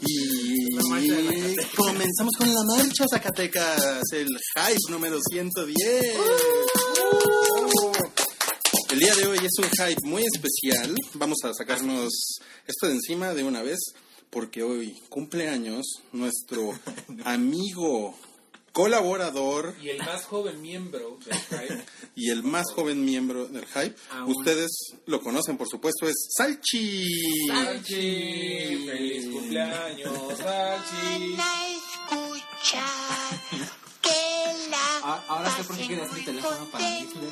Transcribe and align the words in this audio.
Y 0.00 1.56
comenzamos 1.76 2.32
con 2.38 2.54
la 2.54 2.62
marcha 2.64 3.04
Zacatecas, 3.10 4.02
el 4.12 4.28
hype 4.28 4.90
número 4.90 5.18
110. 5.30 6.16
El 8.90 8.98
día 8.98 9.14
de 9.16 9.26
hoy 9.26 9.38
es 9.38 9.52
un 9.58 9.68
hype 9.70 10.00
muy 10.04 10.22
especial. 10.22 10.94
Vamos 11.14 11.38
a 11.44 11.52
sacarnos 11.52 12.10
esto 12.66 12.86
de 12.86 12.94
encima 12.94 13.34
de 13.34 13.44
una 13.44 13.62
vez 13.62 13.78
porque 14.30 14.62
hoy 14.62 15.00
cumple 15.08 15.48
años 15.48 15.84
nuestro 16.12 16.72
amigo 17.24 18.14
colaborador 18.74 19.74
Y 19.80 19.88
el 19.90 19.98
más 19.98 20.24
joven 20.24 20.60
miembro 20.60 21.16
del 21.24 21.38
Hype. 21.38 21.84
y 22.16 22.30
el 22.30 22.42
más 22.42 22.64
joven 22.74 23.04
miembro 23.04 23.46
del 23.46 23.64
hype. 23.66 23.94
Aún. 24.10 24.34
Ustedes 24.36 24.70
lo 25.06 25.20
conocen, 25.22 25.56
por 25.56 25.68
supuesto, 25.68 26.08
es 26.08 26.14
Salchi. 26.36 27.04
Salchi, 27.48 28.84
feliz 28.86 29.32
cumpleaños, 29.32 30.12
Salchi. 30.36 31.36
la 31.36 31.52
escucha 31.68 32.84
que 34.02 34.70
la 34.70 34.76
Ah, 35.06 35.22
Ahora 35.28 35.56
sé 35.56 35.64
por 35.64 35.76
qué 35.76 35.86
querías 35.86 36.12
mi 36.12 36.20
teléfono 36.22 36.66
para 36.70 36.90
libre, 37.00 37.28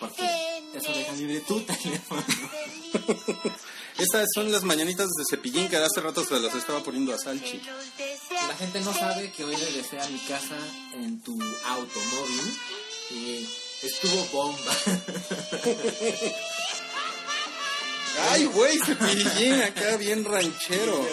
porque 0.00 0.26
eso 0.74 0.92
deja 0.92 1.12
libre 1.12 1.40
tu 1.40 1.60
teléfono. 1.60 2.24
Estas 3.98 4.26
son 4.34 4.52
las 4.52 4.62
mañanitas 4.62 5.08
de 5.08 5.24
cepillín 5.28 5.68
que 5.68 5.76
hace 5.76 6.00
rato 6.02 6.22
se 6.24 6.38
las 6.38 6.54
estaba 6.54 6.82
poniendo 6.82 7.14
a 7.14 7.18
Salchi. 7.18 7.60
La 8.30 8.54
gente 8.56 8.80
no 8.80 8.92
sabe 8.92 9.32
que 9.32 9.44
hoy 9.44 9.56
regresé 9.56 9.98
a 9.98 10.06
mi 10.08 10.18
casa 10.20 10.58
en 10.94 11.20
tu 11.22 11.32
automóvil 11.64 12.58
y 13.10 13.48
estuvo 13.82 14.24
bomba. 14.32 14.72
Ay, 18.30 18.46
güey, 18.46 18.78
cepillín, 18.78 19.60
acá 19.62 19.96
bien 19.96 20.24
ranchero. 20.24 21.06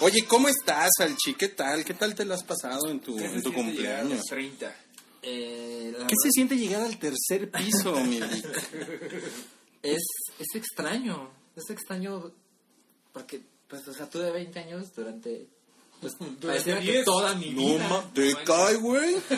Oye, 0.00 0.24
¿cómo 0.26 0.48
estás, 0.48 0.90
Salchi? 0.96 1.34
¿Qué 1.34 1.48
tal? 1.48 1.84
¿Qué 1.84 1.94
tal 1.94 2.14
te 2.14 2.24
lo 2.24 2.34
has 2.34 2.42
pasado 2.44 2.88
en 2.90 3.00
tu, 3.00 3.16
¿Qué 3.16 3.28
se 3.28 3.34
en 3.36 3.42
tu 3.42 3.52
cumpleaños? 3.52 4.18
los 4.18 4.26
30. 4.26 4.74
Eh, 5.22 5.90
¿Qué 5.92 5.98
verdad 5.98 6.08
se 6.22 6.30
siente 6.30 6.56
llegar 6.56 6.82
al 6.82 6.98
tercer 6.98 7.50
piso, 7.50 7.92
mi 8.00 8.18
es, 9.82 10.02
es 10.38 10.54
extraño, 10.54 11.30
es 11.56 11.70
extraño 11.70 12.32
porque, 13.12 13.42
pues, 13.68 13.86
o 13.88 13.92
sea, 13.94 14.08
tuve 14.10 14.30
20 14.30 14.58
años 14.58 14.94
durante, 14.94 15.46
pues, 16.00 16.14
pareciera 16.40 16.80
que 16.80 16.90
10. 16.92 17.04
toda 17.04 17.34
mi 17.34 17.50
No, 17.50 17.60
vida. 17.62 17.88
ma, 17.88 18.10
¿te 18.12 18.34
cae, 18.44 18.74
güey? 18.76 19.14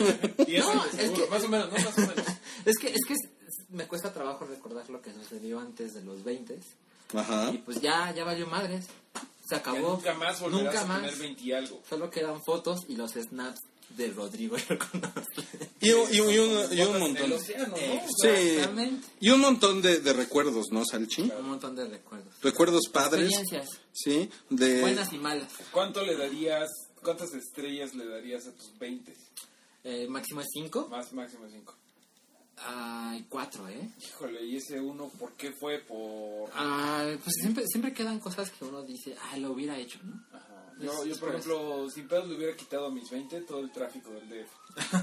No, 0.57 0.85
es 0.85 1.11
que- 1.11 1.27
más 1.29 1.43
o 1.43 1.47
menos, 1.49 1.71
no 1.71 1.77
más 1.77 1.97
o 1.97 2.01
menos. 2.01 2.15
Es 2.65 2.77
que, 2.79 2.87
es 2.89 2.99
que 3.07 3.13
es- 3.13 3.69
me 3.69 3.87
cuesta 3.87 4.11
trabajo 4.13 4.45
recordar 4.45 4.89
lo 4.89 5.01
que 5.01 5.13
sucedió 5.13 5.59
antes 5.59 5.93
de 5.93 6.01
los 6.03 6.23
20 6.23 6.59
Ajá. 7.13 7.51
y 7.53 7.59
pues 7.59 7.79
ya, 7.81 8.13
ya 8.13 8.23
valió 8.25 8.45
madres, 8.47 8.85
se 9.47 9.55
Ya 9.55 9.57
acabó. 9.57 9.93
nunca 9.95 10.13
más 10.15 10.39
volverás 10.41 10.65
Nunca 10.65 10.81
a 10.81 10.85
más. 10.85 11.01
tener 11.01 11.15
20 11.17 11.43
y 11.43 11.51
algo. 11.53 11.81
Solo 11.87 12.09
quedan 12.09 12.43
fotos 12.43 12.81
y 12.89 12.95
los 12.97 13.11
snaps 13.13 13.59
de 13.89 14.11
Rodrigo. 14.11 14.57
Y, 15.79 15.91
un- 15.91 16.13
y 16.13 16.17
y 16.17 16.37
un- 16.39 16.77
y 16.77 16.81
un 16.81 16.99
montón. 16.99 17.31
océano, 17.33 17.67
¿no? 17.69 17.75
Sí. 17.77 18.27
Exactamente. 18.27 19.07
Y 19.19 19.29
un 19.29 19.39
montón 19.41 19.81
de, 19.81 19.99
de 19.99 20.13
recuerdos, 20.13 20.67
¿no, 20.71 20.83
Salchi? 20.85 21.21
Un 21.39 21.49
montón 21.49 21.75
de 21.75 21.85
recuerdos. 21.87 22.33
Recuerdos 22.41 22.89
padres, 22.91 23.29
Experiencias, 23.31 23.79
¿sí? 23.93 24.29
De... 24.49 24.81
buenas 24.81 25.13
y 25.13 25.17
malas. 25.17 25.51
¿Cuánto 25.71 26.03
le 26.03 26.15
darías, 26.17 26.69
cuántas 27.03 27.33
estrellas 27.33 27.93
le 27.95 28.05
darías 28.07 28.47
a 28.47 28.51
tus 28.53 28.77
20? 28.77 29.15
Eh, 29.83 30.07
máximo 30.09 30.41
es 30.41 30.47
5. 30.53 30.87
Más 30.89 31.13
máximo 31.13 31.45
5. 31.49 31.75
Hay 32.59 33.23
4, 33.29 33.69
¿eh? 33.69 33.89
Híjole, 34.01 34.43
¿y 34.43 34.57
ese 34.57 34.81
uno 34.81 35.09
por 35.19 35.33
qué 35.33 35.51
fue? 35.59 35.77
Por... 35.79 36.49
Ah, 36.55 37.05
pues 37.23 37.35
siempre, 37.39 37.63
siempre 37.67 37.93
quedan 37.93 38.19
cosas 38.19 38.49
que 38.49 38.65
uno 38.65 38.81
dice, 38.83 39.15
ah, 39.31 39.37
lo 39.37 39.51
hubiera 39.51 39.77
hecho, 39.77 39.99
¿no? 40.03 40.19
Ajá. 40.35 40.46
Yo, 40.79 40.91
Es- 40.91 41.05
yo, 41.05 41.13
es 41.13 41.17
por 41.19 41.29
ejemplo, 41.29 41.89
sin 41.89 42.07
pedos 42.07 42.27
le 42.27 42.35
hubiera 42.35 42.55
quitado 42.55 42.85
a 42.87 42.91
mis 42.91 43.09
20 43.09 43.41
todo 43.41 43.59
el 43.59 43.71
tráfico 43.71 44.11
del 44.11 44.29
DF. 44.29 44.49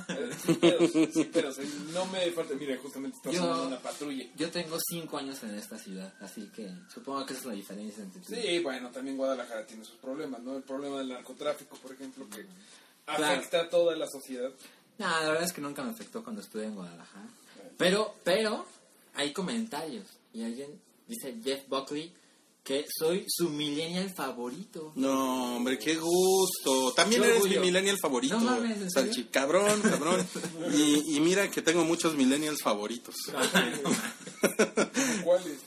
Eh, 0.09 0.31
sin 0.45 0.57
pedos, 0.57 0.91
sin 1.13 1.31
pedos. 1.33 1.59
eh, 1.59 1.69
No 1.93 2.07
me 2.07 2.31
falta, 2.31 2.55
mire, 2.55 2.77
justamente 2.79 3.17
está 3.17 3.31
Yo- 3.31 3.41
sonando 3.41 3.67
una 3.67 3.79
patrulla. 3.81 4.25
Yo 4.37 4.51
tengo 4.51 4.79
5 4.81 5.19
años 5.19 5.43
en 5.43 5.55
esta 5.57 5.79
ciudad, 5.79 6.15
así 6.21 6.49
que 6.55 6.71
supongo 6.93 7.27
que 7.27 7.33
esa 7.33 7.41
es 7.43 7.47
la 7.47 7.53
diferencia 7.55 8.05
entre 8.05 8.21
tú. 8.23 8.35
Sí, 8.35 8.59
bueno, 8.61 8.91
también 8.91 9.17
Guadalajara 9.17 9.67
tiene 9.67 9.85
sus 9.85 9.97
problemas, 9.97 10.43
¿no? 10.43 10.57
El 10.57 10.63
problema 10.63 10.99
del 10.99 11.09
narcotráfico, 11.09 11.77
por 11.79 11.93
ejemplo, 11.93 12.29
que 12.31 12.47
Claro. 13.05 13.25
afecta 13.27 13.63
a 13.63 13.69
toda 13.69 13.97
la 13.97 14.07
sociedad. 14.09 14.51
No, 14.99 15.09
la 15.09 15.29
verdad 15.29 15.43
es 15.43 15.53
que 15.53 15.61
nunca 15.61 15.83
me 15.83 15.91
afectó 15.91 16.23
cuando 16.23 16.41
estuve 16.41 16.65
en 16.67 16.75
Guadalajara. 16.77 17.27
Pero, 17.77 18.15
pero, 18.23 18.65
hay 19.15 19.33
comentarios. 19.33 20.07
Y 20.33 20.45
alguien 20.45 20.81
dice, 21.09 21.35
Jeff 21.43 21.69
Buckley, 21.69 22.15
que 22.65 22.87
soy 22.99 23.27
su 23.29 23.51
millennial 23.51 24.11
favorito. 24.15 24.93
No, 24.97 25.57
hombre, 25.57 25.79
qué 25.79 25.97
gusto. 25.97 26.93
También 26.95 27.23
eres 27.23 27.37
orgullo. 27.37 27.61
mi 27.61 27.67
millennial 27.67 27.99
favorito, 28.01 28.39
No 28.41 28.45
mames, 28.47 28.81
¿en 28.81 28.91
serio? 28.91 29.13
Salchi. 29.13 29.25
Cabrón, 29.25 29.83
cabrón. 29.83 30.27
Y, 30.75 31.17
y 31.17 31.21
mira 31.21 31.51
que 31.51 31.61
tengo 31.61 31.85
muchos 31.85 32.15
millennials 32.17 32.63
favoritos. 32.63 33.15
¿Cuáles? 35.25 35.59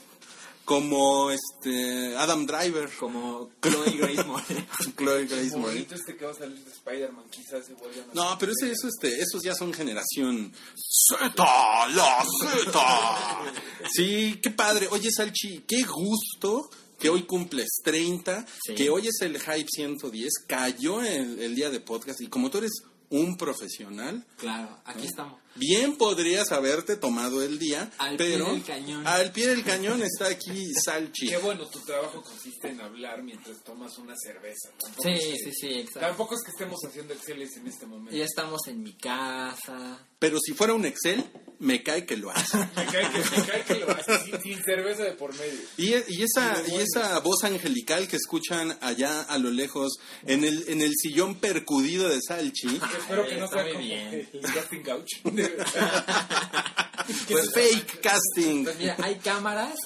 Como 0.66 1.32
este 1.32 2.18
Adam 2.18 2.46
Driver, 2.46 2.90
Como 3.00 3.52
Chloe 3.62 3.92
Grace 3.98 4.24
Moretz. 4.26 4.96
Chloe 4.98 5.26
Grace 5.26 5.56
Moretz. 5.56 5.76
Bonito 5.76 5.96
este 5.96 6.18
que 6.18 6.26
va 6.26 6.32
a 6.32 6.34
salir 6.36 6.60
de 6.62 6.72
Spider-Man, 6.72 7.26
quizás 7.30 7.66
se 7.66 7.74
vuelvan 7.76 8.10
a 8.10 8.14
No, 8.14 8.38
pero 8.38 8.52
ese, 8.52 8.72
eso, 8.74 8.88
este, 8.88 9.22
esos 9.22 9.42
ya 9.44 9.56
son 9.56 9.72
generación 9.72 10.52
Z, 10.76 11.32
la 11.94 12.26
Z. 12.42 13.40
Sí, 13.94 14.40
qué 14.42 14.50
padre. 14.50 14.88
Oye, 14.92 15.10
Salchi, 15.10 15.64
qué 15.66 15.84
gusto 15.84 16.70
que 17.00 17.10
hoy 17.10 17.24
cumples 17.24 17.68
30, 17.84 18.46
Sí. 18.66 18.76
que 18.76 18.90
hoy 18.90 19.08
es 19.08 19.22
el 19.22 19.40
Hype 19.40 19.68
110, 19.70 20.32
cayó 20.48 21.02
el, 21.04 21.40
el 21.40 21.56
día 21.56 21.70
de 21.70 21.80
podcast 21.80 22.22
y 22.22 22.28
como 22.28 22.50
tú 22.50 22.58
eres 22.60 22.72
un 23.10 23.38
profesional, 23.38 24.26
Claro, 24.38 24.82
aquí 24.86 25.06
estamos. 25.08 25.40
Bien 25.58 25.96
podrías 25.98 26.52
haberte 26.52 26.96
tomado 26.96 27.42
el 27.44 27.60
día, 27.60 27.92
Al 27.98 28.18
pie 28.18 28.32
pero 28.32 28.52
del 28.54 28.64
cañón. 28.64 29.08
al 29.08 29.32
pie 29.32 29.48
del 29.48 29.64
cañón 29.64 30.02
está 30.02 30.28
aquí 30.28 30.72
Salchi. 30.86 31.28
Qué 31.30 31.38
bueno, 31.38 31.68
tu 31.68 31.80
trabajo 31.80 32.22
consiste 32.22 32.70
en 32.70 32.82
hablar 32.82 33.24
mientras 33.24 33.64
tomas 33.64 33.98
una 33.98 34.14
cerveza. 34.18 34.70
Tampoco 34.80 35.04
Sí, 35.04 35.10
es 35.14 35.24
que- 35.24 35.38
sí, 35.38 35.52
sí, 35.60 35.68
exacto. 35.80 36.00
Tampoco 36.02 36.36
es 36.36 36.42
que 36.44 36.52
estemos 36.52 36.80
haciendo 36.88 37.14
Exceles 37.14 37.56
en 37.58 37.68
este 37.68 37.86
momento. 37.86 38.16
Ya 38.16 38.26
estamos 38.26 38.62
en 38.68 38.84
mi 38.84 38.94
casa. 38.98 40.06
Pero 40.20 40.40
si 40.40 40.54
fuera 40.54 40.74
un 40.74 40.86
Excel, 40.86 41.24
me 41.60 41.84
cae 41.84 42.06
que 42.06 42.18
lo 42.18 42.32
hace. 42.32 42.58
Me 42.76 42.86
cae 42.86 43.12
que, 43.12 43.18
me 43.20 43.46
cae 43.48 43.64
que 43.66 43.76
lo 43.76 43.90
haces 43.92 44.22
sin, 44.26 44.42
sin 44.42 44.64
cerveza 44.64 45.04
de 45.04 45.12
por 45.14 45.32
medio. 45.38 45.60
Y, 45.78 45.90
y 45.90 46.24
esa, 46.24 46.62
y 46.68 46.76
esa 46.76 47.20
voz 47.20 47.44
angelical 47.44 48.08
que 48.08 48.16
escuchan 48.18 48.78
allá 48.82 49.22
a 49.22 49.38
lo 49.38 49.50
lejos, 49.52 49.98
en 50.26 50.44
el, 50.44 50.66
en 50.70 50.82
el 50.82 50.94
sillón 50.96 51.36
percudido 51.40 52.10
de 52.10 52.20
Salchi, 52.22 52.68
Espero 53.00 53.28
que 53.28 53.36
no 53.38 53.48
sea 53.48 53.68
como 53.68 53.80
bien. 53.80 54.30
el 54.34 54.42
casting 54.54 54.82
couch. 54.84 55.10
pues 57.30 57.52
fake 57.54 58.02
casting. 58.02 58.64
Pues 58.64 58.78
mira, 58.78 58.96
hay 59.02 59.16
cámaras. 59.16 59.76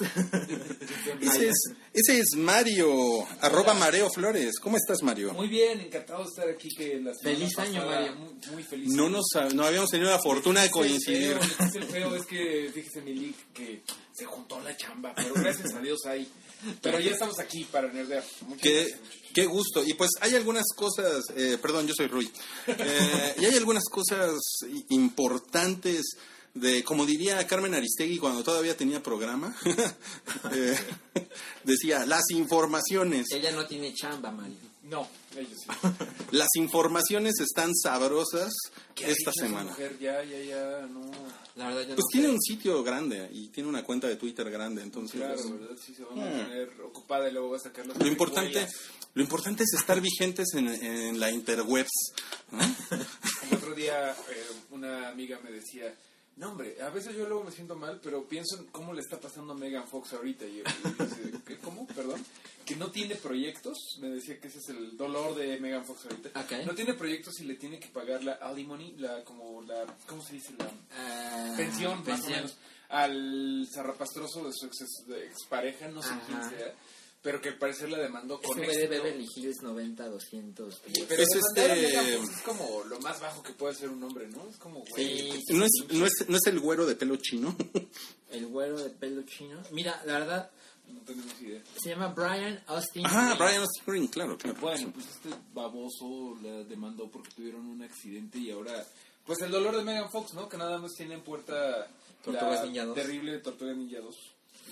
Ese 1.20 1.48
es, 1.48 1.54
ese 1.92 2.18
es 2.18 2.36
Mario, 2.36 2.90
arroba 3.40 3.74
Mareo 3.74 4.08
Flores. 4.10 4.58
¿Cómo 4.60 4.76
estás, 4.76 5.02
Mario? 5.02 5.32
Muy 5.34 5.48
bien, 5.48 5.80
encantado 5.80 6.24
de 6.24 6.28
estar 6.28 6.48
aquí. 6.48 6.68
Que 6.76 7.00
la 7.00 7.12
Feliz 7.22 7.56
año, 7.58 7.84
Mario. 7.86 8.14
Muy, 8.16 8.34
muy 8.52 8.62
feliz. 8.62 8.88
No, 8.92 9.08
nos, 9.08 9.26
no 9.54 9.64
habíamos 9.64 9.90
tenido 9.90 10.10
la 10.10 10.18
fortuna 10.18 10.60
de 10.60 10.66
Es 10.66 10.72
el 10.72 10.78
coincidir. 10.78 11.38
feo, 11.38 11.66
Es 11.68 11.74
el 11.76 11.84
feo, 11.84 12.16
es 12.16 12.26
que 12.26 12.70
fíjese, 12.74 13.02
Milik, 13.02 13.36
que 13.52 13.82
se 14.12 14.24
juntó 14.24 14.60
la 14.60 14.76
chamba, 14.76 15.12
pero 15.14 15.34
gracias 15.34 15.72
a 15.74 15.80
Dios 15.80 16.00
hay. 16.06 16.26
Pero 16.80 17.00
ya 17.00 17.10
estamos 17.10 17.38
aquí 17.38 17.64
para 17.64 17.92
nerdear. 17.92 18.24
Qué, 18.60 18.84
gracias. 18.86 19.00
qué 19.34 19.46
gusto. 19.46 19.84
Y 19.84 19.94
pues 19.94 20.10
hay 20.20 20.34
algunas 20.34 20.66
cosas, 20.76 21.22
eh, 21.36 21.58
perdón, 21.60 21.86
yo 21.86 21.94
soy 21.94 22.06
Rui. 22.06 22.30
Eh, 22.66 23.34
y 23.38 23.44
hay 23.44 23.56
algunas 23.56 23.84
cosas 23.84 24.38
importantes 24.88 26.16
de, 26.54 26.84
como 26.84 27.06
diría 27.06 27.46
Carmen 27.46 27.74
Aristegui 27.74 28.18
cuando 28.18 28.42
todavía 28.42 28.76
tenía 28.76 29.02
programa, 29.02 29.56
eh, 30.52 30.78
decía, 31.64 32.06
las 32.06 32.30
informaciones. 32.30 33.30
Ella 33.32 33.52
no 33.52 33.66
tiene 33.66 33.94
chamba, 33.94 34.30
Mario. 34.30 34.71
No, 34.84 35.08
ellos 35.36 35.58
sí. 35.60 35.68
Las 36.32 36.48
informaciones 36.56 37.38
están 37.40 37.72
sabrosas 37.74 38.52
¿Qué 38.94 39.04
ha 39.06 39.08
esta 39.08 39.30
semana. 39.32 39.70
mujer? 39.70 39.96
Ya, 40.00 40.24
ya, 40.24 40.40
ya, 40.42 40.86
no. 40.90 41.08
La 41.54 41.66
verdad, 41.68 41.82
yo 41.82 41.94
Pues 41.94 41.98
no 41.98 42.08
tiene 42.10 42.26
sé. 42.28 42.32
un 42.34 42.40
sitio 42.40 42.82
grande 42.82 43.28
y 43.32 43.48
tiene 43.48 43.68
una 43.68 43.84
cuenta 43.84 44.08
de 44.08 44.16
Twitter 44.16 44.50
grande, 44.50 44.82
entonces 44.82 45.20
Claro, 45.20 45.36
¿verdad? 45.50 45.76
Sí, 45.84 45.94
se 45.94 46.02
va 46.04 46.12
a 46.12 46.16
mantener 46.16 46.70
ocupada 46.82 47.28
y 47.28 47.32
luego 47.32 47.50
va 47.50 47.58
a 47.58 47.60
sacar 47.60 47.86
las 47.86 47.96
lo 47.96 48.06
importante, 48.08 48.66
lo 49.14 49.22
importante 49.22 49.62
es 49.62 49.72
estar 49.74 50.00
vigentes 50.00 50.48
en, 50.54 50.66
en 50.68 51.20
la 51.20 51.30
interwebs. 51.30 52.12
¿no? 52.50 52.58
El 53.50 53.56
otro 53.56 53.74
día 53.74 54.10
eh, 54.10 54.46
una 54.70 55.10
amiga 55.10 55.38
me 55.44 55.52
decía, 55.52 55.94
No, 56.36 56.50
hombre, 56.50 56.80
a 56.80 56.88
veces 56.90 57.14
yo 57.14 57.26
luego 57.28 57.44
me 57.44 57.50
siento 57.52 57.76
mal, 57.76 58.00
pero 58.02 58.24
pienso 58.26 58.56
en 58.58 58.64
cómo 58.66 58.94
le 58.94 59.00
está 59.02 59.20
pasando 59.20 59.52
a 59.52 59.56
Megan 59.56 59.86
Fox 59.86 60.14
ahorita. 60.14 60.46
Y, 60.46 60.60
y. 60.60 61.54
¿Cómo? 61.62 61.86
Perdón. 61.88 62.24
Que 62.64 62.74
no 62.76 62.90
tiene 62.90 63.16
proyectos. 63.16 63.98
Me 64.00 64.08
decía 64.08 64.40
que 64.40 64.48
ese 64.48 64.58
es 64.58 64.68
el 64.70 64.96
dolor 64.96 65.34
de 65.34 65.60
Megan 65.60 65.84
Fox 65.84 66.04
ahorita. 66.06 66.40
Ok. 66.40 66.64
No 66.66 66.74
tiene 66.74 66.94
proyectos 66.94 67.38
y 67.40 67.44
le 67.44 67.56
tiene 67.56 67.78
que 67.78 67.88
pagar 67.88 68.24
la 68.24 68.32
alimony, 68.34 68.94
la, 68.98 69.22
como 69.24 69.60
la, 69.62 69.84
¿cómo 70.06 70.22
se 70.22 70.34
dice? 70.34 70.54
La 70.58 70.70
Ah, 70.96 71.54
pensión, 71.56 71.98
más 71.98 72.00
o 72.00 72.04
pensión. 72.04 72.32
menos, 72.32 72.56
al 72.88 73.68
zarrapastroso 73.72 74.44
de 74.44 74.52
su 74.52 74.66
ex, 74.66 74.78
de 75.06 75.26
expareja, 75.26 75.88
no 75.88 76.02
sé 76.02 76.10
Ajá. 76.10 76.22
quién 76.26 76.42
sea, 76.50 76.74
pero 77.22 77.40
que 77.40 77.50
al 77.50 77.58
parecer 77.58 77.88
la 77.88 77.98
demandó 77.98 78.40
con 78.40 78.58
Ese 78.58 78.66
güey 78.66 78.76
de 78.76 78.84
éxito. 78.84 79.02
Beverly 79.04 79.26
Hills 79.36 79.62
90, 79.62 80.08
200. 80.08 80.82
Pero 81.08 81.22
Es 81.22 81.28
este- 81.34 82.14
es 82.16 82.40
como 82.44 82.82
lo 82.88 82.98
más 83.00 83.20
bajo 83.20 83.42
que 83.42 83.52
puede 83.52 83.74
ser 83.74 83.88
un 83.90 84.02
hombre, 84.02 84.28
¿no? 84.28 84.48
Es 84.48 84.56
como, 84.56 84.80
güey, 84.90 85.30
Sí, 85.30 85.54
¿No 85.54 85.64
es, 85.64 85.70
no, 85.90 86.06
es, 86.06 86.12
¿No 86.28 86.36
es 86.36 86.46
el 86.46 86.58
güero 86.60 86.84
de 86.86 86.96
pelo 86.96 87.16
chino? 87.16 87.54
el 88.30 88.46
güero 88.48 88.78
de 88.82 88.90
pelo 88.90 89.22
chino. 89.22 89.62
Mira, 89.70 90.02
la 90.04 90.18
verdad, 90.18 90.50
no 90.88 91.00
tenemos 91.02 91.40
idea. 91.40 91.62
se 91.80 91.90
llama 91.90 92.08
Brian 92.08 92.60
Austin. 92.66 93.04
Ah, 93.06 93.34
Green. 93.34 93.38
Brian 93.38 93.60
Austin 93.62 93.82
Green, 93.86 94.06
claro, 94.08 94.36
claro. 94.36 94.58
Bueno, 94.60 94.90
pues 94.92 95.06
este 95.06 95.28
baboso 95.54 96.36
la 96.42 96.64
demandó 96.64 97.08
porque 97.10 97.30
tuvieron 97.36 97.66
un 97.66 97.82
accidente 97.82 98.38
y 98.38 98.50
ahora... 98.50 98.84
Pues 99.24 99.40
el 99.42 99.52
dolor 99.52 99.76
de 99.76 99.84
Megan 99.84 100.10
Fox, 100.10 100.34
¿no? 100.34 100.48
Que 100.48 100.56
nada 100.56 100.78
más 100.78 100.90
tiene 100.96 101.14
en 101.14 101.22
puerta 101.22 101.86
Tortugas 102.24 102.58
la 102.60 102.64
Ninja 102.66 102.84
2. 102.86 102.94
terrible 102.96 103.38
Tortuga 103.38 103.72
Ninja 103.72 104.00
2, 104.00 104.16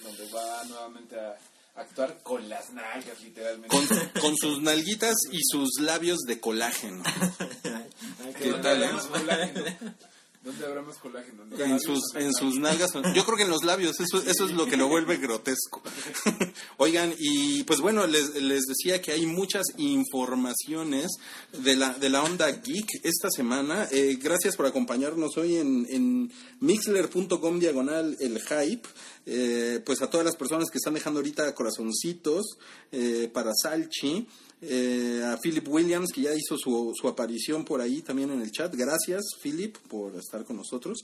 donde 0.03 0.33
va 0.33 0.65
nuevamente 0.65 1.15
a 1.21 1.39
actuar 1.81 2.19
con 2.23 2.49
las 2.49 2.71
nalgas, 2.73 3.21
literalmente. 3.23 3.69
Con, 3.69 3.87
con 4.21 4.37
sus 4.37 4.61
nalguitas 4.61 5.17
y 5.31 5.41
sus 5.43 5.81
labios 5.81 6.21
de 6.21 6.41
colágeno. 6.41 7.03
Ay, 7.65 8.33
¿Qué 8.35 8.45
qué 8.45 8.51
¿Dónde 8.51 8.63
tal, 8.69 8.83
habrá 8.85 9.03
eh? 9.03 9.09
colágeno? 9.11 9.95
¿Dónde 10.43 10.65
habrá 10.65 10.81
más 10.81 10.97
colágeno? 10.97 11.45
¿En 11.51 11.73
En 11.73 11.81
sus, 11.81 12.15
en 12.15 12.33
sus 12.33 12.57
nalgas. 12.59 12.93
Yo 13.15 13.25
creo 13.27 13.37
que 13.37 13.43
en 13.43 13.51
los 13.51 13.63
labios, 13.63 14.01
eso, 14.01 14.23
eso 14.23 14.47
es 14.47 14.53
lo 14.53 14.65
que 14.65 14.79
lo 14.79 14.89
vuelve 14.89 15.19
grotesco. 15.19 15.83
Oigan, 16.79 17.15
y 17.19 17.63
pues 17.65 17.81
bueno, 17.81 18.07
les, 18.07 18.35
les 18.37 18.63
decía 18.63 19.03
que 19.03 19.13
hay 19.13 19.27
muchas 19.27 19.67
informaciones 19.77 21.11
de 21.53 21.77
la, 21.77 21.93
de 21.93 22.09
la 22.09 22.23
onda 22.23 22.51
geek 22.51 22.89
esta 23.03 23.29
semana. 23.31 23.87
Eh, 23.91 24.19
gracias 24.19 24.57
por 24.57 24.65
acompañarnos 24.65 25.37
hoy 25.37 25.57
en, 25.57 25.87
en 25.91 26.33
mixler.com 26.61 27.59
diagonal 27.59 28.17
el 28.19 28.41
hype. 28.41 28.89
Eh, 29.27 29.83
pues 29.85 30.01
a 30.01 30.09
todas 30.09 30.25
las 30.25 30.37
personas 30.37 30.71
que 30.71 30.79
están 30.79 30.95
dejando 30.95 31.21
ahorita 31.21 31.55
corazoncitos 31.55 32.57
eh, 32.93 33.31
para 33.33 33.53
Salchi. 33.55 34.27
Eh, 34.63 35.23
a 35.25 35.39
Philip 35.39 35.67
Williams, 35.69 36.13
que 36.13 36.23
ya 36.23 36.35
hizo 36.35 36.59
su, 36.59 36.93
su 36.95 37.09
aparición 37.09 37.65
por 37.65 37.81
ahí 37.81 38.03
también 38.03 38.31
en 38.31 38.43
el 38.43 38.51
chat. 38.53 38.75
Gracias, 38.75 39.23
Philip, 39.43 39.77
por 39.89 40.15
estar 40.17 40.45
con 40.45 40.57
nosotros. 40.57 40.99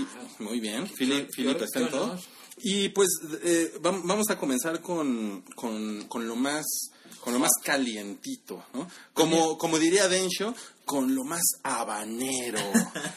Y- 0.00 0.42
muy 0.42 0.58
bien, 0.60 0.86
Philip, 0.88 1.28
Philip 1.34 1.60
está 1.64 1.80
en 1.80 1.90
todo. 1.90 2.18
Y 2.62 2.88
pues 2.90 3.08
eh, 3.42 3.72
vam- 3.82 4.02
vamos 4.04 4.30
a 4.30 4.38
comenzar 4.38 4.80
con, 4.80 5.42
con, 5.54 6.04
con 6.08 6.26
lo 6.26 6.36
más 6.36 6.64
con 7.24 7.32
lo 7.32 7.38
más 7.40 7.52
calientito, 7.64 8.62
¿no? 8.74 8.86
Como, 9.14 9.56
como 9.56 9.78
diría 9.78 10.08
Densho, 10.08 10.54
con 10.84 11.14
lo 11.14 11.24
más 11.24 11.40
habanero 11.62 12.60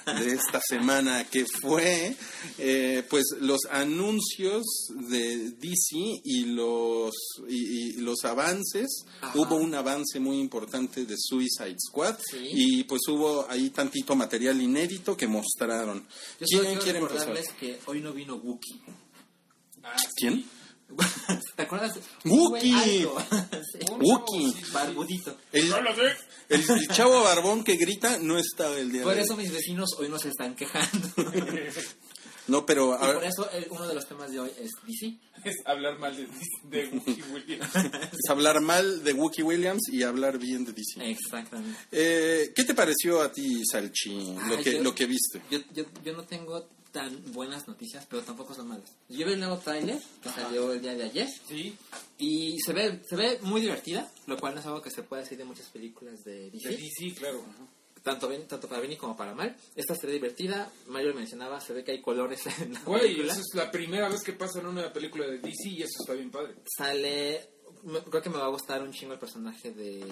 de 0.06 0.32
esta 0.34 0.62
semana, 0.66 1.26
que 1.26 1.46
fue 1.62 2.16
eh, 2.58 3.04
pues 3.10 3.26
los 3.42 3.60
anuncios 3.70 4.64
de 5.10 5.50
DC 5.52 6.22
y 6.24 6.46
los, 6.46 7.14
y, 7.50 7.90
y 7.90 7.92
los 7.98 8.24
avances. 8.24 8.88
Ajá. 9.20 9.38
Hubo 9.38 9.56
un 9.58 9.76
avance 9.76 10.22
muy 10.22 10.40
importante 10.40 11.06
de 11.06 11.16
Suicide 11.18 11.76
Squad 11.90 12.16
Sí. 12.32 12.38
y 12.54 12.84
pues 12.86 13.02
hubo 13.10 13.46
ahí 13.50 13.70
tantito 13.72 14.16
material 14.16 14.62
inédito 14.62 15.18
que 15.18 15.28
mostraron. 15.28 16.08
Yo 16.40 16.62
¿Quién 16.62 16.80
quiere 16.80 17.00
empezar? 17.00 17.38
que 17.60 17.80
hoy 17.88 18.00
no 18.00 18.14
vino 18.14 18.36
Wookie. 18.36 18.82
Ah, 19.84 19.96
¿Quién? 20.16 20.46
¿Te 21.56 21.64
acuerdas? 21.64 22.00
Wookie. 22.24 22.72
Sí. 22.82 23.06
Wookie. 24.00 24.56
Barbudito. 24.74 25.38
El, 25.52 25.72
el- 26.50 26.62
el 26.70 26.88
chavo 26.90 27.24
barbón 27.24 27.64
que 27.64 27.76
grita 27.76 28.20
no 28.20 28.38
estaba 28.38 28.78
el 28.78 28.92
día 28.92 29.04
Por 29.04 29.16
de 29.16 29.22
eso 29.22 29.36
mis 29.36 29.52
vecinos 29.52 29.90
hoy 30.00 30.08
no 30.10 30.18
se 30.18 30.30
están 30.30 30.56
quejando. 30.56 31.10
No, 32.48 32.66
pero 32.66 32.96
y 32.96 33.14
por 33.14 33.24
eso 33.24 33.50
el- 33.52 33.68
uno 33.70 33.88
de 33.88 33.94
los 33.96 34.08
temas 34.08 34.32
de 34.32 34.40
hoy 34.40 34.52
es 34.60 34.72
DC. 34.86 35.18
Es 35.44 35.56
hablar 35.66 36.00
mal 36.00 36.16
de, 36.18 36.28
de 36.70 36.88
Wookie 36.94 37.24
Williams. 37.32 37.70
es 37.76 38.30
hablar 38.30 38.60
mal 38.60 39.04
de 39.04 39.14
Wookie 39.14 39.44
Williams 39.44 39.84
y 39.92 40.02
hablar 40.04 40.40
bien 40.40 40.66
de 40.66 40.74
DC. 40.74 41.10
Exactamente. 41.10 41.78
Eh, 41.92 42.52
¿Qué 42.56 42.64
te 42.64 42.74
pareció 42.74 43.22
a 43.22 43.32
ti, 43.32 43.62
Salchi, 43.72 44.34
lo 44.50 44.58
Ay, 44.58 44.64
que, 44.64 44.74
yo- 44.74 44.84
lo 44.84 44.96
que 44.96 45.06
viste? 45.06 45.42
Yo, 45.52 45.60
yo, 45.74 45.84
yo 46.04 46.14
no 46.14 46.24
tengo 46.24 46.68
tan 46.92 47.22
buenas 47.34 47.68
noticias, 47.68 48.08
pero 48.10 48.24
tampoco 48.24 48.56
son 48.56 48.70
malas. 48.70 48.90
Yo 49.10 49.28
vi 49.28 49.34
el 49.34 49.40
nuevo 49.40 49.58
tráiler 49.58 50.02
que 50.24 50.30
salió 50.30 50.74
el 50.74 50.82
día 50.82 50.96
de 50.96 51.04
ayer 51.04 51.30
Sí, 51.48 51.76
y 52.18 52.58
se 52.60 52.74
ve, 52.74 53.02
se 53.08 53.16
ve 53.16 53.38
muy 53.44 53.62
divertida, 53.62 54.10
lo 54.26 54.38
cual 54.38 54.56
no 54.56 54.62
es 54.62 54.66
algo 54.66 54.82
que 54.82 54.90
se 54.90 55.04
puede 55.04 55.22
decir 55.22 55.38
de 55.38 55.46
muchas 55.46 55.68
películas 55.68 56.24
de 56.24 56.50
DC. 56.50 56.70
de 56.70 56.78
DC, 56.78 57.14
claro. 57.20 57.44
Tanto, 58.08 58.28
bien, 58.30 58.48
tanto 58.48 58.68
para 58.68 58.82
bien 58.82 58.98
como 58.98 59.16
para 59.18 59.34
mal. 59.36 59.56
Esta 59.76 59.96
se 59.96 60.08
ve 60.08 60.14
divertida, 60.14 60.72
Mario 60.88 61.14
mencionaba, 61.14 61.60
se 61.62 61.74
ve 61.74 61.84
que 61.84 61.92
hay 61.92 62.02
colores 62.02 62.42
en 62.62 62.74
la 62.74 62.82
Güey, 62.82 63.02
película. 63.02 63.34
esa 63.34 63.42
es 63.42 63.54
la 63.54 63.72
primera 63.72 64.10
vez 64.10 64.22
que 64.24 64.34
pasa 64.34 64.60
en 64.60 64.68
una 64.68 64.92
película 64.94 65.28
de 65.28 65.40
DC 65.40 65.70
y 65.70 65.82
eso 65.84 65.98
está 66.02 66.14
bien 66.14 66.32
padre. 66.32 66.56
Sale, 66.78 67.50
creo 68.10 68.22
que 68.22 68.30
me 68.30 68.38
va 68.38 68.46
a 68.46 68.50
gustar 68.50 68.82
un 68.82 68.92
chingo 68.92 69.14
el 69.14 69.20
personaje 69.20 69.72
de 69.72 70.04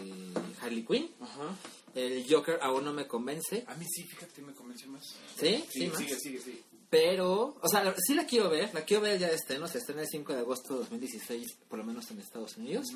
Harley 0.61 0.85
Quinn. 0.85 1.11
Ajá. 1.21 1.55
El 1.93 2.25
Joker 2.29 2.59
aún 2.61 2.83
no 2.83 2.91
me 2.93 3.07
convence. 3.07 3.63
A 3.67 3.75
mí 3.75 3.85
sí, 3.85 4.03
fíjate, 4.03 4.41
me 4.41 4.53
convenció 4.53 4.89
más. 4.89 5.03
¿Sí? 5.39 5.63
Sí, 5.71 5.87
más. 5.87 5.97
sigue, 5.97 6.15
sigue, 6.19 6.39
sí. 6.39 6.61
Pero, 6.89 7.57
o 7.61 7.67
sea, 7.69 7.83
la- 7.83 7.95
sí 7.97 8.13
la 8.13 8.25
quiero 8.25 8.49
ver, 8.49 8.73
la 8.73 8.85
quiero 8.85 9.03
ver 9.03 9.19
ya 9.19 9.27
de 9.27 9.35
estreno, 9.35 9.67
se 9.67 9.79
estrena 9.79 10.01
el 10.03 10.07
5 10.07 10.33
de 10.33 10.39
agosto 10.39 10.73
de 10.75 10.79
2016, 10.81 11.57
por 11.67 11.79
lo 11.79 11.85
menos 11.85 12.09
en 12.11 12.19
Estados 12.19 12.55
Unidos. 12.57 12.87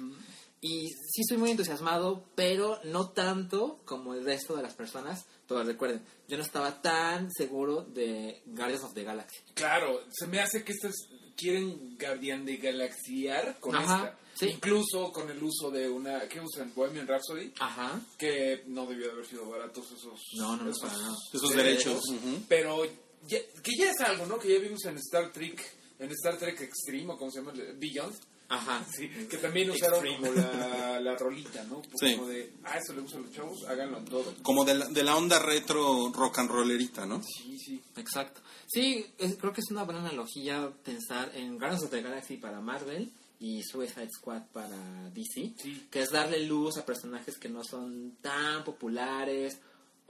Y 0.62 0.88
sí 0.90 1.22
estoy 1.22 1.38
muy 1.38 1.52
entusiasmado, 1.52 2.26
pero 2.36 2.80
no 2.84 3.10
tanto 3.10 3.80
como 3.86 4.14
el 4.14 4.24
resto 4.26 4.56
de 4.56 4.64
las 4.64 4.74
personas. 4.76 5.26
Pero 5.48 5.64
recuerden, 5.64 6.04
yo 6.28 6.38
no 6.38 6.44
estaba 6.44 6.82
tan 6.82 7.32
seguro 7.32 7.82
de 7.82 8.42
Guardians 8.46 8.84
of 8.84 8.94
the 8.94 9.04
Galaxy. 9.04 9.40
Claro, 9.54 10.02
se 10.12 10.28
me 10.28 10.40
hace 10.40 10.64
que 10.64 10.74
estas 10.74 10.94
quieren 11.36 11.98
Guardian 11.98 12.46
de 12.46 12.58
Galaxiar 12.58 13.58
con 13.60 13.76
Ajá, 13.76 14.06
esta. 14.06 14.20
sí. 14.36 14.50
Incluso 14.50 15.12
con 15.12 15.30
el 15.32 15.42
uso 15.42 15.72
de 15.72 15.90
una. 15.90 16.28
¿Qué 16.28 16.40
usan? 16.42 16.72
Bohemian 16.76 17.08
Rhapsody. 17.08 17.54
Ajá. 17.60 18.00
Que 18.18 18.64
no 18.68 18.86
debió 18.86 19.08
de 19.08 19.14
haber 19.14 19.26
sido 19.26 19.50
baratos 19.50 19.86
esos. 19.92 20.20
No, 20.38 20.58
no, 20.58 20.64
no, 20.66 20.70
esos, 20.72 20.82
para 20.82 20.98
nada. 20.98 21.16
Esos 21.34 21.50
derechos, 21.56 22.02
derechos. 22.04 22.10
ujú. 22.10 22.44
Pero 22.50 22.84
ya- 23.30 23.62
que 23.64 23.72
ya 23.78 23.92
es 23.92 24.00
algo, 24.02 24.26
¿no? 24.26 24.40
Que 24.40 24.54
ya 24.54 24.60
vimos 24.60 24.84
en 24.86 24.98
Star 24.98 25.32
Trek. 25.32 25.62
En 26.00 26.10
Star 26.12 26.38
Trek 26.38 26.60
Extreme, 26.62 27.14
o 27.14 27.18
como 27.18 27.30
se 27.32 27.40
llama, 27.40 27.54
Beyond. 27.78 28.16
Ajá. 28.52 28.84
Sí, 28.96 29.08
que 29.30 29.38
también 29.38 29.70
usaron 29.70 30.04
como 30.16 30.32
la, 30.32 31.00
la 31.00 31.16
rolita, 31.18 31.64
¿no? 31.66 31.82
Sí. 32.00 32.16
Como 32.16 32.30
de, 32.30 32.52
ah, 32.64 32.78
eso 32.80 32.94
le 32.94 33.02
gusta 33.02 33.18
a 33.18 33.22
los 33.22 33.32
chavos, 33.32 33.64
háganlo 33.68 34.00
en 34.00 34.06
todo. 34.06 34.34
Como 34.42 34.66
de 34.66 34.74
la, 34.76 34.88
de 34.88 35.04
la 35.04 35.16
onda 35.16 35.38
retro 35.40 36.12
rock 36.14 36.40
and 36.40 36.50
rollerita, 36.50 37.06
¿no? 37.06 37.22
Sí, 37.22 37.58
sí. 37.60 37.82
Exacto. 37.98 38.42
Sí, 38.68 39.06
es- 39.20 39.36
creo 39.38 39.54
que 39.54 39.62
es 39.62 39.70
una 39.72 39.84
buena 39.84 40.00
analogía 40.00 40.72
pensar 40.84 41.32
en 41.36 41.58
Guardians 41.60 41.84
of 41.84 41.92
the 41.92 42.02
Galaxy 42.02 42.38
para 42.38 42.60
Marvel 42.60 43.12
y 43.40 43.62
Suicide 43.64 44.10
Squad 44.12 44.44
para 44.52 45.10
DC, 45.14 45.54
Sí. 45.62 45.88
que 45.92 46.02
es 46.02 46.10
darle 46.10 46.44
luz 46.46 46.78
a 46.78 46.86
personajes 46.86 47.38
que 47.38 47.50
no 47.50 47.64
son 47.64 48.18
tan 48.22 48.64
populares 48.64 49.60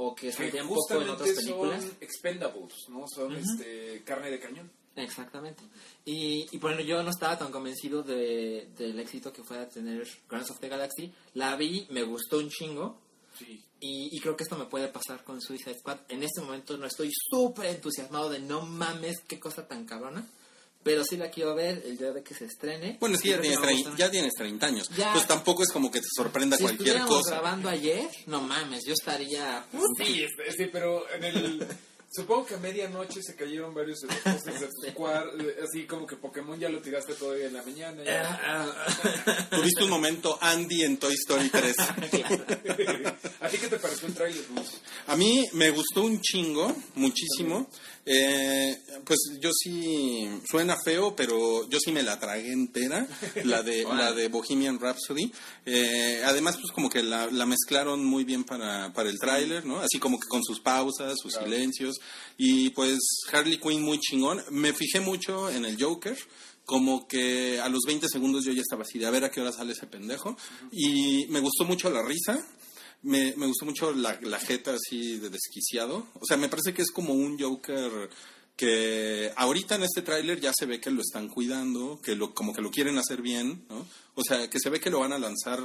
o 0.01 0.15
que 0.15 0.27
Que 0.27 0.34
saldrían 0.34 0.68
poco 0.68 1.01
en 1.01 1.10
otras 1.10 1.29
películas. 1.32 1.84
son 1.84 1.98
expendables, 2.00 2.88
¿no? 2.88 3.06
Son 3.13 3.36
este, 3.36 4.01
carne 4.06 4.32
de 4.32 4.39
cañón. 4.39 4.72
Exactamente. 4.96 5.62
Y, 6.06 6.48
y 6.51 6.58
por 6.58 6.72
ejemplo, 6.72 6.89
yo 6.89 7.03
no 7.03 7.10
estaba 7.10 7.38
tan 7.38 7.51
convencido 7.51 8.01
de, 8.01 8.70
del 8.77 8.98
éxito 9.00 9.34
que 9.34 9.44
fuera 9.44 9.63
a 9.63 9.68
tener 9.70 10.08
Guardians 10.29 10.51
of 10.51 10.60
the 10.60 10.70
Galaxy. 10.70 11.13
La 11.34 11.58
vi, 11.58 11.86
me 11.89 12.03
gustó 12.03 12.38
un 12.38 12.50
chingo. 12.50 12.98
Sí. 13.38 13.62
Y, 13.82 14.15
y 14.15 14.20
creo 14.22 14.38
que 14.38 14.44
esto 14.44 14.58
me 14.58 14.65
puede 14.65 14.88
pasar 14.88 15.24
con 15.25 15.41
Suicide 15.41 15.77
Squad. 15.79 16.00
En 16.08 16.24
este 16.24 16.39
momento 16.41 16.77
no 16.77 16.86
estoy 16.86 17.10
súper 17.29 17.65
entusiasmado 17.68 18.29
de 18.29 18.39
no 18.39 18.62
mames, 18.62 19.18
qué 19.27 19.38
cosa 19.38 19.68
tan 19.68 19.86
cabrona. 19.86 20.25
Pero 20.83 21.03
sí 21.03 21.17
la 21.17 21.29
quiero 21.29 21.55
ver 21.55 21.81
el 21.86 21.98
día 21.98 22.12
de 22.13 22.24
que 22.24 22.33
se 22.33 22.45
estrene. 22.45 22.98
Bueno, 23.01 23.15
es 23.15 23.21
que 23.21 23.29
ya 23.29 23.41
tienes, 23.41 23.59
trein- 23.59 23.95
ya 23.98 24.09
tienes 24.09 24.33
30 24.33 24.65
años. 24.65 24.89
Ya. 24.95 25.12
Pues 25.13 25.27
tampoco 25.27 25.62
es 25.63 25.69
como 25.74 25.91
que 25.91 26.00
te 26.00 26.07
sorprenda 26.15 26.55
Si 26.57 26.63
cualquier 26.63 27.01
cosa. 27.01 27.31
grabando 27.31 27.67
ayer, 27.69 28.07
no 28.27 28.39
mames, 28.41 28.86
yo 28.86 28.93
estaría... 28.93 29.65
Sí, 29.98 30.24
este, 30.24 30.51
sí, 30.63 30.69
pero 30.71 31.03
en 31.12 31.24
el... 31.25 31.67
Supongo 32.12 32.43
que 32.48 32.55
a 32.55 32.57
medianoche 32.57 33.21
se 33.21 33.36
cayeron 33.36 33.71
varios 33.71 34.00
de 34.00 34.07
los 34.07 34.15
postes 34.17 34.59
de 34.62 34.67
tu 34.67 34.93
cuarto, 34.95 35.38
así 35.63 35.86
como 35.86 36.07
que 36.07 36.15
Pokémon 36.15 36.59
ya 36.59 36.67
lo 36.67 36.81
tiraste 36.81 37.13
todavía 37.13 37.45
en 37.45 37.53
la 37.53 37.62
mañana. 37.62 38.03
ya. 38.03 39.48
Tuviste 39.51 39.83
un 39.83 39.91
momento 39.91 40.36
Andy 40.41 40.81
en 40.86 40.98
Toy 40.98 41.13
Story 41.13 41.50
3. 41.50 41.75
¿A 43.41 43.48
ti 43.50 43.57
qué 43.59 43.67
te 43.67 43.77
pareció 43.77 44.07
el 44.07 44.15
trailer? 44.15 44.43
A 45.05 45.15
mí 45.15 45.45
me 45.53 45.69
gustó 45.69 46.01
un 46.03 46.19
chingo, 46.21 46.75
muchísimo. 46.95 47.69
Eh, 48.06 48.77
pues 49.06 49.20
yo 49.39 49.51
sí, 49.53 50.27
suena 50.50 50.77
feo, 50.84 51.15
pero 51.15 51.68
yo 51.70 51.79
sí 51.79 51.91
me 51.91 52.01
la 52.03 52.20
tragué 52.20 52.51
entera, 52.51 53.08
la 53.44 53.62
de, 53.62 53.84
la 53.96 54.13
de 54.13 54.27
Bohemian 54.29 54.79
Rhapsody. 54.79 55.32
Eh, 55.65 56.22
además, 56.25 56.58
pues 56.58 56.72
como 56.72 56.89
que 56.89 57.03
la, 57.03 57.27
la 57.32 57.46
mezclaron 57.46 58.03
muy 58.03 58.24
bien 58.24 58.44
para, 58.44 58.91
para 58.94 59.10
el 59.10 59.20
tráiler, 59.20 59.65
¿no? 59.65 59.79
Así 59.79 60.00
como 60.00 60.20
que 60.20 60.27
con 60.27 60.44
sus 60.44 60.60
pausas, 60.60 61.15
sus 61.22 61.34
Claro. 61.34 61.46
silencios. 61.48 61.98
Y 62.38 62.70
pues 62.72 62.98
Harley 63.32 63.58
Quinn 63.60 63.82
muy 63.84 64.00
chingón. 64.00 64.41
Me 64.51 64.74
fijé 64.74 65.00
mucho 65.00 65.50
en 65.50 65.65
el 65.65 65.82
Joker. 65.82 66.18
Como 66.65 67.08
que 67.08 67.60
a 67.60 67.68
los 67.68 67.82
20 67.88 68.08
segundos 68.10 68.46
yo 68.46 68.51
ya 68.53 68.62
estaba 68.62 68.84
así 68.84 69.00
de 69.00 69.08
a 69.08 69.10
ver 69.10 69.24
a 69.24 69.32
qué 69.32 69.41
hora 69.41 69.51
sale 69.51 69.74
ese 69.74 69.88
pendejo. 69.88 70.38
Y 70.72 71.25
me 71.29 71.39
gustó 71.39 71.65
mucho 71.65 71.89
la 71.89 72.01
risa. 72.03 72.39
Me, 73.01 73.34
me 73.38 73.48
gustó 73.48 73.65
mucho 73.65 73.94
la, 73.94 74.20
la 74.22 74.39
jeta 74.39 74.74
así 74.74 75.20
de 75.20 75.29
desquiciado. 75.29 76.08
O 76.15 76.25
sea, 76.25 76.38
me 76.38 76.50
parece 76.50 76.74
que 76.74 76.82
es 76.82 76.91
como 76.91 77.13
un 77.13 77.39
Joker 77.39 78.10
que 78.60 79.32
ahorita 79.38 79.75
en 79.75 79.84
este 79.84 80.01
tráiler 80.01 80.41
ya 80.41 80.51
se 80.53 80.65
ve 80.65 80.82
que 80.82 80.91
lo 80.91 81.01
están 81.01 81.29
cuidando, 81.29 82.01
que 82.03 82.15
lo, 82.15 82.34
como 82.34 82.53
que 82.53 82.62
lo 82.62 82.72
quieren 82.72 82.98
hacer 82.98 83.22
bien, 83.22 83.65
¿no? 83.70 83.88
O 84.15 84.22
sea, 84.22 84.50
que 84.50 84.60
se 84.60 84.70
ve 84.70 84.82
que 84.82 84.89
lo 84.89 85.00
van 85.00 85.13
a 85.13 85.18
lanzar 85.18 85.62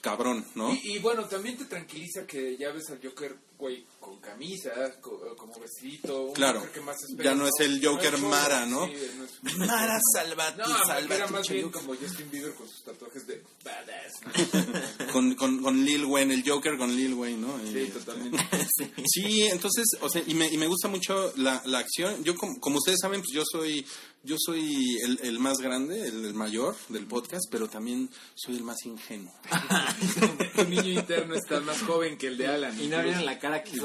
cabrón, 0.00 0.44
¿no? 0.56 0.74
Y, 0.74 0.96
y 0.96 0.98
bueno, 0.98 1.26
también 1.26 1.56
te 1.56 1.66
tranquiliza 1.66 2.26
que 2.26 2.56
ya 2.56 2.72
ves 2.72 2.90
al 2.90 3.00
Joker, 3.00 3.36
güey, 3.62 3.86
con 4.00 4.18
camisa, 4.18 4.70
co- 5.00 5.36
como 5.36 5.54
vestidito. 5.60 6.22
un 6.26 6.32
Claro, 6.34 6.68
que 6.72 6.80
más 6.80 6.96
ya 7.22 7.32
no 7.36 7.46
es 7.46 7.52
el 7.60 7.80
Joker 7.84 8.18
Mara, 8.18 8.66
¿no? 8.66 8.86
Sí, 8.86 8.92
no 9.16 9.24
es- 9.24 9.56
Mara, 9.58 10.00
salvate, 10.14 10.58
No, 10.62 10.66
era 10.68 10.84
salvate, 10.84 11.32
más 11.32 11.48
bien 11.48 11.70
como 11.70 11.94
Justin 11.94 12.28
Bieber 12.28 12.52
con 12.54 12.68
sus 12.68 12.82
tatuajes 12.82 13.24
de 13.28 13.40
badass. 13.64 14.12
¿no? 14.24 15.12
Con, 15.12 15.34
con, 15.34 15.62
con 15.62 15.84
Lil 15.84 16.06
Wayne, 16.06 16.34
el 16.34 16.42
Joker 16.48 16.76
con 16.78 16.94
Lil 16.96 17.14
Wayne, 17.14 17.38
¿no? 17.38 17.58
Sí, 17.60 17.78
este, 17.78 17.98
totalmente. 18.00 18.38
Sí, 19.06 19.42
entonces, 19.42 19.84
o 20.00 20.08
sea, 20.08 20.22
y 20.26 20.34
me, 20.34 20.48
y 20.48 20.56
me 20.58 20.66
gusta 20.66 20.88
mucho 20.88 21.32
la, 21.36 21.62
la 21.66 21.78
acción. 21.80 22.24
Yo, 22.24 22.34
como, 22.34 22.58
como 22.60 22.78
ustedes 22.78 22.98
saben, 23.00 23.20
pues 23.20 23.30
yo 23.32 23.42
soy, 23.44 23.86
yo 24.24 24.36
soy 24.38 24.96
el, 25.04 25.18
el 25.22 25.38
más 25.38 25.58
grande, 25.58 26.00
el, 26.08 26.24
el 26.24 26.34
mayor 26.34 26.74
del 26.88 27.06
podcast, 27.06 27.44
pero 27.50 27.68
también 27.68 28.08
soy 28.34 28.56
el 28.56 28.62
más 28.64 28.78
ingenuo. 28.86 29.32
Tu 30.64 30.70
niño 30.70 31.00
interno 31.00 31.34
está 31.34 31.60
más 31.60 31.80
joven 31.82 32.16
que 32.16 32.28
el 32.28 32.36
de 32.36 32.46
Alan. 32.46 32.80
Y 32.80 32.86
no 32.86 33.02
vieron 33.02 33.24
la 33.24 33.38
cara 33.38 33.62
que 33.62 33.76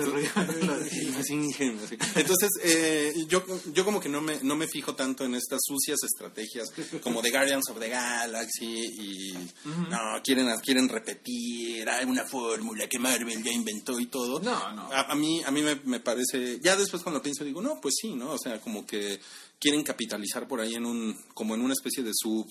ingenuo, 1.29 1.87
sí. 1.87 1.97
Entonces, 2.15 2.49
eh, 2.63 3.13
yo, 3.27 3.43
yo 3.73 3.85
como 3.85 3.99
que 3.99 4.09
no 4.09 4.21
me, 4.21 4.39
no 4.41 4.55
me 4.55 4.67
fijo 4.67 4.95
tanto 4.95 5.25
en 5.25 5.35
estas 5.35 5.59
sucias 5.63 5.99
estrategias 6.03 6.71
como 7.01 7.21
de 7.21 7.31
Guardians 7.31 7.69
of 7.69 7.79
the 7.79 7.89
Galaxy 7.89 8.85
y 8.85 9.33
no, 9.65 10.21
quieren, 10.23 10.47
quieren 10.63 10.89
repetir, 10.89 11.87
hay 11.89 12.05
una 12.05 12.25
fórmula 12.25 12.87
que 12.87 12.99
Marvel 12.99 13.43
ya 13.43 13.51
inventó 13.51 13.99
y 13.99 14.07
todo. 14.07 14.39
No, 14.39 14.73
no. 14.73 14.91
A, 14.91 15.11
a 15.11 15.15
mí, 15.15 15.41
a 15.43 15.51
mí 15.51 15.61
me, 15.61 15.75
me 15.85 15.99
parece, 15.99 16.59
ya 16.61 16.75
después 16.75 17.03
cuando 17.03 17.21
pienso 17.21 17.43
digo, 17.43 17.61
no, 17.61 17.79
pues 17.81 17.95
sí, 18.01 18.13
¿no? 18.13 18.31
O 18.31 18.37
sea, 18.37 18.59
como 18.59 18.85
que 18.85 19.19
quieren 19.59 19.83
capitalizar 19.83 20.47
por 20.47 20.61
ahí 20.61 20.75
en 20.75 20.85
un, 20.85 21.17
como 21.33 21.55
en 21.55 21.61
una 21.61 21.73
especie 21.73 22.03
de 22.03 22.11
sub, 22.13 22.47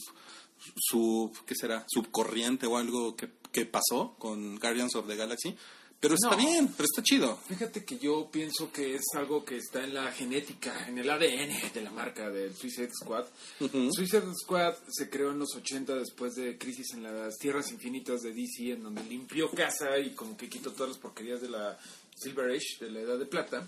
sub, 0.76 1.32
¿qué 1.44 1.54
será? 1.54 1.84
Subcorriente 1.88 2.66
o 2.66 2.76
algo 2.76 3.16
que, 3.16 3.28
que 3.56 3.64
pasó 3.64 4.14
con 4.18 4.58
Guardians 4.58 4.94
of 4.96 5.06
the 5.08 5.16
Galaxy. 5.16 5.56
Pero 5.98 6.14
está 6.14 6.32
No. 6.32 6.36
bien, 6.36 6.68
pero 6.76 6.84
está 6.84 7.02
chido. 7.02 7.38
Fíjate 7.48 7.82
que 7.86 7.96
yo 7.98 8.28
pienso 8.30 8.70
que 8.70 8.96
es 8.96 9.02
algo 9.14 9.46
que 9.46 9.56
está 9.56 9.82
en 9.82 9.94
la 9.94 10.12
genética, 10.12 10.86
en 10.88 10.98
el 10.98 11.08
ADN 11.08 11.72
de 11.72 11.80
la 11.80 11.90
marca 11.90 12.28
del 12.28 12.54
Suicide 12.54 12.90
Squad. 12.92 13.24
Suicide 13.92 14.22
Squad 14.42 14.74
se 14.90 15.08
creó 15.08 15.30
en 15.30 15.38
los 15.38 15.54
80 15.56 15.94
después 15.94 16.34
de 16.34 16.58
Crisis 16.58 16.92
en 16.92 17.02
las 17.02 17.38
Tierras 17.38 17.72
Infinitas 17.72 18.20
de 18.20 18.34
DC, 18.34 18.72
en 18.72 18.82
donde 18.82 19.02
limpió 19.04 19.50
casa 19.50 19.98
y 19.98 20.10
como 20.10 20.36
que 20.36 20.50
quitó 20.50 20.70
todas 20.72 20.90
las 20.90 20.98
porquerías 20.98 21.40
de 21.40 21.48
la 21.48 21.78
Silver 22.14 22.50
Age, 22.50 22.84
de 22.84 22.90
la 22.90 23.00
Edad 23.00 23.18
de 23.18 23.26
Plata. 23.26 23.66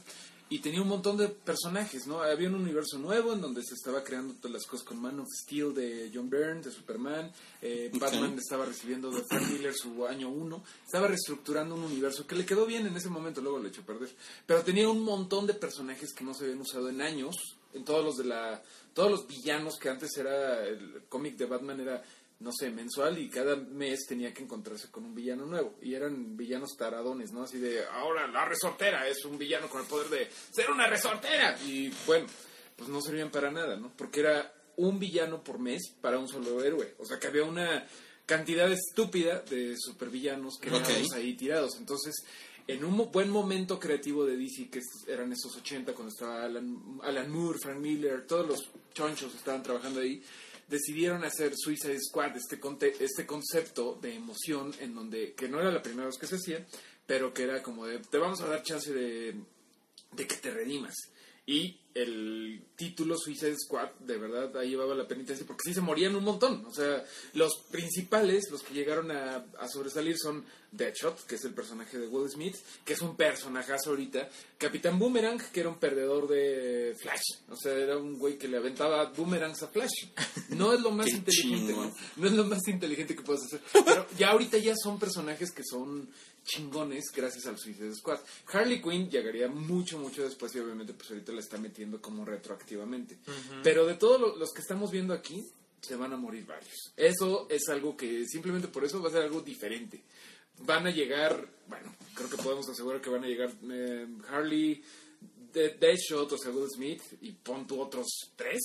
Y 0.51 0.61
tenía 0.61 0.81
un 0.81 0.89
montón 0.89 1.19
de 1.19 1.29
personajes, 1.29 2.07
¿no? 2.07 2.23
Había 2.23 2.49
un 2.49 2.55
universo 2.55 2.99
nuevo 2.99 3.35
en 3.35 3.43
donde 3.43 3.63
se 3.63 3.75
estaba 3.75 4.03
creando 4.03 4.33
todas 4.35 4.53
las 4.53 4.67
cosas 4.67 4.87
con 4.87 4.99
Man 4.99 5.21
of 5.21 5.29
Steel 5.43 5.75
de 5.75 6.11
John 6.13 6.31
Byrne, 6.31 6.63
de 6.63 6.71
Superman. 6.71 7.31
eh. 7.61 7.91
Batman 7.93 8.39
estaba 8.39 8.65
recibiendo 8.65 9.11
de 9.11 9.23
Frank 9.25 9.47
Miller 9.51 9.75
su 9.75 10.07
año 10.07 10.31
1. 10.31 10.65
Estaba 10.87 11.07
reestructurando 11.07 11.75
un 11.75 11.85
universo 11.85 12.27
que 12.27 12.35
le 12.35 12.47
quedó 12.47 12.65
bien 12.65 12.87
en 12.87 12.97
ese 12.97 13.11
momento, 13.11 13.43
luego 13.43 13.59
lo 13.59 13.69
echó 13.69 13.83
a 13.83 13.87
perder. 13.87 14.09
Pero 14.47 14.63
tenía 14.63 14.89
un 14.89 15.03
montón 15.03 15.47
de 15.47 15.53
personajes 15.53 16.15
que 16.15 16.25
no 16.25 16.33
se 16.33 16.45
habían 16.45 16.61
usado 16.61 16.89
en 16.89 17.03
años. 17.03 17.37
En 17.75 17.85
todos 17.85 18.03
los 18.03 18.17
de 18.17 18.25
la. 18.25 18.63
Todos 18.95 19.11
los 19.11 19.27
villanos 19.27 19.77
que 19.79 19.91
antes 19.91 20.17
era. 20.17 20.65
El 20.67 21.03
cómic 21.11 21.37
de 21.37 21.45
Batman 21.45 21.79
era 21.81 22.03
no 22.41 22.53
sé, 22.53 22.71
mensual 22.71 23.19
y 23.19 23.29
cada 23.29 23.57
mes 23.57 24.07
tenía 24.09 24.33
que 24.33 24.43
encontrarse 24.45 24.91
con 24.91 25.05
un 25.05 25.15
villano 25.15 25.45
nuevo. 25.47 25.77
Y 25.83 25.95
eran 25.95 26.37
villanos 26.37 26.77
taradones, 26.79 27.33
¿no? 27.33 27.43
Así 27.43 27.59
de, 27.59 27.85
ahora 27.87 28.27
la 28.29 28.45
resortera 28.45 29.09
es 29.09 29.25
un 29.25 29.37
villano 29.39 29.69
con 29.69 29.81
el 29.83 29.87
poder 29.89 30.09
de 30.09 30.29
ser 30.53 30.71
una 30.71 30.87
resortera. 30.87 31.59
Y 31.67 31.91
bueno, 32.07 32.27
pues 32.77 32.89
no 32.89 33.01
servían 33.01 33.31
para 33.31 33.51
nada, 33.51 33.77
¿no? 33.77 33.93
Porque 33.97 34.21
era 34.21 34.55
un 34.77 34.99
villano 35.01 35.43
por 35.43 35.59
mes 35.59 35.83
para 36.01 36.19
un 36.19 36.29
solo 36.29 36.63
héroe. 36.63 36.95
O 36.99 37.05
sea 37.05 37.19
que 37.19 37.27
había 37.27 37.43
una 37.45 37.85
cantidad 38.25 38.71
estúpida 38.71 39.41
de 39.41 39.75
supervillanos 39.77 40.59
que 40.61 40.71
Ok. 40.71 40.83
teníamos 40.85 41.13
ahí 41.15 41.35
tirados. 41.35 41.77
Entonces, 41.79 42.15
en 42.69 42.85
un 42.85 43.11
buen 43.11 43.31
momento 43.31 43.81
creativo 43.81 44.25
de 44.27 44.37
DC, 44.37 44.69
que 44.71 44.81
eran 45.09 45.33
esos 45.33 45.57
80, 45.57 45.93
cuando 45.95 46.13
estaba 46.13 46.45
Alan, 46.45 47.01
Alan 47.03 47.31
Moore, 47.31 47.59
Frank 47.61 47.79
Miller, 47.81 48.27
todos 48.27 48.47
los 48.47 48.71
chonchos 48.95 49.35
estaban 49.35 49.63
trabajando 49.63 50.01
ahí, 50.01 50.23
decidieron 50.69 51.25
hacer 51.25 51.53
Suicide 51.57 51.99
Squad, 52.01 52.37
este, 52.37 52.61
conte- 52.61 52.95
este 53.01 53.27
concepto 53.27 53.99
de 54.01 54.15
emoción 54.15 54.73
en 54.81 54.95
donde, 54.95 55.33
que 55.35 55.49
no 55.49 55.61
era 55.61 55.71
la 55.71 55.83
primera 55.83 56.07
vez 56.07 56.19
que 56.19 56.27
se 56.27 56.37
hacía, 56.37 56.67
pero 57.07 57.33
que 57.33 57.45
era 57.45 57.63
como 57.63 57.87
de, 57.87 57.99
te 57.99 58.19
vamos 58.19 58.41
a 58.43 58.47
dar 58.49 58.63
chance 58.63 58.93
de, 58.93 59.35
de 60.13 60.27
que 60.27 60.37
te 60.37 60.51
redimas. 60.51 60.95
Y 61.49 61.81
el 61.95 62.61
título 62.77 63.17
Suicide 63.17 63.57
Squad, 63.57 63.89
de 64.01 64.19
verdad, 64.19 64.55
ahí 64.59 64.69
llevaba 64.69 64.95
la 64.95 65.09
penitencia, 65.09 65.47
porque 65.47 65.63
sí 65.65 65.73
se 65.73 65.81
morían 65.81 66.15
un 66.15 66.23
montón. 66.23 66.67
O 66.67 66.75
sea, 66.75 67.03
los 67.33 67.65
principales, 67.71 68.51
los 68.51 68.63
que 68.63 68.75
llegaron 68.75 69.11
a, 69.11 69.47
a 69.59 69.67
sobresalir 69.67 70.19
son 70.19 70.45
Deadshot, 70.71 71.25
que 71.25 71.37
es 71.37 71.45
el 71.47 71.55
personaje 71.55 71.99
de 71.99 72.07
Will 72.07 72.29
Smith, 72.29 72.55
que 72.85 72.93
es 72.93 73.01
un 73.01 73.17
personajazo 73.17 73.89
ahorita. 73.89 74.29
Capitán 74.59 74.99
Boomerang, 74.99 75.41
que 75.51 75.61
era 75.61 75.71
un 75.71 75.79
perdedor 75.79 76.29
de 76.29 76.95
Flash. 77.01 77.41
O 77.49 77.57
sea, 77.57 77.73
era 77.73 77.97
un 77.97 78.19
güey 78.19 78.37
que 78.37 78.47
le 78.47 78.59
aventaba 78.59 79.07
boomerangs 79.07 79.63
a 79.63 79.69
Flash. 79.69 80.09
No 80.51 80.75
es 80.75 80.81
lo 80.81 80.91
más 80.93 81.09
inteligente. 81.09 81.73
¿no? 81.73 81.95
No 82.17 82.27
es 82.27 82.33
lo 82.35 82.45
más 82.45 82.69
inteligente 82.69 83.17
que 83.17 83.23
puedes 83.23 83.45
hacer. 83.45 83.63
Pero 83.73 84.07
ya 84.19 84.33
ahorita 84.33 84.59
ya 84.59 84.75
son 84.77 84.99
personajes 84.99 85.51
que 85.51 85.63
son 85.65 86.11
chingones 86.49 87.05
gracias 87.15 87.47
al 87.47 87.59
Suicide 87.59 87.95
Squad. 87.95 88.21
Harley 88.53 88.81
Quinn 88.81 89.11
llegaría 89.11 89.49
mucho, 89.49 89.99
mucho 89.99 90.23
después 90.25 90.55
y 90.55 90.59
obviamente 90.61 90.95
pues 90.95 91.11
ahorita 91.11 91.33
la 91.33 91.41
está 91.41 91.59
metiendo 91.59 92.01
como 92.01 92.25
retroactivamente. 92.25 93.19
Pero 93.63 93.85
de 93.87 93.95
todos 93.95 94.19
lo- 94.21 94.37
los 94.37 94.53
que 94.53 94.63
estamos 94.63 94.91
viendo 94.91 95.13
aquí, 95.13 95.45
se 95.81 95.95
van 95.95 96.13
a 96.13 96.17
morir 96.17 96.45
varios. 96.47 96.93
Eso 96.97 97.47
es 97.51 97.69
algo 97.69 97.97
que 97.97 98.25
simplemente 98.27 98.67
por 98.69 98.85
eso 98.85 99.01
va 99.03 99.09
a 99.11 99.13
ser 99.13 99.23
algo 99.23 99.41
diferente. 99.43 100.03
Van 100.61 100.87
a 100.87 100.91
llegar, 100.91 101.49
bueno, 101.69 101.95
creo 102.15 102.29
que 102.29 102.37
podemos 102.39 102.69
asegurar 102.69 103.01
que 103.01 103.11
van 103.11 103.23
a 103.25 103.29
llegar 103.29 103.53
eh, 103.71 104.07
Harley, 104.29 104.83
de 105.53 105.71
Deadshot, 105.79 106.33
o 106.33 106.39
sea, 106.39 106.51
Will 106.51 106.69
Smith, 106.69 107.03
y 107.21 107.31
pon 107.33 107.67
tú 107.67 107.81
otros 107.81 108.07
tres. 108.35 108.61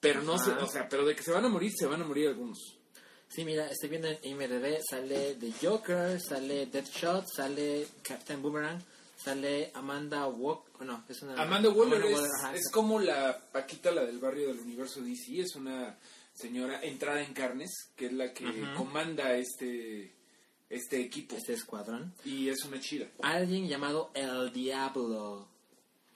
Pero 0.00 0.22
no 0.22 0.38
sé, 0.38 0.50
Ajá. 0.50 0.64
o 0.64 0.66
sea, 0.66 0.88
pero 0.88 1.06
de 1.06 1.14
que 1.14 1.22
se 1.22 1.30
van 1.32 1.44
a 1.44 1.48
morir, 1.48 1.72
se 1.74 1.86
van 1.86 2.02
a 2.02 2.04
morir 2.04 2.28
algunos. 2.28 2.73
Sí, 3.34 3.44
mira, 3.44 3.66
estoy 3.70 3.88
viendo 3.88 4.06
en 4.08 4.18
IMDb, 4.22 4.78
sale 4.88 5.34
The 5.40 5.52
Joker, 5.60 6.20
sale 6.20 6.66
Deadshot, 6.66 7.26
sale 7.26 7.86
Captain 8.02 8.40
Boomerang, 8.40 8.80
sale 9.16 9.72
Amanda 9.74 10.26
Walker, 10.28 10.86
no, 10.86 11.04
es 11.08 11.20
una... 11.22 11.42
Amanda 11.42 11.68
Waller 11.70 12.04
es, 12.04 12.20
ajá, 12.40 12.54
es 12.54 12.70
como 12.70 13.00
la 13.00 13.36
Paquita, 13.50 13.90
la 13.90 14.04
del 14.04 14.18
barrio 14.18 14.48
del 14.48 14.60
universo 14.60 15.00
DC, 15.00 15.40
es 15.40 15.56
una 15.56 15.98
señora 16.32 16.80
entrada 16.84 17.22
en 17.22 17.32
carnes, 17.34 17.70
que 17.96 18.06
es 18.06 18.12
la 18.12 18.32
que 18.32 18.46
Ajá. 18.46 18.74
comanda 18.76 19.34
este, 19.36 20.14
este 20.70 21.00
equipo. 21.00 21.34
este 21.36 21.54
escuadrón. 21.54 22.14
Y 22.24 22.48
es 22.48 22.64
una 22.64 22.78
chida. 22.80 23.08
Alguien 23.22 23.66
llamado 23.66 24.10
El 24.14 24.52
Diablo, 24.52 25.48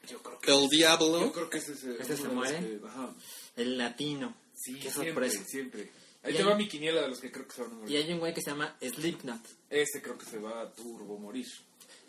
Yo 0.09 0.23
creo 0.23 0.39
que, 0.39 0.53
El 0.53 0.69
Diablo. 0.69 1.21
yo 1.21 1.33
creo 1.33 1.51
que 1.51 1.59
ese 1.59 1.73
es 1.73 1.83
el- 1.85 1.97
¿Ese 2.01 2.17
se 2.17 2.29
muere? 2.29 2.59
que- 2.61 2.81
ajá. 2.87 3.13
el 3.57 3.77
latino. 3.77 4.37
Sí, 4.55 4.75
Qué 4.75 4.91
siempre, 4.91 5.31
sorpresa. 5.31 5.45
siempre. 5.49 5.91
Ahí 6.29 6.35
Y 6.35 6.37
te 6.37 6.43
hay- 6.43 6.49
va 6.49 6.55
mi 6.57 6.69
quiniela 6.69 7.03
de 7.03 7.09
los 7.09 7.21
que 7.21 7.31
creo 7.33 7.47
que 7.49 7.55
se 7.55 7.63
van 7.63 7.71
a 7.71 7.75
Y 7.75 7.79
morir. 7.79 7.97
hay 8.05 8.13
un 8.13 8.19
güey 8.21 8.35
que 8.35 8.43
se 8.43 8.51
llama 8.51 8.77
Slipknot. 8.81 9.41
Este 9.71 10.03
creo 10.03 10.17
que 10.19 10.27
se 10.27 10.39
va 10.39 10.61
a 10.63 10.73
turbo 10.73 11.19
morir. 11.19 11.47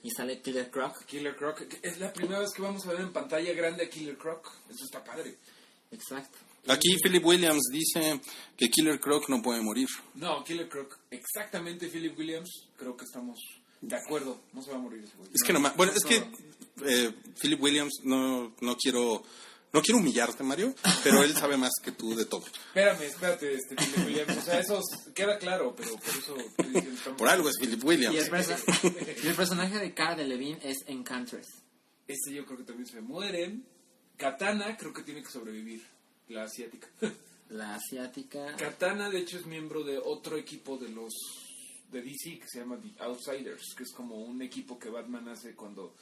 Y 0.03 0.09
sale 0.11 0.41
Killer 0.41 0.69
Croc. 0.71 1.03
Killer 1.05 1.35
Croc, 1.35 1.61
es 1.81 1.99
la 1.99 2.13
primera 2.13 2.39
vez 2.39 2.49
que 2.55 2.61
vamos 2.61 2.85
a 2.85 2.91
ver 2.91 3.01
en 3.01 3.11
pantalla 3.11 3.51
grande 3.53 3.83
a 3.83 3.89
Killer 3.89 4.17
Croc. 4.17 4.49
Eso 4.69 4.85
está 4.85 5.03
padre. 5.03 5.35
Exacto. 5.91 6.37
Aquí 6.67 6.95
Philip 7.01 7.25
Williams 7.25 7.63
dice 7.71 8.19
que 8.55 8.69
Killer 8.69 8.99
Croc 8.99 9.27
no 9.29 9.41
puede 9.41 9.61
morir. 9.61 9.87
No, 10.15 10.43
Killer 10.43 10.69
Croc, 10.69 10.97
exactamente 11.09 11.87
Philip 11.87 12.17
Williams, 12.17 12.67
creo 12.77 12.95
que 12.95 13.05
estamos 13.05 13.39
de 13.81 13.95
acuerdo. 13.95 14.39
No 14.53 14.61
se 14.61 14.69
va 14.71 14.77
a 14.77 14.79
morir 14.79 15.03
ese 15.03 15.15
güey. 15.17 15.29
Es 15.33 15.41
que 15.45 15.53
no 15.53 15.59
ma- 15.59 15.73
Bueno, 15.75 15.93
es 15.93 16.03
que 16.03 16.17
eh, 16.85 17.13
Philip 17.41 17.61
Williams 17.61 17.93
no, 18.03 18.55
no 18.61 18.75
quiero 18.77 19.23
no 19.71 19.81
quiero 19.81 19.99
humillarte, 19.99 20.43
Mario, 20.43 20.73
pero 21.03 21.23
él 21.23 21.33
sabe 21.35 21.57
más 21.57 21.71
que 21.83 21.91
tú 21.91 22.15
de 22.15 22.25
todo. 22.25 22.43
Espérame, 22.45 23.03
espérate, 23.03 23.53
este 23.53 23.75
Philip 23.75 24.05
Williams. 24.07 24.37
O 24.37 24.41
sea, 24.41 24.59
eso 24.59 24.81
queda 25.13 25.37
claro, 25.37 25.75
pero 25.75 25.95
por 25.95 26.09
eso... 26.09 26.35
estoy 26.37 26.65
diciendo, 26.65 26.91
estamos- 26.97 27.17
Por 27.19 27.29
algo 27.29 27.49
es 27.49 27.57
Philip 27.59 27.83
Y 27.83 27.85
Williams. 27.87 28.15
el, 28.17 28.29
perso- 28.31 29.23
y 29.23 29.27
el 29.27 29.35
personaje 29.35 29.77
de 29.77 29.93
Cara 29.93 30.15
de 30.15 30.25
Levine 30.25 30.59
es 30.63 30.77
Enchantress. 30.87 31.47
Este 32.07 32.33
yo 32.33 32.45
creo 32.45 32.57
que 32.57 32.63
también 32.63 32.87
se 32.87 33.01
muere. 33.01 33.59
Katana 34.17 34.75
creo 34.77 34.91
que 34.93 35.03
tiene 35.03 35.21
que 35.23 35.29
sobrevivir, 35.31 35.81
la 36.27 36.43
asiática. 36.43 36.87
La 37.49 37.73
asiática. 37.73 38.55
Katana, 38.57 39.09
de 39.09 39.17
hecho, 39.21 39.39
es 39.39 39.47
miembro 39.47 39.83
de 39.83 39.97
otro 39.97 40.37
equipo 40.37 40.77
de 40.77 40.87
los 40.89 41.11
de 41.89 42.03
DC 42.03 42.37
que 42.37 42.45
se 42.47 42.59
llama 42.59 42.79
The 42.79 43.01
Outsiders, 43.03 43.73
que 43.75 43.81
es 43.81 43.91
como 43.91 44.17
un 44.17 44.43
equipo 44.43 44.77
que 44.77 44.89
Batman 44.91 45.29
hace 45.29 45.55
cuando 45.55 45.95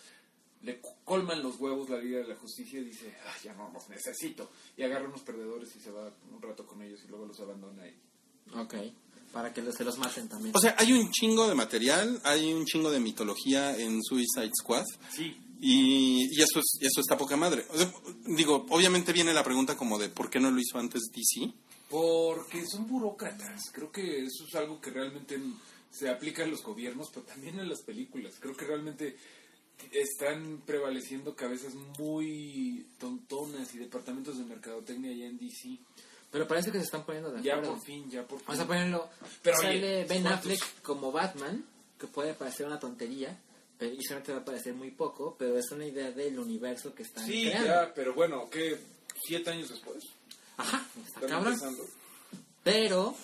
le 0.64 0.82
colman 1.04 1.42
los 1.44 1.60
huevos 1.60 1.90
la 1.90 2.00
Liga 2.00 2.20
de 2.20 2.28
la 2.28 2.36
Justicia 2.36 2.80
y 2.80 2.86
dice, 2.86 3.16
ah, 3.26 3.36
ya 3.44 3.54
no 3.54 3.70
los 3.72 3.88
necesito. 3.90 4.50
Y 4.76 4.84
agarra 4.84 5.08
unos 5.08 5.22
perdedores 5.22 5.76
y 5.76 5.80
se 5.80 5.92
va 5.92 6.12
un 6.34 6.42
rato 6.42 6.66
con 6.66 6.82
ellos 6.82 7.00
y 7.06 7.08
luego 7.08 7.26
los 7.26 7.40
abandona. 7.40 7.88
Y... 7.88 7.96
Ok. 8.56 8.76
Para 9.32 9.54
que 9.54 9.62
se 9.72 9.84
los 9.84 9.98
maten 9.98 10.28
también. 10.28 10.56
O 10.56 10.60
sea, 10.60 10.76
hay 10.78 10.94
un 10.94 11.12
chingo 11.12 11.48
de 11.48 11.56
material, 11.56 12.20
hay 12.24 12.54
un 12.54 12.66
chingo 12.66 12.90
de 12.90 13.00
mitología 13.00 13.78
en 13.78 14.02
Suicide 14.02 14.52
Squad. 14.60 14.86
Sí, 15.14 15.38
Y, 15.60 16.28
y 16.32 16.42
eso, 16.42 16.60
es, 16.60 16.78
eso 16.82 17.02
está 17.02 17.18
poca 17.18 17.36
madre. 17.36 17.66
O 17.70 17.78
sea, 17.78 17.92
digo, 18.26 18.66
obviamente 18.70 19.14
viene 19.14 19.34
la 19.34 19.44
pregunta 19.44 19.76
como 19.76 20.00
de 20.00 20.10
por 20.10 20.30
qué 20.30 20.40
no 20.40 20.50
lo 20.50 20.60
hizo 20.60 20.80
antes 20.80 21.12
DC. 21.14 21.52
porque 21.90 22.66
son 22.66 22.88
burócratas. 22.88 23.70
Creo 23.72 23.92
que 23.92 24.24
eso 24.24 24.46
es 24.48 24.56
algo 24.56 24.80
que 24.80 24.92
realmente 24.92 25.40
se 25.92 26.10
aplica 26.10 26.44
en 26.44 26.52
los 26.52 26.64
gobiernos, 26.64 27.10
pero 27.14 27.26
también 27.26 27.60
en 27.60 27.70
las 27.70 27.82
películas. 27.82 28.36
Creo 28.40 28.56
que 28.56 28.66
realmente 28.66 29.18
están 29.91 30.62
prevaleciendo 30.65 31.36
cabezas 31.36 31.74
muy 32.00 32.86
tontonas 33.00 33.74
y 33.75 33.77
departamentos 33.79 34.38
de 34.38 34.46
mercadotecnia 34.46 35.12
allá 35.12 35.25
en 35.27 35.38
DC. 35.38 35.77
Pero 36.31 36.48
parece 36.48 36.72
que 36.72 36.79
se 36.79 36.84
están 36.86 37.05
poniendo 37.05 37.31
de 37.31 37.41
Ya 37.41 37.53
acuerdo. 37.55 37.74
por 37.75 37.84
fin, 37.86 38.10
ya 38.10 38.27
por 38.27 38.39
fin. 38.39 38.48
Vamos 38.48 38.63
a 38.63 38.67
ponerlo. 38.67 39.10
Pero, 39.41 39.57
sale 39.57 39.77
oye, 39.77 40.05
Ben 40.05 40.22
¿cuántos? 40.24 40.39
Affleck 40.51 40.81
como 40.81 41.12
Batman, 41.12 41.65
que 41.98 42.07
puede 42.07 42.34
parecer 42.34 42.65
una 42.65 42.79
tontería, 42.79 43.39
pero 43.77 43.93
y 43.93 44.03
solamente 44.03 44.34
va 44.34 44.39
a 44.39 44.46
parecer 44.46 44.74
muy 44.74 44.91
poco, 44.91 45.36
pero 45.39 45.57
es 45.57 45.72
una 45.72 45.86
idea 45.86 46.12
del 46.12 46.38
universo 46.38 46.93
que 46.93 47.03
están 47.03 47.25
Sí, 47.25 47.43
creando. 47.46 47.67
ya, 47.67 47.93
pero 47.93 48.13
bueno, 48.13 48.50
¿qué? 48.50 48.77
¿Siete 49.25 49.51
años 49.51 49.69
después? 49.69 50.03
Ajá, 50.57 50.86
está 51.05 51.22
cabrón. 51.22 51.53
empezando. 51.53 51.84
Pero 52.63 53.15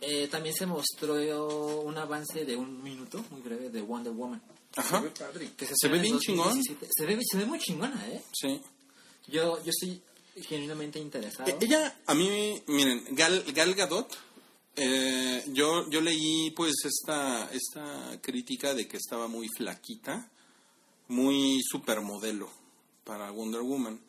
eh, 0.00 0.28
también 0.28 0.54
se 0.54 0.66
mostró 0.66 1.80
un 1.80 1.96
avance 1.98 2.44
de 2.44 2.56
un 2.56 2.82
minuto, 2.82 3.24
muy 3.30 3.40
breve, 3.40 3.68
de 3.70 3.82
Wonder 3.82 4.12
Woman. 4.12 4.40
Ajá. 4.76 4.98
Se 4.98 5.04
ve 5.04 5.10
padre. 5.10 5.50
Que 5.56 5.66
Se 5.66 5.72
estrena 5.72 5.92
ve 5.92 5.98
en 5.98 6.02
bien 6.02 6.18
chingón. 6.20 6.44
2017. 6.48 6.88
Se 6.96 7.06
ve, 7.06 7.18
se 7.30 7.38
ve 7.38 7.46
muy 7.46 7.58
chingona, 7.58 8.08
¿eh? 8.08 8.22
Sí. 8.32 8.60
Yo, 9.28 9.62
yo 9.62 9.70
estoy 9.70 10.02
genuinamente 10.46 10.98
interesado. 10.98 11.48
E- 11.48 11.56
Ella, 11.60 11.96
a 12.06 12.14
mí, 12.14 12.62
miren, 12.66 13.04
Gal, 13.12 13.44
Gal 13.52 13.74
Gadot, 13.74 14.12
eh, 14.76 15.44
yo, 15.48 15.88
yo 15.88 16.00
leí 16.00 16.50
pues 16.50 16.74
esta, 16.84 17.48
esta 17.52 18.20
crítica 18.20 18.74
de 18.74 18.88
que 18.88 18.96
estaba 18.96 19.28
muy 19.28 19.48
flaquita, 19.56 20.28
muy 21.08 21.60
supermodelo 21.62 22.50
para 23.04 23.30
Wonder 23.30 23.60
Woman. 23.62 24.00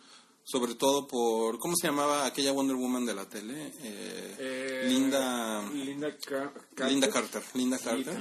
Sobre 0.48 0.76
todo 0.76 1.08
por, 1.08 1.58
¿cómo 1.58 1.74
se 1.76 1.88
llamaba 1.88 2.28
aquella 2.28 2.52
Wonder 2.52 2.76
Woman 2.76 3.04
de 3.04 3.16
la 3.16 3.28
tele? 3.28 3.74
Eh, 3.82 4.36
Eh, 4.38 4.86
Linda... 4.88 5.68
Linda, 5.74 6.16
Car- 6.18 6.54
Carter. 6.76 6.92
Linda 6.92 7.10
Carter, 7.10 7.42
Linda 7.56 7.78
Sí, 7.80 7.84
Carter, 7.84 8.18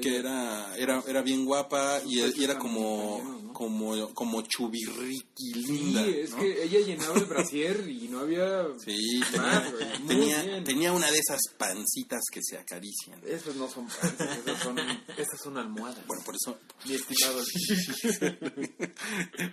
que 0.00 0.16
era, 0.16 0.76
era, 0.76 1.04
era 1.06 1.22
bien 1.22 1.44
guapa 1.44 2.00
y, 2.04 2.18
y 2.18 2.20
era 2.20 2.30
están 2.54 2.58
como, 2.58 3.52
como, 3.52 4.12
como 4.12 4.42
chubirriqui 4.42 5.52
Sí, 5.54 5.62
linda. 5.62 6.04
es 6.04 6.30
¿no? 6.30 6.38
que 6.38 6.64
ella 6.64 6.80
llenaba 6.80 7.14
el 7.16 7.26
brasier 7.26 7.88
y 7.88 8.08
no 8.08 8.18
había... 8.20 8.66
Sí, 8.84 9.20
más, 9.36 9.72
tenía. 9.72 9.98
Muy 10.00 10.08
tenía, 10.08 10.42
bien. 10.42 10.64
tenía 10.64 10.92
una 10.92 11.08
de 11.12 11.18
esas 11.18 11.38
pancitas 11.56 12.22
que 12.32 12.40
se 12.42 12.58
acarician. 12.58 13.20
Esas 13.24 13.54
no 13.54 13.70
son 13.70 13.86
panzas, 13.86 14.38
esas 14.38 14.62
son, 14.64 14.78
esas 15.16 15.40
son 15.40 15.56
almohadas. 15.56 16.04
Bueno, 16.08 16.24
por 16.24 16.34
eso. 16.34 16.58
mi 16.86 16.94
estimado. 16.96 17.40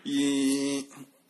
Y, 0.03 0.87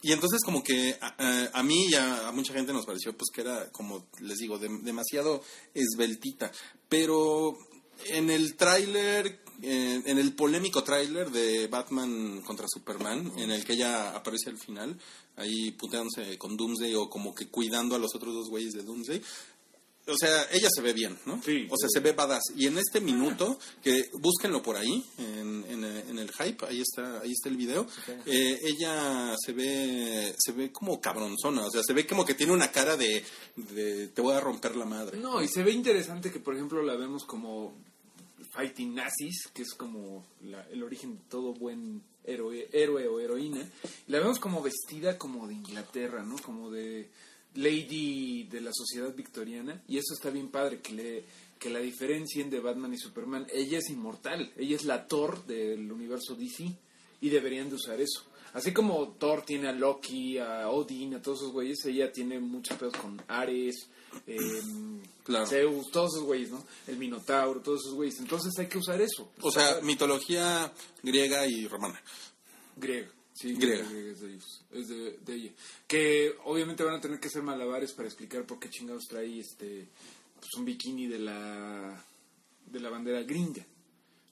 y 0.07 0.11
entonces 0.13 0.41
como 0.43 0.63
que 0.63 0.97
a, 1.01 1.15
a- 1.17 1.59
a 1.59 1.63
mí 1.63 1.87
y 1.89 1.95
a, 1.95 2.27
a 2.27 2.31
mucha 2.31 2.53
gente 2.53 2.73
nos 2.73 2.85
pareció 2.85 3.11
pues 3.17 3.29
que 3.33 3.41
era, 3.41 3.71
como 3.71 4.05
les 4.19 4.37
digo, 4.37 4.59
dem- 4.59 4.81
demasiado 4.83 5.41
esbeltita. 5.73 6.51
Pero 6.89 7.57
en 8.09 8.29
el 8.29 8.55
tráiler, 8.55 9.39
eh, 9.61 10.01
en 10.05 10.17
el 10.17 10.33
polémico 10.35 10.83
tráiler 10.83 11.31
de 11.31 11.67
Batman 11.67 12.41
contra 12.45 12.67
Superman, 12.67 13.31
en 13.37 13.51
el 13.51 13.63
que 13.65 13.73
ella 13.73 14.15
aparece 14.15 14.49
al 14.49 14.57
final, 14.57 14.99
ahí 15.37 15.71
puteándose 15.71 16.37
con 16.37 16.55
Doomsday 16.55 16.93
o 16.95 17.09
como 17.09 17.33
que 17.33 17.47
cuidando 17.47 17.95
a 17.95 17.99
los 17.99 18.13
otros 18.15 18.33
dos 18.33 18.49
güeyes 18.49 18.73
de 18.73 18.83
Doomsday. 18.83 19.21
O 20.07 20.15
sea, 20.17 20.47
ella 20.51 20.69
se 20.73 20.81
ve 20.83 20.93
bien, 20.93 21.17
¿no? 21.25 21.41
Sí, 21.43 21.67
o 21.69 21.75
sea, 21.77 21.89
se 21.91 21.99
ve 21.99 22.11
badass. 22.11 22.43
Y 22.55 22.67
en 22.67 22.77
este 22.77 23.01
minuto, 23.01 23.57
que 23.83 24.09
búsquenlo 24.13 24.61
por 24.61 24.75
ahí, 24.75 25.03
en, 25.17 25.65
en, 25.67 25.83
en 25.83 26.19
el 26.19 26.31
hype, 26.31 26.63
ahí 26.67 26.81
está, 26.81 27.21
ahí 27.21 27.31
está 27.31 27.49
el 27.49 27.57
video, 27.57 27.87
eh, 28.27 28.59
ella 28.63 29.33
se 29.43 29.51
ve, 29.53 30.35
se 30.37 30.51
ve 30.51 30.71
como 30.71 31.01
cabronzona, 31.01 31.65
o 31.65 31.71
sea, 31.71 31.81
se 31.83 31.93
ve 31.93 32.05
como 32.05 32.23
que 32.23 32.35
tiene 32.35 32.53
una 32.53 32.71
cara 32.71 32.95
de, 32.97 33.23
de 33.55 34.07
te 34.09 34.21
voy 34.21 34.35
a 34.35 34.39
romper 34.39 34.75
la 34.75 34.85
madre. 34.85 35.17
No, 35.17 35.41
y 35.41 35.47
se 35.47 35.63
ve 35.63 35.71
interesante 35.71 36.31
que, 36.31 36.39
por 36.39 36.53
ejemplo, 36.53 36.83
la 36.83 36.95
vemos 36.95 37.25
como 37.25 37.73
Fighting 38.51 38.93
Nazis, 38.93 39.47
que 39.53 39.63
es 39.63 39.73
como 39.73 40.23
la- 40.43 40.67
el 40.71 40.83
origen 40.83 41.15
de 41.17 41.23
todo 41.29 41.53
buen 41.53 42.03
héroe, 42.23 42.69
héroe 42.71 43.07
o 43.07 43.19
heroína. 43.19 43.67
La 44.07 44.19
vemos 44.19 44.39
como 44.39 44.61
vestida 44.61 45.17
como 45.17 45.47
de 45.47 45.55
Inglaterra, 45.55 46.23
¿no? 46.23 46.35
Como 46.37 46.69
de 46.71 47.09
lady 47.55 48.43
de 48.43 48.61
la 48.61 48.71
sociedad 48.73 49.13
victoriana. 49.13 49.81
Y 49.87 49.97
eso 49.97 50.13
está 50.13 50.29
bien 50.29 50.49
padre, 50.49 50.79
que, 50.81 50.93
le, 50.93 51.23
que 51.59 51.69
la 51.69 51.79
diferencien 51.79 52.49
de 52.49 52.59
Batman 52.59 52.93
y 52.93 52.97
Superman. 52.97 53.47
Ella 53.51 53.79
es 53.79 53.89
inmortal, 53.89 54.51
ella 54.57 54.75
es 54.75 54.85
la 54.85 55.07
Thor 55.07 55.45
del 55.45 55.91
universo 55.91 56.35
DC. 56.35 56.71
Y 57.21 57.29
deberían 57.29 57.69
de 57.69 57.75
usar 57.75 57.99
eso. 57.99 58.23
Así 58.53 58.71
como 58.71 59.09
Thor 59.19 59.43
tiene 59.43 59.67
a 59.67 59.71
Loki, 59.73 60.37
a 60.37 60.69
Odin, 60.69 61.15
a 61.15 61.21
todos 61.21 61.39
esos 61.39 61.51
güeyes, 61.51 61.83
ella 61.85 62.11
tiene 62.11 62.39
muchos 62.39 62.77
pedos 62.77 62.95
con 62.95 63.21
Ares, 63.27 63.87
em, 64.27 65.01
Claro. 65.23 65.45
Zeus, 65.47 65.91
todos 65.91 66.13
esos 66.15 66.25
güeyes, 66.25 66.51
¿no? 66.51 66.63
El 66.87 66.97
Minotauro, 66.97 67.59
todos 67.61 67.81
esos 67.81 67.95
güeyes. 67.95 68.19
Entonces 68.19 68.53
hay 68.59 68.67
que 68.67 68.77
usar 68.77 69.01
eso. 69.01 69.29
O 69.41 69.51
sea, 69.51 69.81
mitología 69.81 70.71
griega 71.03 71.45
y 71.47 71.67
romana. 71.67 72.01
griega. 72.77 73.09
Sí, 73.35 73.53
Griega. 73.53 73.83
es, 73.83 74.21
de, 74.21 74.29
ellos, 74.29 74.61
es 74.71 74.87
de, 74.87 75.19
de 75.25 75.35
ella. 75.35 75.51
Que 75.85 76.33
obviamente 76.45 76.85
van 76.85 76.95
a 76.95 77.01
tener 77.01 77.19
que 77.19 77.27
hacer 77.27 77.43
malabares 77.43 77.91
para 77.91 78.07
explicar 78.07 78.45
por 78.45 78.59
qué 78.59 78.69
chingados 78.69 79.07
trae 79.09 79.39
este 79.39 79.89
pues, 80.39 80.53
un 80.55 80.63
bikini 80.63 81.07
de 81.07 81.19
la 81.19 82.05
de 82.65 82.79
la 82.79 82.89
bandera 82.89 83.23
gringa. 83.23 83.65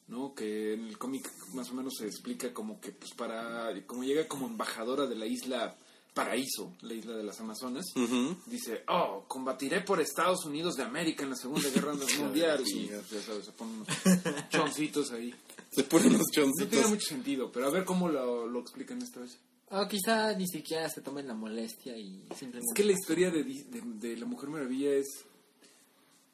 ¿no? 0.08 0.34
Que 0.34 0.74
en 0.74 0.88
el 0.88 0.98
cómic 0.98 1.30
más 1.54 1.70
o 1.72 1.74
menos 1.74 1.96
se 1.98 2.06
explica 2.06 2.54
como 2.54 2.80
que 2.80 2.92
pues 2.92 3.14
para 3.14 3.74
como 3.86 4.04
llega 4.04 4.28
como 4.28 4.48
embajadora 4.48 5.06
de 5.06 5.16
la 5.16 5.26
isla 5.26 5.76
Paraíso, 6.14 6.74
la 6.82 6.94
isla 6.94 7.16
de 7.16 7.24
las 7.24 7.40
Amazonas, 7.40 7.86
Ujú. 7.96 8.36
dice, 8.46 8.84
oh, 8.88 9.26
combatiré 9.28 9.82
por 9.82 10.00
Estados 10.00 10.46
Unidos 10.46 10.76
de 10.76 10.84
América 10.84 11.24
en 11.24 11.32
la 11.32 11.36
Segunda 11.36 11.68
Guerra 11.70 11.94
Mundial. 12.20 12.62
y 12.66 12.88
ya 12.88 13.02
sabes, 13.04 13.46
se 13.50 13.52
ponen 13.52 13.76
unos 13.76 13.88
choncitos 14.50 15.12
ahí. 15.12 15.34
Se 15.72 15.84
ponen 15.84 16.14
los 16.14 16.22
No 16.22 16.26
tiene 16.32 16.52
choncitos. 16.54 16.90
mucho 16.90 17.08
sentido, 17.08 17.52
pero 17.52 17.68
a 17.68 17.72
ver 17.72 17.84
cómo 17.84 18.10
lo, 18.10 18.48
lo 18.48 18.60
explican 18.60 19.02
esta 19.02 19.22
vez. 19.22 19.40
O 19.72 19.88
quizá 19.88 20.34
ni 20.38 20.48
siquiera 20.48 20.88
se 20.88 21.02
tomen 21.02 21.28
la 21.28 21.34
molestia 21.34 21.98
y 21.98 22.22
simplemente... 22.38 22.60
Es 22.60 22.74
que 22.76 22.84
la 22.84 22.92
historia 22.92 23.32
de, 23.32 23.44
de, 23.44 23.82
de 23.84 24.18
la 24.18 24.28
Mujer 24.28 24.50
Maravilla 24.50 24.92
es 24.94 25.26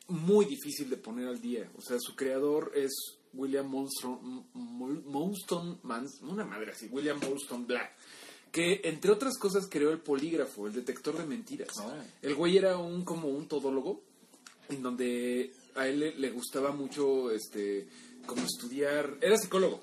muy 0.10 0.46
difícil 0.46 0.90
de 0.90 0.98
poner 0.98 1.30
al 1.30 1.40
día. 1.40 1.72
O 1.78 1.82
sea, 1.82 1.96
su 2.02 2.16
creador 2.18 2.74
es 2.76 2.92
William 3.34 3.68
Molston 3.70 4.46
Mans, 5.84 6.20
una 6.22 6.46
madre 6.46 6.72
así, 6.72 6.88
William 6.88 7.20
Molston 7.22 7.68
Black, 7.68 7.92
que 8.52 8.82
entre 8.84 9.12
otras 9.12 9.38
cosas 9.38 9.68
creó 9.70 9.92
el 9.92 10.00
polígrafo, 10.00 10.68
el 10.68 10.74
detector 10.74 11.18
de 11.18 11.26
mentiras. 11.26 11.70
Órale. 11.78 12.04
El 12.22 12.36
güey 12.36 12.58
era 12.58 12.78
un 12.78 13.04
como 13.06 13.28
un 13.30 13.48
todólogo, 13.48 14.02
en 14.70 14.82
donde 14.82 15.52
a 15.76 15.88
él 15.88 16.00
le, 16.00 16.16
le 16.16 16.32
gustaba 16.32 16.72
mucho 16.72 17.32
este 17.32 17.88
como 18.26 18.44
estudiar, 18.44 19.18
era 19.22 19.38
psicólogo. 19.38 19.82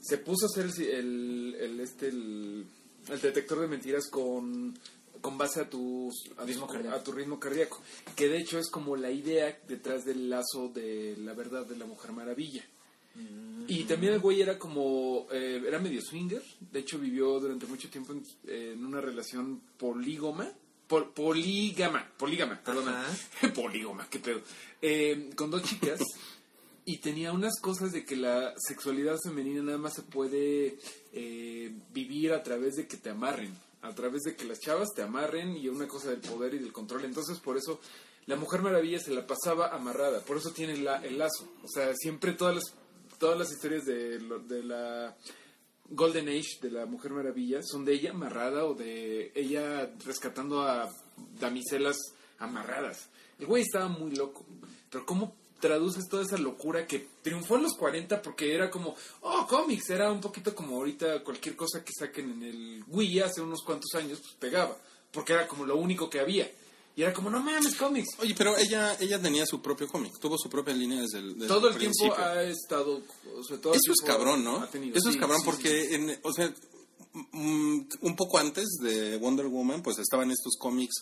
Se 0.00 0.18
puso 0.18 0.46
a 0.46 0.48
hacer 0.48 0.66
el, 0.90 1.54
el- 1.54 1.80
este 1.80 2.08
el, 2.08 2.66
el 3.08 3.20
detector 3.20 3.60
de 3.60 3.68
mentiras 3.68 4.08
con 4.10 4.74
con 5.20 5.38
base 5.38 5.60
a 5.62 5.70
tu, 5.70 6.10
a, 6.36 6.44
Ritmo 6.44 6.66
tu- 6.66 6.88
a 6.90 7.02
tu 7.02 7.10
ritmo 7.12 7.40
cardíaco, 7.40 7.80
que 8.14 8.28
de 8.28 8.36
hecho 8.38 8.58
es 8.58 8.68
como 8.68 8.94
la 8.94 9.10
idea 9.10 9.58
detrás 9.66 10.04
del 10.04 10.28
lazo 10.28 10.68
de 10.68 11.16
la 11.16 11.32
verdad 11.32 11.64
de 11.64 11.78
la 11.78 11.86
Mujer 11.86 12.12
Maravilla. 12.12 12.62
Y 13.66 13.84
también 13.84 14.12
el 14.14 14.20
güey 14.20 14.42
era 14.42 14.58
como, 14.58 15.26
eh, 15.32 15.62
era 15.66 15.78
medio 15.78 16.02
swinger, 16.02 16.42
de 16.72 16.80
hecho 16.80 16.98
vivió 16.98 17.40
durante 17.40 17.66
mucho 17.66 17.88
tiempo 17.88 18.12
en, 18.12 18.22
en 18.46 18.84
una 18.84 19.00
relación 19.00 19.60
polígama, 19.78 20.50
pol- 20.86 21.12
polígama, 21.14 22.06
polígama, 22.18 22.60
perdona, 22.62 23.02
polígama, 23.54 24.06
qué 24.10 24.18
pedo, 24.18 24.42
Eh, 24.82 25.30
con 25.34 25.50
dos 25.50 25.62
chicas, 25.62 26.00
y 26.84 26.98
tenía 26.98 27.32
unas 27.32 27.58
cosas 27.60 27.92
de 27.92 28.04
que 28.04 28.16
la 28.16 28.52
sexualidad 28.58 29.16
femenina 29.24 29.62
nada 29.62 29.78
más 29.78 29.94
se 29.94 30.02
puede 30.02 30.76
eh, 31.14 31.72
vivir 31.94 32.32
a 32.34 32.42
través 32.42 32.74
de 32.74 32.86
que 32.86 32.98
te 32.98 33.08
amarren, 33.08 33.54
a 33.80 33.94
través 33.94 34.22
de 34.24 34.36
que 34.36 34.44
las 34.44 34.60
chavas 34.60 34.88
te 34.94 35.00
amarren 35.02 35.56
y 35.56 35.68
una 35.68 35.88
cosa 35.88 36.10
del 36.10 36.20
poder 36.20 36.52
y 36.52 36.58
del 36.58 36.72
control. 36.72 37.06
Entonces, 37.06 37.38
por 37.38 37.56
eso 37.56 37.80
la 38.26 38.36
Mujer 38.36 38.60
Maravilla 38.60 38.98
se 38.98 39.10
la 39.14 39.26
pasaba 39.26 39.74
amarrada, 39.74 40.20
por 40.20 40.36
eso 40.36 40.50
tiene 40.52 40.76
la, 40.76 41.02
el 41.02 41.16
lazo. 41.16 41.50
O 41.62 41.68
sea, 41.68 41.94
siempre 41.96 42.32
todas 42.32 42.56
las, 42.56 42.74
todas 43.24 43.38
las 43.38 43.52
historias 43.52 43.86
de, 43.86 44.18
de 44.18 44.62
la 44.62 45.16
Golden 45.88 46.28
Age 46.28 46.58
de 46.60 46.70
la 46.70 46.84
Mujer 46.84 47.10
Maravilla 47.10 47.62
son 47.62 47.82
de 47.82 47.94
ella 47.94 48.10
amarrada 48.10 48.66
o 48.66 48.74
de 48.74 49.32
ella 49.34 49.90
rescatando 50.04 50.60
a 50.60 50.90
damiselas 51.40 51.96
amarradas. 52.38 53.08
El 53.38 53.46
güey 53.46 53.62
estaba 53.62 53.88
muy 53.88 54.14
loco. 54.14 54.44
Pero 54.90 55.06
¿cómo 55.06 55.34
traduces 55.58 56.06
toda 56.06 56.22
esa 56.22 56.36
locura 56.36 56.86
que 56.86 57.08
triunfó 57.22 57.56
en 57.56 57.62
los 57.62 57.72
40 57.78 58.20
porque 58.20 58.54
era 58.54 58.70
como, 58.70 58.94
oh, 59.22 59.46
cómics, 59.48 59.88
era 59.88 60.12
un 60.12 60.20
poquito 60.20 60.54
como 60.54 60.76
ahorita 60.76 61.24
cualquier 61.24 61.56
cosa 61.56 61.82
que 61.82 61.92
saquen 61.98 62.30
en 62.30 62.42
el 62.42 62.84
Wii 62.88 63.20
hace 63.20 63.40
unos 63.40 63.62
cuantos 63.64 63.94
años, 63.94 64.20
pues 64.20 64.34
pegaba, 64.34 64.76
porque 65.10 65.32
era 65.32 65.48
como 65.48 65.64
lo 65.64 65.76
único 65.76 66.10
que 66.10 66.20
había. 66.20 66.46
Y 66.96 67.02
era 67.02 67.12
como, 67.12 67.28
no 67.28 67.40
mames, 67.40 67.74
cómics. 67.74 68.08
Oye, 68.20 68.34
pero 68.38 68.56
ella 68.56 68.96
ella 69.00 69.20
tenía 69.20 69.44
su 69.46 69.60
propio 69.60 69.88
cómic, 69.88 70.12
tuvo 70.20 70.38
su 70.38 70.48
propia 70.48 70.74
línea 70.74 71.00
desde 71.02 71.18
el 71.18 71.34
desde 71.34 71.48
Todo 71.48 71.68
el 71.70 71.76
tiempo 71.76 72.14
ha 72.16 72.42
estado, 72.44 73.02
o 73.36 73.42
sea, 73.42 73.60
todo 73.60 73.72
Eso 73.74 73.92
es 73.92 74.00
cabrón, 74.06 74.44
¿no? 74.44 74.64
tenido- 74.68 74.96
Eso 74.96 75.08
es 75.10 75.16
cabrón 75.16 75.40
sí, 75.40 75.44
porque, 75.44 75.86
sí. 75.88 75.94
En, 75.94 76.18
o 76.22 76.32
sea, 76.32 76.54
un 77.32 78.16
poco 78.16 78.38
antes 78.38 78.64
de 78.82 79.16
Wonder 79.18 79.46
Woman, 79.46 79.82
pues 79.82 79.98
estaban 79.98 80.30
estos 80.30 80.56
cómics 80.58 80.94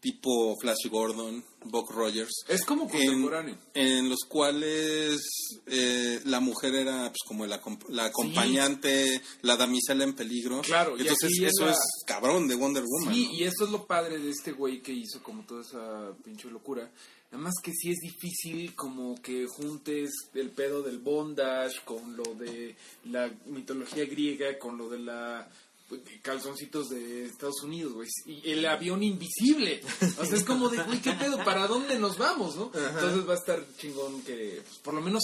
tipo 0.00 0.54
Flash 0.60 0.88
Gordon, 0.90 1.44
Buck 1.64 1.90
Rogers. 1.90 2.44
Es 2.48 2.64
como 2.64 2.84
en, 2.84 2.88
contemporáneo. 2.90 3.58
en 3.74 4.08
los 4.08 4.20
cuales 4.28 5.20
eh, 5.66 6.20
la 6.24 6.38
mujer 6.40 6.74
era 6.76 7.08
pues 7.08 7.18
como 7.26 7.44
la, 7.46 7.60
la 7.88 8.04
acompañante, 8.04 9.20
la 9.42 9.56
damisela 9.56 10.04
en 10.04 10.14
peligro. 10.14 10.60
Claro, 10.62 10.96
entonces 10.96 11.32
eso 11.42 11.66
la- 11.66 11.72
es 11.72 11.78
cabrón 12.06 12.46
de 12.46 12.54
Wonder 12.54 12.84
Woman. 12.84 13.12
Sí, 13.14 13.26
¿no? 13.26 13.34
y 13.34 13.44
eso 13.44 13.64
es 13.64 13.70
lo 13.70 13.86
padre 13.86 14.18
de 14.18 14.30
este 14.30 14.52
güey 14.52 14.80
que 14.82 14.92
hizo 14.92 15.20
como 15.22 15.44
toda 15.44 15.62
esa 15.62 16.16
pinche 16.24 16.48
locura. 16.48 16.92
Además 17.30 17.54
que 17.62 17.72
sí 17.72 17.90
es 17.90 17.98
difícil 17.98 18.74
como 18.74 19.20
que 19.20 19.46
juntes 19.46 20.10
el 20.34 20.50
pedo 20.50 20.82
del 20.82 20.98
bondage 20.98 21.80
con 21.84 22.16
lo 22.16 22.24
de 22.34 22.74
la 23.04 23.30
mitología 23.46 24.06
griega, 24.06 24.58
con 24.58 24.78
lo 24.78 24.88
de 24.88 24.98
la 24.98 25.48
pues, 25.88 26.02
calzoncitos 26.22 26.88
de 26.88 27.26
Estados 27.26 27.62
Unidos, 27.62 27.92
güey. 27.92 28.08
Y 28.26 28.50
el 28.50 28.64
avión 28.66 29.02
invisible. 29.02 29.82
O 30.18 30.24
sea, 30.24 30.36
es 30.36 30.44
como 30.44 30.68
de, 30.68 30.82
güey, 30.82 31.00
¿qué 31.00 31.12
pedo? 31.12 31.42
¿Para 31.44 31.66
dónde 31.66 31.98
nos 31.98 32.16
vamos, 32.18 32.56
no? 32.56 32.70
Entonces 32.74 33.28
va 33.28 33.34
a 33.34 33.36
estar 33.36 33.62
chingón 33.78 34.22
que, 34.22 34.62
pues, 34.66 34.78
por 34.78 34.94
lo 34.94 35.00
menos, 35.00 35.22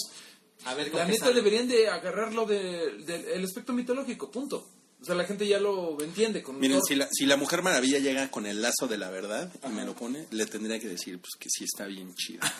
A 0.64 0.74
ver, 0.74 0.90
¿con 0.90 1.00
la 1.00 1.06
neta 1.06 1.26
sale? 1.26 1.36
deberían 1.36 1.68
de 1.68 1.88
agarrarlo 1.88 2.46
del 2.46 3.04
de, 3.04 3.34
el 3.34 3.44
aspecto 3.44 3.72
mitológico, 3.72 4.30
punto. 4.30 4.66
O 5.04 5.06
sea, 5.06 5.16
la 5.16 5.24
gente 5.26 5.46
ya 5.46 5.60
lo 5.60 6.02
entiende 6.02 6.42
con 6.42 6.58
Miren, 6.58 6.80
si 6.82 6.94
la, 6.94 7.06
si 7.12 7.26
la 7.26 7.36
Mujer 7.36 7.60
Maravilla 7.60 7.98
llega 7.98 8.30
con 8.30 8.46
el 8.46 8.62
lazo 8.62 8.88
de 8.88 8.96
la 8.96 9.10
verdad 9.10 9.52
y 9.62 9.68
me 9.68 9.84
lo 9.84 9.94
pone, 9.94 10.24
le 10.30 10.46
tendría 10.46 10.80
que 10.80 10.88
decir 10.88 11.18
pues 11.18 11.32
que 11.38 11.50
sí 11.50 11.64
está 11.64 11.84
bien 11.84 12.14
chido. 12.14 12.40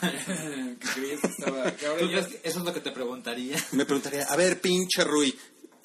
que 0.79 0.87
creías 0.93 1.21
que 1.21 1.27
estaba. 1.27 1.75
Que 1.75 1.87
ahora 1.87 1.99
¿Tú 2.01 2.05
ya 2.05 2.23
crees 2.23 2.27
que 2.27 2.47
Eso 2.47 2.59
es 2.59 2.65
lo 2.65 2.71
que 2.71 2.81
te 2.81 2.91
preguntaría. 2.91 3.57
Me 3.71 3.83
preguntaría, 3.83 4.25
a 4.25 4.35
ver, 4.35 4.61
pinche 4.61 5.03
Rui, 5.03 5.35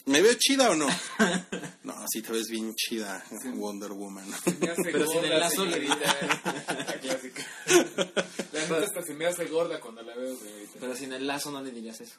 ¿me 0.05 0.21
veo 0.21 0.35
chida 0.35 0.69
o 0.69 0.75
no? 0.75 0.87
No, 1.83 1.95
sí 2.13 2.21
te 2.21 2.31
ves 2.31 2.49
bien 2.51 2.75
chida, 2.75 3.25
Wonder 3.55 3.93
Woman. 3.93 4.29
me 4.61 4.69
hace 4.69 4.83
Pero 4.85 5.07
sin 5.07 5.15
gorda, 5.23 5.35
el 5.35 5.41
lazo 5.41 5.65
señorita. 5.65 6.17
La 6.77 7.01
clásica. 7.01 7.47
La 8.53 8.61
neta 8.61 8.85
hasta 8.85 9.03
se 9.03 9.15
me 9.15 9.25
hace 9.25 9.47
gorda 9.47 9.81
cuando 9.81 10.03
la 10.03 10.15
veo. 10.15 10.37
Pero 10.79 10.95
sin 10.95 11.15
el 11.15 11.27
lazo 11.27 11.51
no 11.51 11.63
le 11.63 11.71
dirías 11.71 12.03
eso. 12.03 12.17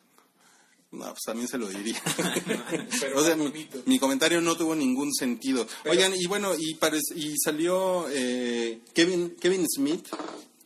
No, 0.91 1.05
pues 1.05 1.21
también 1.25 1.47
se 1.47 1.57
lo 1.57 1.67
diría. 1.69 2.01
Pero 2.99 3.19
o 3.19 3.23
sea, 3.23 3.37
más 3.37 3.51
mi, 3.85 3.97
comentario 3.97 4.41
no 4.41 4.55
tuvo 4.57 4.75
ningún 4.75 5.13
sentido. 5.13 5.65
Oigan, 5.89 6.13
y 6.15 6.25
bueno, 6.27 6.53
y, 6.55 6.77
salió 7.43 8.07
eh, 8.09 8.81
Kevin, 8.93 9.35
Kevin 9.39 9.65
Smith 9.69 10.07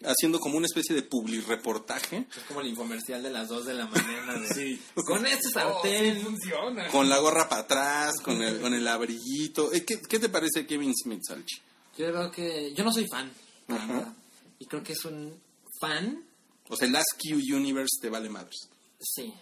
haciendo 0.03 0.39
como 0.39 0.57
una 0.57 0.67
especie 0.67 0.95
de 0.95 1.01
publireportaje 1.01 2.27
Es 2.29 2.43
como 2.47 2.61
el 2.61 2.67
infomercial 2.67 3.23
de 3.23 3.31
las 3.31 3.47
2 3.49 3.65
de 3.65 3.73
la 3.73 3.85
mañana. 3.87 4.39
De, 4.39 4.53
Sí. 4.53 4.81
Con 4.95 5.25
este 5.25 5.47
Oh, 5.47 5.81
sí 5.83 5.89
sartén. 5.89 6.21
funciona. 6.21 6.87
con 6.89 7.09
la 7.09 7.19
gorra 7.19 7.47
para 7.47 7.61
atrás, 7.61 8.15
con 8.21 8.41
el, 8.41 8.59
con 8.61 8.73
el 8.73 8.87
abriguito. 8.87 9.71
Eh, 9.73 9.85
¿Qué, 9.85 10.01
qué 10.01 10.19
te 10.19 10.29
parece 10.29 10.65
Kevin 10.65 10.93
Smith, 10.95 11.21
Salchi? 11.27 11.57
Yo 11.97 12.07
creo 12.07 12.31
que. 12.31 12.73
Yo 12.73 12.83
no 12.83 12.91
soy 12.91 13.07
fan. 13.07 13.31
Ajá. 13.67 14.13
Y 14.59 14.65
creo 14.65 14.83
que 14.83 14.93
es 14.93 15.05
un 15.05 15.39
fan. 15.79 16.23
O 16.67 16.75
sea, 16.75 16.87
el 16.87 16.95
Ask 16.95 17.19
You 17.23 17.37
Universe 17.55 17.99
te 18.01 18.09
vale 18.09 18.29
madres. 18.29 18.69
Sí. 18.99 19.33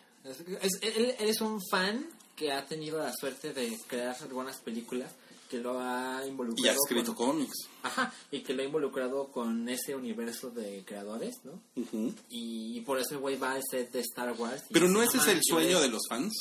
Es- 0.61 0.79
él, 0.81 1.15
él 1.19 1.29
es 1.29 1.41
un 1.41 1.59
fan 1.69 2.07
que 2.35 2.51
ha 2.51 2.65
tenido 2.65 2.97
la 2.99 3.11
suerte 3.13 3.53
de 3.53 3.77
crear 3.87 4.15
buenas 4.29 4.57
películas. 4.61 5.11
Que 5.49 5.59
lo 5.59 5.79
ha 5.79 6.25
involucrado. 6.25 6.65
Y 6.65 6.69
ha 6.69 6.73
escrito 6.73 7.13
con- 7.13 7.27
cómics. 7.33 7.67
Ajá. 7.83 8.11
Y 8.31 8.39
que 8.41 8.53
lo 8.55 8.63
ha 8.63 8.65
involucrado 8.65 9.27
con 9.31 9.69
ese 9.69 9.93
universo 9.93 10.49
de 10.49 10.83
creadores, 10.83 11.35
¿no? 11.43 11.61
Ujú. 11.75 12.11
Y, 12.29 12.81
por 12.81 12.97
eso 12.97 13.13
el 13.13 13.19
güey 13.19 13.37
va 13.37 13.51
al 13.53 13.61
set 13.69 13.91
de 13.91 13.99
Star 13.99 14.33
Wars. 14.35 14.63
y 14.69 14.73
Pero 14.73 14.87
no 14.87 15.03
ese 15.03 15.17
es 15.17 15.23
el 15.27 15.35
"manches, 15.35 15.43
sueño 15.47 15.79
de 15.79 15.89
los 15.89 16.01
fans, 16.09 16.33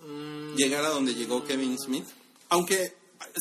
mm, 0.00 0.56
llegar 0.56 0.84
a 0.84 0.88
donde 0.88 1.14
llegó 1.14 1.44
Kevin 1.44 1.78
Smith. 1.78 2.06
Aunque 2.48 2.94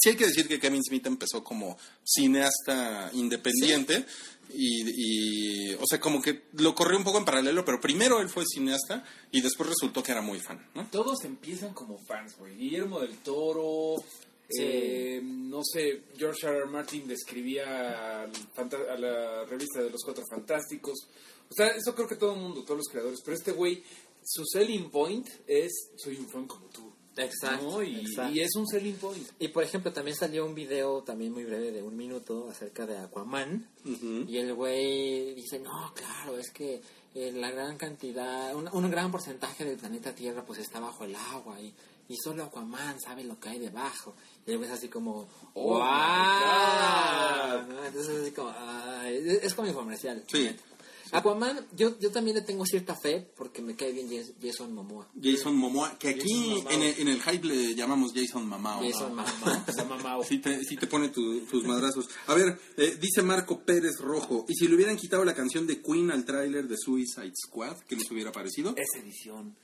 sí 0.03 0.09
hay 0.09 0.15
que 0.15 0.27
decir 0.27 0.47
que 0.47 0.59
Kevin 0.59 0.83
Smith 0.83 1.07
empezó 1.07 1.43
como 1.43 1.75
cineasta 2.03 3.09
independiente 3.13 4.05
y, 4.49 5.71
y, 5.71 5.73
o 5.75 5.85
sea, 5.87 5.99
como 5.99 6.21
que 6.21 6.43
lo 6.53 6.73
corrió 6.75 6.97
un 6.97 7.03
poco 7.03 7.19
en 7.19 7.25
paralelo, 7.25 7.63
pero 7.63 7.79
primero 7.79 8.19
él 8.21 8.29
fue 8.29 8.43
cineasta 8.45 9.03
y 9.31 9.41
después 9.41 9.69
resultó 9.69 10.01
que 10.03 10.11
era 10.11 10.21
muy 10.21 10.39
fan, 10.39 10.67
¿no? 10.75 10.87
Todos 10.91 11.23
empiezan 11.23 11.73
como 11.73 11.97
fans, 12.07 12.37
güey. 12.37 12.55
Guillermo 12.55 12.99
del 12.99 13.17
Toro. 13.17 13.95
Sí. 14.51 14.63
eh, 14.63 15.21
no 15.23 15.61
sé, 15.63 16.05
George 16.17 16.47
R. 16.47 16.57
R. 16.57 16.65
Martin 16.65 17.07
describía 17.07 18.23
a 18.23 18.97
la 18.97 19.45
revista 19.45 19.81
de 19.83 19.91
los 19.91 20.01
Cuatro 20.03 20.23
Fantásticos. 20.27 21.07
O 21.49 21.53
sea, 21.53 21.67
eso 21.67 21.93
creo 21.93 22.07
que 22.07 22.15
todo 22.15 22.33
el 22.33 22.39
mundo, 22.41 22.63
todos 22.63 22.77
los 22.77 22.87
creadores. 22.87 23.19
Pero 23.23 23.37
este 23.37 23.51
güey, 23.51 23.83
su 24.23 24.43
selling 24.45 24.89
point 24.89 25.27
es: 25.45 25.91
soy 25.97 26.17
un 26.17 26.27
fan 26.29 26.47
como 26.47 26.65
tú. 26.67 26.88
Exacto, 27.23 27.69
¿no? 27.69 27.83
Y, 27.83 28.01
exacto. 28.01 28.33
y 28.33 28.41
es 28.41 28.55
un 28.55 28.67
selling 28.67 28.95
point. 28.95 29.27
Y 29.39 29.47
por 29.49 29.63
ejemplo, 29.63 29.91
también 29.91 30.15
salió 30.17 30.45
un 30.45 30.55
video 30.55 31.03
también 31.03 31.31
muy 31.31 31.43
breve 31.45 31.71
de 31.71 31.81
un 31.81 31.95
minuto 31.95 32.47
acerca 32.49 32.85
de 32.85 32.97
Aquaman. 32.97 33.67
Y 34.27 34.37
el 34.37 34.53
güey 34.53 35.33
dice, 35.35 35.59
no, 35.59 35.93
claro, 35.93 36.37
es 36.37 36.51
que 36.51 36.81
eh, 37.15 37.31
la 37.33 37.51
gran 37.51 37.77
cantidad, 37.77 38.55
un, 38.55 38.69
un 38.71 38.91
gran 38.91 39.11
porcentaje 39.11 39.65
del 39.65 39.77
planeta 39.77 40.13
Tierra 40.13 40.43
pues 40.45 40.59
está 40.59 40.79
bajo 40.79 41.03
el 41.05 41.15
agua 41.15 41.59
y, 41.59 41.73
y 42.07 42.15
solo 42.17 42.43
Aquaman 42.43 42.99
sabe 42.99 43.23
lo 43.23 43.39
que 43.39 43.49
hay 43.49 43.59
debajo. 43.59 44.13
Y 44.45 44.51
el 44.51 44.57
güey 44.57 44.69
es 44.69 44.75
así 44.77 44.87
como, 44.89 45.27
Oh, 45.53 45.79
¡wow! 45.79 45.79
¿no? 47.67 47.85
Entonces 47.85 48.09
es 48.15 48.21
así 48.21 48.31
como, 48.31 48.51
es, 49.05 49.43
es 49.43 49.53
como 49.53 49.67
infomercial. 49.67 50.23
Sí. 50.27 50.43
la 50.43 50.51
neta. 50.51 50.63
Aquaman, 51.11 51.65
yo, 51.75 51.97
yo 51.99 52.11
también 52.11 52.35
le 52.37 52.43
tengo 52.43 52.65
cierta 52.65 52.95
fe 52.95 53.27
porque 53.35 53.61
me 53.61 53.75
cae 53.75 53.91
bien 53.91 54.09
Jas- 54.09 54.33
Jason 54.41 54.73
Momoa. 54.73 55.09
Jason 55.21 55.55
Momoa, 55.55 55.97
que 55.97 56.09
aquí 56.09 56.63
en 56.69 56.81
el, 56.81 56.99
en 56.99 57.07
el 57.07 57.21
hype 57.21 57.47
le 57.47 57.75
llamamos 57.75 58.11
Jason 58.13 58.47
Mamao. 58.47 58.81
Jason 58.83 59.15
¿no? 59.15 59.23
Momoa. 59.23 59.65
Se 59.65 59.73
llama 59.81 59.97
Mao. 59.97 60.23
Sí 60.29 60.39
te, 60.39 60.63
sí 60.63 60.75
te 60.77 60.87
pone 60.87 61.09
tu- 61.09 61.41
tus 61.41 61.63
madrazos. 61.65 62.07
A 62.27 62.33
ver, 62.35 62.59
eh, 62.77 62.97
dice 63.01 63.21
Marco 63.21 63.61
Pérez 63.61 63.97
Rojo, 63.99 64.45
¿y 64.47 64.53
si 64.55 64.67
le 64.67 64.75
hubieran 64.75 64.97
quitado 64.97 65.23
la 65.25 65.33
canción 65.33 65.65
de 65.67 65.81
Queen 65.81 66.11
al 66.11 66.25
tráiler 66.25 66.67
de 66.67 66.75
Suicide 66.77 67.33
Squad, 67.35 67.77
qué 67.87 67.95
les 67.95 68.09
hubiera 68.11 68.31
parecido? 68.31 68.75
esa 68.77 69.03
edición. 69.03 69.55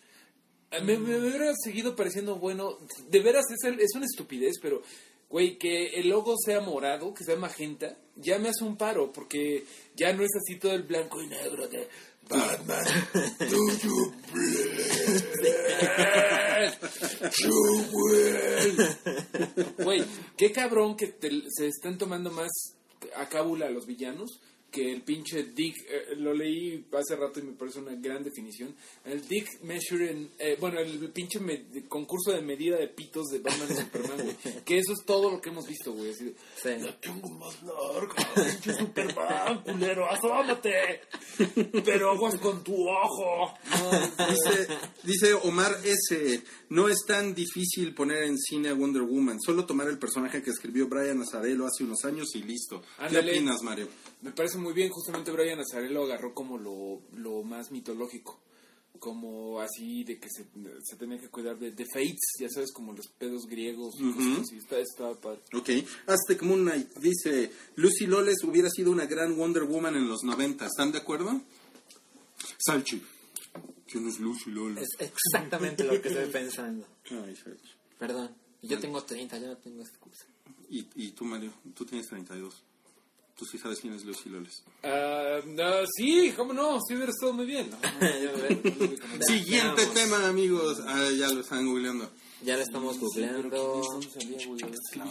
Eh, 0.71 0.81
Me, 0.81 0.97
me 0.97 1.17
hubiera 1.19 1.53
seguido 1.63 1.95
pareciendo 1.95 2.37
bueno. 2.37 2.77
De 3.09 3.19
veras, 3.19 3.45
es, 3.51 3.63
el- 3.63 3.79
es 3.79 3.91
una 3.95 4.05
estupidez, 4.05 4.55
pero, 4.61 4.81
güey, 5.29 5.57
que 5.57 5.87
el 5.99 6.09
logo 6.09 6.35
sea 6.43 6.59
morado, 6.61 7.13
que 7.13 7.23
sea 7.23 7.35
magenta, 7.35 7.97
ya 8.15 8.39
me 8.39 8.49
hace 8.49 8.63
un 8.63 8.77
paro, 8.77 9.11
porque 9.11 9.63
ya 9.95 10.13
no 10.13 10.23
es 10.23 10.29
así 10.35 10.57
todo 10.59 10.73
el 10.73 10.83
blanco 10.83 11.21
y 11.21 11.27
negro 11.27 11.67
de 11.67 11.87
Batman. 12.29 12.85
Do 13.39 13.57
you? 13.83 14.13
You 17.43 17.85
will. 17.91 19.75
Güey, 19.83 20.03
qué 20.37 20.51
cabrón 20.51 20.95
que 20.95 21.07
te- 21.07 21.43
se 21.49 21.67
están 21.67 21.97
tomando 21.97 22.31
más 22.31 22.49
a 23.15 23.27
cábula 23.29 23.67
a 23.67 23.69
los 23.69 23.85
villanos 23.85 24.39
que 24.75 24.91
el 24.91 25.01
pinche 25.03 25.43
Dick, 25.43 25.73
eh, 25.89 26.15
lo 26.17 26.33
leí 26.33 26.85
hace 26.91 27.15
rato 27.15 27.39
y 27.39 27.43
me 27.43 27.53
parece 27.53 27.79
una 27.79 27.95
gran 27.95 28.21
definición. 28.23 28.75
El 29.05 29.25
Dick 29.25 29.61
Measuring, 29.63 30.31
eh, 30.37 30.57
bueno, 30.59 30.79
el 30.79 31.09
pinche 31.11 31.39
me- 31.39 31.63
concurso 31.87 32.31
de 32.33 32.41
medida 32.41 32.75
de 32.77 32.89
pitos 32.89 33.27
de 33.27 33.39
Batman 33.39 33.69
y 33.71 33.75
Superman, 33.75 34.17
güey. 34.21 34.63
Que 34.65 34.77
eso 34.79 34.91
es 34.91 35.05
todo 35.05 35.31
lo 35.31 35.39
que 35.39 35.49
hemos 35.49 35.65
visto, 35.65 35.93
güey. 35.93 36.11
Así 36.11 36.25
de, 36.25 36.35
Sí. 36.61 36.83
la 36.85 36.99
tengo 36.99 37.29
más 37.29 37.55
larga, 37.63 38.15
pinche 38.35 38.73
Superman, 38.73 39.63
culero, 39.63 40.09
asómate. 40.11 41.01
Pero 41.85 42.11
aguas 42.11 42.35
con 42.35 42.63
tu 42.63 42.75
ojo. 42.87 43.53
No, 43.69 44.25
Dice, 44.27 44.67
dice 45.03 45.33
Omar 45.43 45.75
S. 45.85 46.41
No 46.69 46.89
es 46.89 47.05
tan 47.07 47.33
difícil 47.33 47.93
poner 47.93 48.23
en 48.23 48.37
cine 48.37 48.69
a 48.69 48.73
Wonder 48.73 49.03
Woman, 49.03 49.39
solo 49.39 49.65
tomar 49.65 49.87
el 49.87 49.97
personaje 49.99 50.41
que 50.43 50.49
escribió 50.49 50.87
Brian 50.87 51.21
Azarello 51.21 51.65
hace 51.65 51.83
unos 51.83 52.03
años 52.05 52.35
y 52.35 52.43
listo. 52.43 52.81
¿Qué 53.09 53.19
opinas, 53.19 53.61
Mario? 53.61 53.87
Me 54.21 54.31
parece 54.31 54.57
muy 54.57 54.64
bien, 54.73 54.89
justamente 54.89 55.31
Brian 55.31 55.59
Azarello 55.59 56.03
agarró 56.03 56.33
como 56.33 56.57
lo, 56.57 57.01
lo 57.13 57.43
más 57.43 57.71
mitológico, 57.71 58.39
como 58.99 59.59
así 59.59 60.03
de 60.03 60.19
que 60.19 60.29
se, 60.29 60.45
se 60.83 60.95
tenía 60.95 61.19
que 61.19 61.29
cuidar 61.29 61.57
de, 61.57 61.71
de 61.71 61.85
fates, 61.85 62.35
ya 62.39 62.49
sabes, 62.49 62.71
como 62.71 62.93
los 62.93 63.07
pedos 63.07 63.45
griegos, 63.47 63.95
y 63.99 64.11
cosas 64.13 64.39
así, 64.41 64.57
está, 64.57 64.79
está 64.79 65.13
padre. 65.19 65.41
Ok. 65.53 65.69
Aztec 66.07 66.41
Moon 66.43 66.61
Knight 66.61 66.89
dice, 66.97 67.51
Lucy 67.75 68.07
Loles 68.07 68.43
hubiera 68.43 68.69
sido 68.69 68.91
una 68.91 69.05
gran 69.05 69.35
Wonder 69.35 69.63
Woman 69.63 69.95
en 69.95 70.07
los 70.07 70.23
90. 70.23 70.65
¿Están 70.65 70.91
de 70.91 70.99
acuerdo? 70.99 71.41
Salchi. 72.57 73.01
¿Quién 73.87 74.07
es 74.07 74.19
Lucy 74.19 74.51
Loles? 74.51 74.87
Es 74.99 75.11
exactamente 75.11 75.83
lo 75.83 76.01
que 76.01 76.09
estoy 76.09 76.29
pensando. 76.31 76.87
Ay, 77.11 77.35
Salchi. 77.35 77.71
Perdón, 77.99 78.35
yo 78.61 78.79
tengo 78.79 79.03
30, 79.03 79.37
yo 79.39 79.47
no 79.47 79.57
tengo 79.57 79.81
excusa. 79.81 80.25
Y, 80.69 80.87
y 80.95 81.11
tú, 81.11 81.25
Mario, 81.25 81.53
tú 81.75 81.85
tienes 81.85 82.07
32. 82.07 82.64
Tú 83.37 83.45
sí 83.45 83.57
sabes 83.57 83.79
quién 83.79 83.93
es 83.93 84.05
Lucy 84.05 84.29
Loles. 84.29 84.63
Ah, 84.83 85.39
no, 85.45 85.85
sí, 85.97 86.33
cómo 86.37 86.53
no, 86.53 86.79
sí 86.87 86.95
hubiera 86.95 87.11
estado 87.11 87.33
muy 87.33 87.45
bien. 87.45 87.69
Siguiente 89.27 89.85
tema, 89.87 90.27
amigos. 90.27 90.79
Ah, 90.87 91.09
ya 91.17 91.27
lo 91.27 91.41
están 91.41 91.65
googleando. 91.65 92.09
Ya 92.43 92.57
la 92.57 92.63
estamos 92.63 92.99
googleando. 92.99 93.81
Es 93.99 94.07
que- 94.17 94.35
es 94.35 94.45
que. 94.91 95.01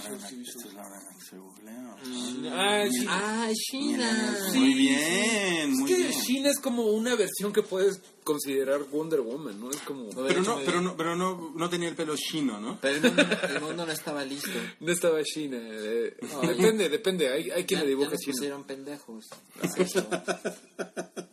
Ah, 3.08 3.48
sí. 3.54 3.54
China. 3.70 4.38
Muy 4.54 4.74
bien, 4.74 5.70
Es 5.70 5.76
muy 5.78 5.88
que 5.90 5.96
bien. 5.96 6.12
China 6.22 6.50
es 6.50 6.58
como 6.60 6.82
una 6.84 7.14
versión 7.16 7.52
que 7.52 7.62
puedes 7.62 8.00
considerar 8.22 8.84
Wonder 8.90 9.20
Woman, 9.20 9.58
¿no? 9.60 9.70
Es 9.70 9.78
como... 9.78 10.08
Pero 10.10 10.42
no, 10.42 10.58
pero 10.64 10.80
no, 10.80 10.96
pero 10.96 11.16
no, 11.16 11.52
no 11.56 11.68
tenía 11.70 11.88
el 11.88 11.94
pelo 11.96 12.14
chino, 12.16 12.60
¿no? 12.60 12.78
Pero 12.80 12.96
el 12.96 13.02
mundo, 13.02 13.22
el 13.48 13.60
mundo 13.60 13.86
no 13.86 13.92
estaba 13.92 14.24
listo. 14.24 14.50
No 14.80 14.92
estaba 14.92 15.22
China. 15.24 15.58
eh, 15.60 16.16
depende, 16.46 16.88
depende. 16.88 17.28
Hay, 17.32 17.50
hay 17.50 17.64
quien 17.64 17.80
Ya- 17.80 17.84
le 17.84 17.90
ya 17.92 17.96
dibuja 17.96 18.10
nos 18.10 18.20
China. 18.20 18.32
pusieron 18.32 18.64
pendejos. 18.64 19.24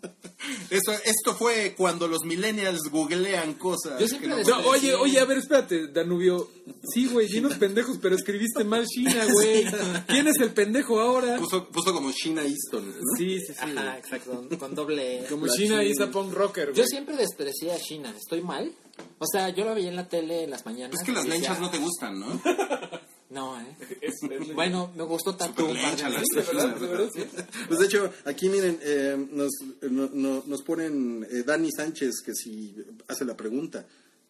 Esto, 0.72 0.94
esto 1.04 1.36
fue 1.36 1.76
cuando 1.78 2.08
los 2.08 2.24
millennials 2.24 2.80
googlean 2.90 3.54
cosas. 3.56 4.00
Yo 4.00 4.08
siempre 4.08 4.30
que 4.30 4.36
no- 4.36 4.38
les- 4.38 4.48
No, 4.48 4.58
oye, 4.70 4.94
oye, 4.96 5.20
a 5.20 5.26
ver, 5.26 5.38
espérate, 5.40 5.88
Danubio. 5.90 6.50
Sí, 6.94 7.08
güey, 7.08 7.28
dinos 7.28 7.56
pendejos, 7.56 7.98
pero 8.02 8.16
escribiste 8.16 8.64
mal 8.64 8.86
China, 8.88 9.26
güey. 9.34 9.66
¿Quién 10.08 10.28
es 10.28 10.38
el 10.40 10.52
pendejo 10.52 11.00
ahora? 11.00 11.38
puso, 11.38 11.68
puso 11.68 11.94
como 11.94 12.12
China 12.14 12.42
Easton. 12.44 12.88
¿no? 12.90 12.96
Sí, 13.18 13.40
sí, 13.40 13.48
sí. 13.54 13.54
Ajá, 13.60 13.98
exacto. 13.98 14.48
Con 14.58 14.74
doble. 14.74 15.26
E. 15.26 15.26
Como 15.28 15.46
La 15.46 15.54
China 15.54 15.82
China. 15.82 15.84
is 15.84 16.00
a 16.00 16.10
punk 16.10 16.34
rocker, 16.34 16.68
Yo 16.70 16.74
güey. 16.76 16.88
siempre 16.88 17.18
desprecié 17.18 17.74
a 17.74 17.78
China. 17.80 18.14
¿Estoy 18.18 18.42
mal? 18.42 18.72
O 19.20 19.26
sea, 19.32 19.50
yo 19.50 19.66
lo 19.66 19.76
veía 19.76 19.90
en 19.90 19.96
la 19.98 20.08
tele 20.08 20.44
en 20.46 20.52
las 20.52 20.66
mañanas. 20.66 20.98
Es 21.00 21.06
que 21.06 21.12
las 21.12 21.24
decía, 21.26 21.40
lenchas 21.40 21.60
no 21.60 21.70
te 21.70 21.80
gustan, 21.80 22.20
¿no? 22.20 22.42
No, 23.32 23.60
¿eh? 23.60 23.76
Es- 24.02 24.22
es- 24.24 24.54
Bueno, 24.54 24.92
me 24.96 25.04
gustó 25.04 25.36
tanto 25.36 25.66
un 25.66 25.76
par 25.76 25.96
de 25.98 26.04
verdad, 26.04 26.76
de 26.78 26.88
verdad, 26.88 27.10
sí. 27.14 27.24
Pues 27.68 27.80
de 27.80 27.86
hecho, 27.88 28.14
aquí 28.26 28.50
miren, 28.50 28.78
eh, 28.84 29.28
nos, 29.32 29.52
no- 29.90 30.10
no- 30.14 30.44
nos 30.46 30.62
ponen 30.64 31.26
eh, 31.32 31.44
Dani 31.44 31.70
Sánchez 31.72 32.22
que 32.26 32.36
si 32.36 32.76
hace 33.08 33.26
la 33.26 33.36
pregunta, 33.36 33.86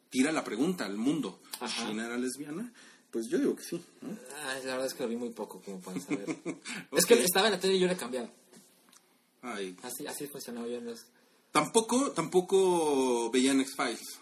tira 0.10 0.32
la 0.32 0.44
pregunta 0.44 0.86
al 0.86 0.98
mundo. 0.98 1.40
Ajá. 1.60 1.88
¿China 1.88 2.06
era 2.06 2.18
lesbiana? 2.18 2.72
Pues 3.12 3.28
yo 3.28 3.38
digo 3.40 3.56
que 3.58 3.64
sí. 3.64 3.84
¿no? 4.02 4.10
Ay, 4.48 4.62
la 4.64 4.72
verdad 4.74 4.86
es 4.88 4.94
que 4.94 5.04
lo 5.04 5.10
vi 5.10 5.18
muy 5.18 5.32
poco, 5.32 5.62
como 5.62 5.80
pueden 5.82 6.02
saber. 6.02 6.30
Ok. 6.30 6.98
Es 6.98 7.06
que 7.06 7.16
estaba 7.16 7.48
en 7.48 7.54
la 7.54 7.60
tele 7.60 7.76
y 7.76 7.80
yo 7.80 7.88
le 7.88 7.98
cambiaba. 7.98 8.30
Ay. 9.42 9.76
Así, 9.84 10.06
así 10.08 10.28
funcionaba 10.28 10.68
yo 10.68 10.78
en 10.78 10.86
los... 10.86 11.06
Tampoco, 11.52 12.12
tampoco 12.12 13.30
veían 13.32 13.60
X-Files. 13.62 14.20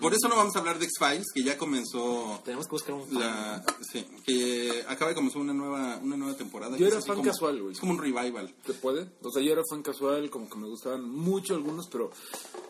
Por 0.00 0.12
eso 0.14 0.28
no 0.28 0.36
vamos 0.36 0.56
a 0.56 0.58
hablar 0.60 0.78
de 0.78 0.86
X-Files, 0.86 1.26
que 1.34 1.42
ya 1.42 1.58
comenzó 1.58 2.40
Tenemos 2.44 2.66
que 2.66 2.70
buscar 2.72 2.94
un 2.94 3.06
fan. 3.06 3.18
la... 3.20 3.64
Sí, 3.82 4.06
que 4.24 4.84
acaba 4.88 5.10
de 5.10 5.14
comenzar 5.14 5.40
una 5.42 5.52
nueva, 5.52 5.98
una 6.02 6.16
nueva 6.16 6.36
temporada. 6.36 6.76
Yo 6.76 6.86
es 6.86 6.92
era 6.92 7.02
fan 7.02 7.16
como- 7.16 7.28
casual, 7.28 7.60
güey. 7.62 7.72
Es 7.74 7.80
como 7.80 7.92
un 7.92 7.98
revival. 7.98 8.54
¿Se 8.66 8.74
puede? 8.74 9.06
O 9.22 9.30
sea, 9.30 9.42
yo 9.42 9.52
era 9.52 9.62
fan 9.68 9.82
casual, 9.82 10.30
como 10.30 10.48
que 10.48 10.56
me 10.58 10.66
gustaban 10.68 11.08
mucho 11.08 11.54
algunos, 11.54 11.86
pero 11.88 12.10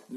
mm, 0.09 0.15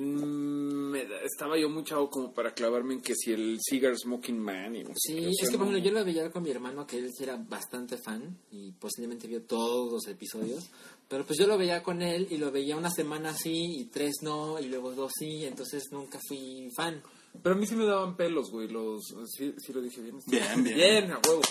me 0.91 1.05
da- 1.05 1.21
estaba 1.23 1.57
yo 1.57 1.69
muy 1.69 1.83
chavo 1.83 2.09
como 2.09 2.33
para 2.33 2.53
clavarme 2.53 2.95
en 2.95 3.01
que 3.01 3.15
si 3.15 3.31
el 3.31 3.59
Cigar 3.61 3.95
Smoking 3.97 4.39
Man 4.39 4.75
y 4.75 4.83
no 4.83 4.91
Sí, 4.95 5.15
qué, 5.15 5.27
o 5.27 5.29
es 5.29 5.35
sea, 5.39 5.49
que 5.51 5.57
por 5.57 5.67
no- 5.67 5.71
ejemplo 5.73 5.91
yo 5.91 5.99
lo 5.99 6.05
veía 6.05 6.31
con 6.31 6.43
mi 6.43 6.51
hermano 6.51 6.85
que 6.87 6.97
él 6.97 7.11
era 7.19 7.35
bastante 7.37 7.97
fan 7.97 8.37
y 8.51 8.71
posiblemente 8.71 9.27
vio 9.27 9.43
todos 9.43 9.91
los 9.91 10.07
episodios, 10.07 10.69
pero 11.13 11.25
pues 11.27 11.37
yo 11.37 11.45
lo 11.45 11.59
veía 11.59 11.83
con 11.83 12.01
él 12.01 12.27
y 12.31 12.37
lo 12.37 12.51
veía 12.51 12.75
una 12.75 12.89
semana 12.89 13.35
sí 13.37 13.81
y 13.81 13.85
tres 13.85 14.15
no 14.23 14.59
y 14.59 14.65
luego 14.65 14.93
dos 14.93 15.11
sí, 15.19 15.45
entonces 15.45 15.83
nunca 15.91 16.19
fui 16.27 16.69
fan. 16.75 17.03
Pero 17.41 17.55
a 17.55 17.57
mí 17.57 17.65
sí 17.67 17.75
me 17.75 17.85
daban 17.85 18.15
pelos, 18.15 18.51
güey, 18.51 18.67
los... 18.67 19.01
Sí, 19.35 19.55
sí 19.57 19.73
lo 19.73 19.81
dije 19.81 20.01
bien. 20.01 20.19
Bien, 20.27 20.63
bien. 20.63 20.75
Bien, 20.75 21.11
a 21.11 21.19
huevo. 21.27 21.41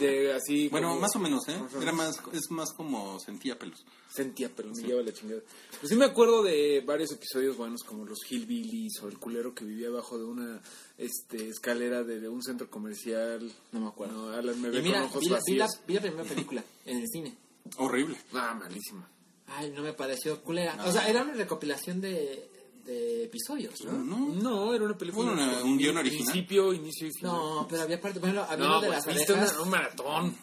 De 0.00 0.32
así... 0.32 0.68
Bueno, 0.68 0.88
como- 0.88 1.00
más 1.00 1.14
o 1.14 1.18
menos, 1.20 1.48
¿eh? 1.48 1.54
Era 1.80 1.92
más, 1.92 2.20
es 2.32 2.50
más 2.50 2.72
como 2.72 3.18
sentía 3.20 3.56
pelos. 3.56 3.84
Sentía 4.12 4.48
pelos, 4.48 4.76
me 4.78 4.88
lleva 4.88 5.02
la 5.02 5.12
chingada. 5.12 5.40
Pues 5.78 5.88
sí 5.90 5.94
me 5.96 6.04
acuerdo 6.04 6.42
de 6.42 6.82
varios 6.84 7.12
episodios 7.12 7.56
buenos 7.56 7.82
como 7.84 8.04
los 8.04 8.18
Hillbillies 8.28 9.00
o 9.02 9.08
el 9.08 9.18
culero 9.18 9.54
que 9.54 9.64
vivía 9.64 9.86
abajo 9.86 10.18
de 10.18 10.24
una 10.24 10.60
este, 10.98 11.48
escalera 11.48 12.02
de, 12.02 12.18
de 12.18 12.28
un 12.28 12.42
centro 12.42 12.68
comercial. 12.68 13.52
No 13.70 13.80
me 13.80 13.86
acuerdo. 13.86 14.30
No, 14.30 14.36
Alan 14.36 14.60
me 14.60 14.68
Y 14.68 14.72
ve 14.72 14.82
mira, 14.82 14.98
con 15.02 15.10
ojos 15.10 15.20
vi 15.20 15.28
la, 15.28 15.38
vi 15.46 15.54
la- 15.56 15.64
vacíos. 15.66 15.86
vi 15.86 15.94
la 15.94 16.00
primera 16.00 16.24
película 16.28 16.64
en 16.86 16.96
el 16.98 17.06
cine. 17.08 17.36
Horrible. 17.76 18.16
Ah, 18.34 18.54
malísima. 18.58 19.08
Ay, 19.48 19.72
no 19.74 19.82
me 19.82 19.92
pareció 19.92 20.40
culera. 20.42 20.76
O 20.86 20.92
sea, 20.92 21.08
era 21.08 21.22
una 21.22 21.32
recopilación 21.34 22.00
de, 22.00 22.48
de 22.84 23.24
episodios, 23.24 23.74
¿no? 23.84 23.92
No, 23.92 24.18
No, 24.34 24.74
era 24.74 24.84
una 24.84 24.96
película. 24.96 25.24
Fue 25.32 25.32
una- 25.34 25.62
un 25.64 25.76
guion 25.76 25.96
original. 25.98 26.24
Principio, 26.24 26.72
inicio 26.72 27.08
y 27.08 27.12
final. 27.12 27.32
No, 27.32 27.66
pero 27.68 27.82
había 27.82 28.00
parte, 28.00 28.18
bueno, 28.20 28.42
había 28.48 28.66
no 28.66 28.80
de 28.80 28.88
pues, 28.88 29.06
las 29.06 29.14
viste 29.16 29.32
abejas. 29.32 29.52
una- 29.54 29.62
un 29.62 29.70
maratón. 29.70 30.36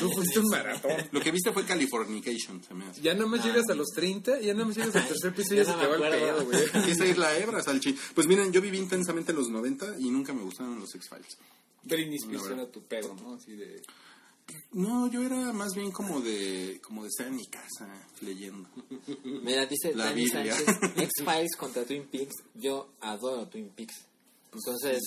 Tú 0.00 0.10
fuiste 0.10 0.40
un 0.40 0.46
maratón. 0.50 0.92
Lo 1.12 1.20
que 1.20 1.30
viste 1.30 1.52
fue 1.52 1.64
Californication, 1.64 2.62
se 2.64 2.74
me 2.74 2.86
hace. 2.86 3.00
Ya 3.00 3.14
nada 3.14 3.26
más 3.26 3.44
llegas 3.44 3.68
a 3.70 3.74
los 3.74 3.88
30, 3.94 4.40
ya 4.40 4.52
nada 4.52 4.64
más 4.64 4.76
llegas 4.76 4.96
al 4.96 5.06
tercer 5.06 5.32
piso 5.34 5.54
y 5.54 5.58
Ya 5.58 5.62
ya 5.64 5.72
se 5.72 5.78
te 5.78 5.86
va 5.86 5.94
el 6.08 6.12
pedo, 6.12 6.44
güey. 6.46 6.58
Esa 6.90 7.04
es 7.04 7.16
la 7.18 7.38
hebra, 7.38 7.62
Salchi. 7.62 7.96
Pues 8.14 8.26
miren, 8.26 8.50
yo 8.52 8.60
viví 8.60 8.78
intensamente 8.78 9.32
los 9.32 9.48
90 9.50 9.98
y 10.00 10.10
nunca 10.10 10.32
me 10.32 10.42
gustaron 10.42 10.80
los 10.80 10.92
X-Files. 10.94 11.38
Britney 11.84 12.16
Spears 12.16 12.42
La 12.42 12.48
verdad. 12.48 12.62
era 12.64 12.72
tu 12.72 12.82
pedo, 12.82 13.14
¿no? 13.14 13.34
Así 13.34 13.52
de... 13.54 13.80
No, 14.72 15.10
yo 15.10 15.22
era 15.22 15.52
más 15.52 15.74
bien 15.74 15.90
como 15.90 16.20
de 16.20 16.80
como 16.82 17.02
de 17.02 17.08
estar 17.08 17.26
en 17.26 17.36
mi 17.36 17.46
casa 17.46 17.88
leyendo. 18.20 18.68
Mira, 19.24 19.66
dice 19.66 19.94
La 19.94 20.06
Dani 20.06 20.24
Biblia. 20.24 20.54
Sánchez, 20.54 20.78
X-Files 20.96 21.56
contra 21.56 21.84
Twin 21.84 22.06
Peaks. 22.06 22.34
Yo 22.54 22.90
adoro 23.00 23.46
Twin 23.48 23.70
Peaks. 23.70 24.04
Entonces, 24.52 25.00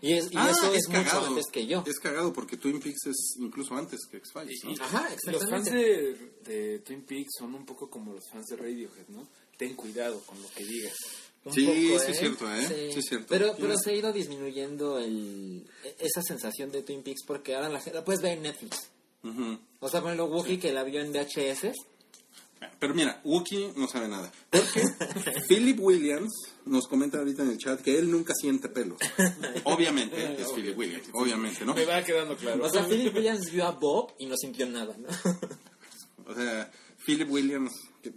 y, 0.00 0.12
es, 0.14 0.26
y 0.32 0.36
Ah, 0.36 0.50
eso 0.50 0.72
es, 0.74 0.88
mucho 0.88 1.26
antes 1.26 1.46
que 1.52 1.66
yo. 1.66 1.84
Es 1.86 1.98
cagado 2.00 2.32
porque 2.32 2.56
Twin 2.56 2.80
Peaks 2.80 3.06
es 3.06 3.36
incluso 3.38 3.74
antes 3.76 4.00
que 4.10 4.16
X-Files. 4.18 4.60
¿no? 4.64 4.84
Ajá, 4.84 5.08
Los 5.26 5.48
fans 5.48 5.66
de, 5.70 6.32
de 6.44 6.78
Twin 6.80 7.02
Peaks 7.02 7.30
son 7.38 7.54
un 7.54 7.64
poco 7.64 7.88
como 7.88 8.12
los 8.12 8.24
fans 8.30 8.46
de 8.46 8.56
Radiohead, 8.56 9.08
¿no? 9.08 9.28
Ten 9.56 9.74
cuidado 9.74 10.20
con 10.26 10.40
lo 10.42 10.48
que 10.50 10.64
digas. 10.64 10.94
Un 11.44 11.52
Sí, 11.52 11.64
poco, 11.66 11.76
sí 11.76 11.86
¿eh? 11.92 12.10
es 12.10 12.18
cierto, 12.18 12.52
¿eh? 12.54 12.90
Sí 12.92 12.98
es 12.98 13.04
cierto. 13.06 13.26
Pero, 13.28 13.54
pero 13.58 13.74
se 13.78 13.90
ha 13.90 13.94
ido 13.94 14.12
disminuyendo 14.12 14.98
el, 14.98 15.64
e- 15.84 15.96
esa 16.00 16.22
sensación 16.22 16.70
de 16.70 16.82
Twin 16.82 17.02
Peaks 17.02 17.22
porque 17.26 17.54
ahora 17.54 17.68
la, 17.68 17.80
gente- 17.80 17.98
la 17.98 18.04
puedes 18.04 18.20
ver 18.20 18.32
en 18.36 18.42
Netflix. 18.42 18.88
Ujú. 19.22 19.58
O 19.80 19.88
sea, 19.88 20.00
por 20.00 20.10
ejemplo, 20.12 20.26
Wookiee 20.34 20.58
que 20.58 20.72
la 20.72 20.84
vio 20.84 21.00
en 21.00 21.12
VHS. 21.12 21.72
Pero 22.80 22.92
mira, 22.92 23.20
Wookie 23.24 23.72
no 23.76 23.86
sabe 23.88 24.08
nada. 24.08 24.30
Porque 24.50 24.82
Philip 25.48 25.78
Williams 25.80 26.32
nos 26.66 26.88
comenta 26.88 27.18
ahorita 27.18 27.44
en 27.44 27.50
el 27.50 27.58
chat 27.58 27.80
que 27.80 27.96
él 27.98 28.10
nunca 28.10 28.34
siente 28.34 28.68
pelos. 28.68 28.98
Obviamente 29.64 30.40
es 30.40 30.48
Philip 30.52 30.76
Williams, 30.76 31.08
obviamente, 31.12 31.64
¿no? 31.64 31.72
Me 31.74 31.84
va 31.84 32.02
quedando 32.02 32.36
claro. 32.36 32.64
O 32.64 32.68
sea, 32.68 32.84
Philip 32.84 33.14
Williams 33.14 33.50
vio 33.52 33.64
a 33.64 33.70
Bob 33.72 34.12
y 34.18 34.26
no 34.26 34.36
sintió 34.36 34.66
nada, 34.66 34.96
¿no? 34.98 35.08
O 36.26 36.34
sea, 36.34 36.70
Philip 37.06 37.30
Williams, 37.30 37.72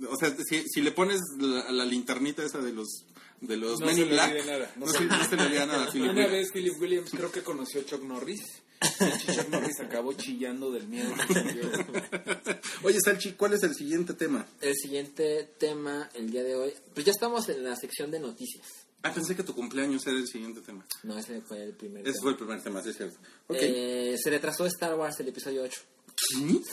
o 0.09 0.17
sea, 0.17 0.35
si, 0.49 0.63
si 0.67 0.81
le 0.81 0.91
pones 0.91 1.21
la, 1.39 1.71
la 1.71 1.85
linternita 1.85 2.43
esa 2.43 2.59
de 2.59 2.73
los 2.73 3.05
de 3.41 3.57
los 3.57 3.79
No 3.79 3.87
Men 3.87 3.95
se 3.95 4.01
in 4.01 4.07
le 4.07 4.13
Black, 4.13 4.45
nada, 4.45 4.71
no 4.77 4.85
no, 4.85 4.91
se- 4.91 5.05
no 5.05 5.23
se 5.29 5.35
le 5.35 5.43
olvida 5.43 5.65
nada 5.65 5.83
a 5.85 5.87
Philip 5.91 6.11
Una 6.11 6.27
vez 6.27 6.51
Philip 6.53 6.79
Williams 6.79 7.11
creo 7.11 7.31
que 7.31 7.41
conoció 7.41 7.81
a 7.81 7.85
Chuck 7.85 8.03
Norris. 8.03 8.41
Y 8.83 9.31
Chuck 9.33 9.49
Norris 9.49 9.79
acabó 9.79 10.13
chillando 10.13 10.71
del 10.71 10.87
miedo. 10.87 11.11
Oye, 12.83 12.97
Salchi, 13.03 13.33
¿cuál 13.33 13.53
es 13.53 13.63
el 13.63 13.75
siguiente 13.75 14.13
tema? 14.13 14.45
El 14.59 14.75
siguiente 14.75 15.49
tema 15.59 16.09
el 16.15 16.31
día 16.31 16.43
de 16.43 16.55
hoy. 16.55 16.73
Pues 16.93 17.05
ya 17.05 17.11
estamos 17.11 17.47
en 17.49 17.63
la 17.63 17.75
sección 17.75 18.09
de 18.11 18.19
noticias. 18.19 18.65
Ah, 19.03 19.13
pensé 19.13 19.35
que 19.35 19.43
tu 19.43 19.53
cumpleaños 19.55 20.05
era 20.07 20.17
el 20.17 20.27
siguiente 20.27 20.61
tema. 20.61 20.85
No, 21.03 21.17
ese 21.17 21.41
fue 21.41 21.63
el 21.63 21.73
primer 21.73 22.01
Ese 22.03 22.13
tema. 22.13 22.21
fue 22.21 22.31
el 22.31 22.37
primer 22.37 22.63
tema, 22.63 22.81
sí 22.83 22.89
es 22.89 22.97
cierto. 22.97 23.17
Eh, 23.49 24.15
se 24.21 24.29
retrasó 24.29 24.65
Star 24.67 24.95
Wars 24.95 25.19
el 25.19 25.27
episodio 25.29 25.63
8. 25.63 25.81
¿Sí? 26.15 26.63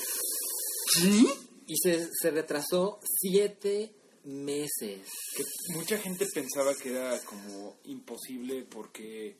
¿Sí? 0.95 1.29
Y 1.67 1.77
se, 1.77 2.09
se 2.21 2.31
retrasó 2.31 3.01
siete 3.21 3.93
meses. 4.25 5.09
que 5.37 5.45
mucha 5.75 5.99
gente 5.99 6.27
pensaba 6.33 6.75
que 6.75 6.91
era 6.91 7.19
como 7.25 7.79
imposible 7.85 8.65
porque 8.69 9.37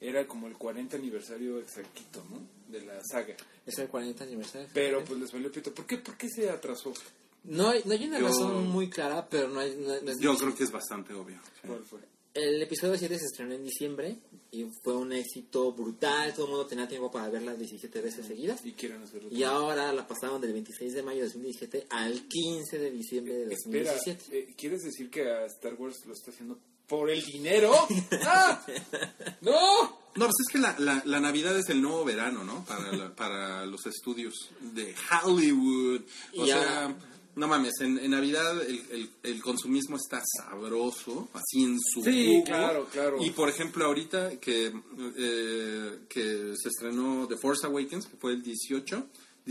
era 0.00 0.26
como 0.26 0.46
el 0.46 0.56
40 0.56 0.96
aniversario 0.96 1.58
exactito, 1.58 2.24
¿no? 2.30 2.40
De 2.68 2.80
la 2.84 3.00
saga. 3.04 3.34
Es 3.66 3.78
el 3.78 3.88
40 3.88 4.24
aniversario. 4.24 4.68
Pero 4.72 5.04
pues 5.04 5.18
les 5.18 5.32
valió 5.32 5.50
pito. 5.50 5.74
¿Por 5.74 5.86
qué, 5.86 5.98
¿Por 5.98 6.16
qué 6.16 6.28
se 6.28 6.48
atrasó? 6.50 6.92
No 7.44 7.70
hay, 7.70 7.82
no 7.84 7.92
hay 7.92 8.04
una 8.06 8.18
Yo- 8.20 8.26
razón 8.28 8.68
muy 8.68 8.90
clara, 8.90 9.28
pero 9.28 9.48
no 9.48 9.60
hay... 9.60 9.74
no- 9.76 9.88
no 9.88 9.94
Yo 9.94 10.02
difícil. 10.12 10.36
creo 10.38 10.54
que 10.56 10.64
es 10.64 10.70
bastante 10.70 11.14
obvio. 11.14 11.40
¿Cuál 11.66 11.84
fue? 11.84 12.00
El 12.38 12.62
episodio 12.62 12.96
7 12.96 13.18
se 13.18 13.24
estrenó 13.24 13.54
en 13.54 13.64
diciembre 13.64 14.16
y 14.52 14.64
fue 14.82 14.94
un 14.96 15.12
éxito 15.12 15.72
brutal. 15.72 16.32
Todo 16.34 16.44
el 16.46 16.50
mundo 16.52 16.66
tenía 16.66 16.86
tiempo 16.86 17.10
para 17.10 17.28
verla 17.28 17.54
17 17.54 18.00
veces 18.00 18.26
seguidas. 18.26 18.64
Y 18.64 18.72
quieren 18.72 19.02
hacerlo. 19.02 19.28
Y 19.32 19.42
ahora 19.42 19.92
la 19.92 20.06
pasaron 20.06 20.40
del 20.40 20.52
26 20.52 20.94
de 20.94 21.02
mayo 21.02 21.18
de 21.20 21.24
2017 21.26 21.86
al 21.90 22.28
15 22.28 22.78
de 22.78 22.90
diciembre 22.92 23.34
de 23.34 23.54
Espera, 23.54 23.92
2017. 23.92 24.38
eh, 24.38 24.54
¿quieres 24.56 24.84
decir 24.84 25.10
que 25.10 25.28
a 25.28 25.46
Star 25.46 25.74
Wars 25.74 25.96
lo 26.06 26.12
está 26.12 26.30
haciendo 26.30 26.58
por 26.86 27.10
el 27.10 27.24
dinero? 27.24 27.72
¡Ah! 28.24 28.64
¡No! 29.40 29.98
No, 30.14 30.24
pues 30.26 30.34
es 30.46 30.52
que 30.52 30.58
la, 30.58 30.74
la, 30.78 31.02
la 31.04 31.20
Navidad 31.20 31.56
es 31.58 31.68
el 31.68 31.80
nuevo 31.82 32.04
verano, 32.04 32.42
¿no? 32.44 32.64
Para, 32.64 32.92
la- 32.92 33.14
para 33.14 33.66
los 33.66 33.84
estudios 33.86 34.50
de 34.60 34.94
Hollywood. 35.24 36.02
O 36.36 36.44
Y 36.44 36.46
sea, 36.48 36.84
ahora- 36.86 36.96
no 37.38 37.48
mames, 37.48 37.72
en, 37.80 37.98
en 37.98 38.10
Navidad 38.10 38.60
el, 38.62 38.82
el, 38.90 39.10
el 39.22 39.42
consumismo 39.42 39.96
está 39.96 40.20
sabroso, 40.36 41.28
así 41.32 41.64
en 41.64 41.78
su 41.80 42.02
Sí, 42.02 42.26
jugo. 42.34 42.44
claro, 42.44 42.86
claro. 42.92 43.16
Y 43.20 43.30
por 43.30 43.48
ejemplo, 43.48 43.86
ahorita 43.86 44.38
que, 44.40 44.72
eh, 45.16 45.98
que 46.08 46.52
se 46.56 46.68
estrenó 46.68 47.26
The 47.28 47.36
Force 47.36 47.66
Awakens, 47.66 48.06
que 48.06 48.16
fue 48.16 48.32
el 48.32 48.42
18 48.42 48.96
dice, 48.96 49.06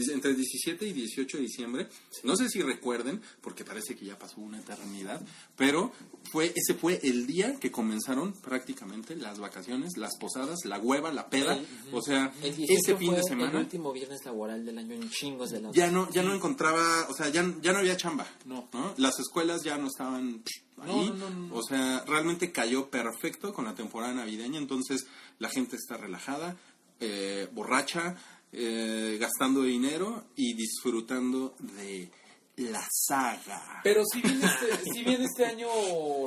entre 0.09 0.33
17 0.33 0.85
y 0.87 0.93
18 0.93 1.37
de 1.37 1.43
diciembre. 1.43 1.87
No 2.23 2.35
sé 2.35 2.49
si 2.49 2.61
recuerden, 2.61 3.21
porque 3.41 3.65
parece 3.65 3.95
que 3.95 4.05
ya 4.05 4.17
pasó 4.17 4.39
una 4.41 4.59
eternidad, 4.59 5.21
pero 5.55 5.91
fue 6.31 6.53
ese 6.55 6.73
fue 6.73 6.99
el 7.03 7.25
día 7.27 7.55
que 7.59 7.71
comenzaron 7.71 8.33
prácticamente 8.33 9.15
las 9.15 9.39
vacaciones, 9.39 9.97
las 9.97 10.17
posadas, 10.19 10.59
la 10.65 10.77
hueva, 10.79 11.11
la 11.11 11.29
peda. 11.29 11.59
O 11.91 12.01
sea, 12.01 12.31
El 12.43 12.55
18 12.55 12.73
ese 12.79 12.95
fin 12.97 13.07
fue 13.07 13.15
de 13.15 13.21
el 13.21 13.27
semana 13.27 13.59
último 13.59 13.91
viernes 13.93 14.23
laboral 14.25 14.65
del 14.65 14.77
año 14.77 14.93
en 14.95 15.09
chingos 15.09 15.49
de 15.51 15.61
la 15.61 15.71
ya 15.71 15.89
no 15.91 16.09
ya 16.11 16.23
no 16.23 16.33
encontraba, 16.33 17.07
o 17.09 17.13
sea, 17.13 17.29
ya, 17.29 17.43
ya 17.61 17.71
no 17.73 17.79
había 17.79 17.97
chamba. 17.97 18.27
No. 18.45 18.67
Las 18.97 19.19
escuelas 19.19 19.63
ya 19.63 19.77
no 19.77 19.87
estaban 19.87 20.43
No, 20.77 20.83
ahí. 20.83 21.09
no, 21.09 21.29
no, 21.29 21.29
no. 21.29 21.55
O 21.55 21.63
sea, 21.63 22.03
realmente 22.07 22.51
cayó 22.51 22.89
perfecto 22.89 23.53
con 23.53 23.65
la 23.65 23.73
temporada 23.75 24.13
navideña, 24.13 24.59
entonces 24.59 25.07
la 25.39 25.49
gente 25.49 25.75
está 25.75 25.97
relajada, 25.97 26.55
eh, 26.99 27.47
borracha, 27.53 28.15
eh, 28.59 29.17
gastando 29.19 29.61
dinero 29.63 30.25
y 30.35 30.53
disfrutando 30.55 31.55
de 31.59 32.09
la 32.57 32.83
saga. 32.91 33.81
Pero 33.83 34.03
si 34.11 34.19
viene 34.21 34.43
este, 34.45 34.91
si 34.91 35.03
viene 35.03 35.25
este 35.25 35.45
año 35.45 35.67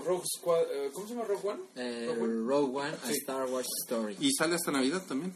Rogue 0.05 0.25
Squad, 0.38 0.62
eh, 0.73 0.90
¿cómo 0.93 1.07
se 1.09 1.14
llama 1.14 1.27
Rogue 1.27 1.49
One? 1.49 1.62
Eh, 1.75 2.07
Rogue 2.07 2.23
One. 2.23 2.45
Rogue 2.47 2.77
One, 2.79 2.97
a 3.03 3.07
Sí. 3.09 3.12
Star 3.21 3.49
Wars 3.51 3.66
Story. 3.85 4.16
Y 4.21 4.31
sale 4.33 4.55
hasta 4.55 4.71
Navidad 4.71 5.03
también. 5.07 5.33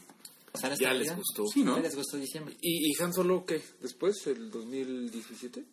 ¿Sale 0.55 0.77
Ya 0.77 0.91
esta 0.91 0.95
les 0.95 1.09
Navidad? 1.09 1.17
gustó. 1.17 1.47
Sí, 1.53 1.65
¿no? 1.65 1.77
¿Ya 1.77 1.83
les 1.83 1.97
gustó 1.97 2.17
diciembre? 2.17 2.57
¿Y, 2.61 2.91
y 2.93 3.03
Han 3.03 3.13
Solo 3.13 3.45
qué? 3.45 3.61
¿Después? 3.83 4.25
¿El 4.29 4.53
2017? 4.53 5.65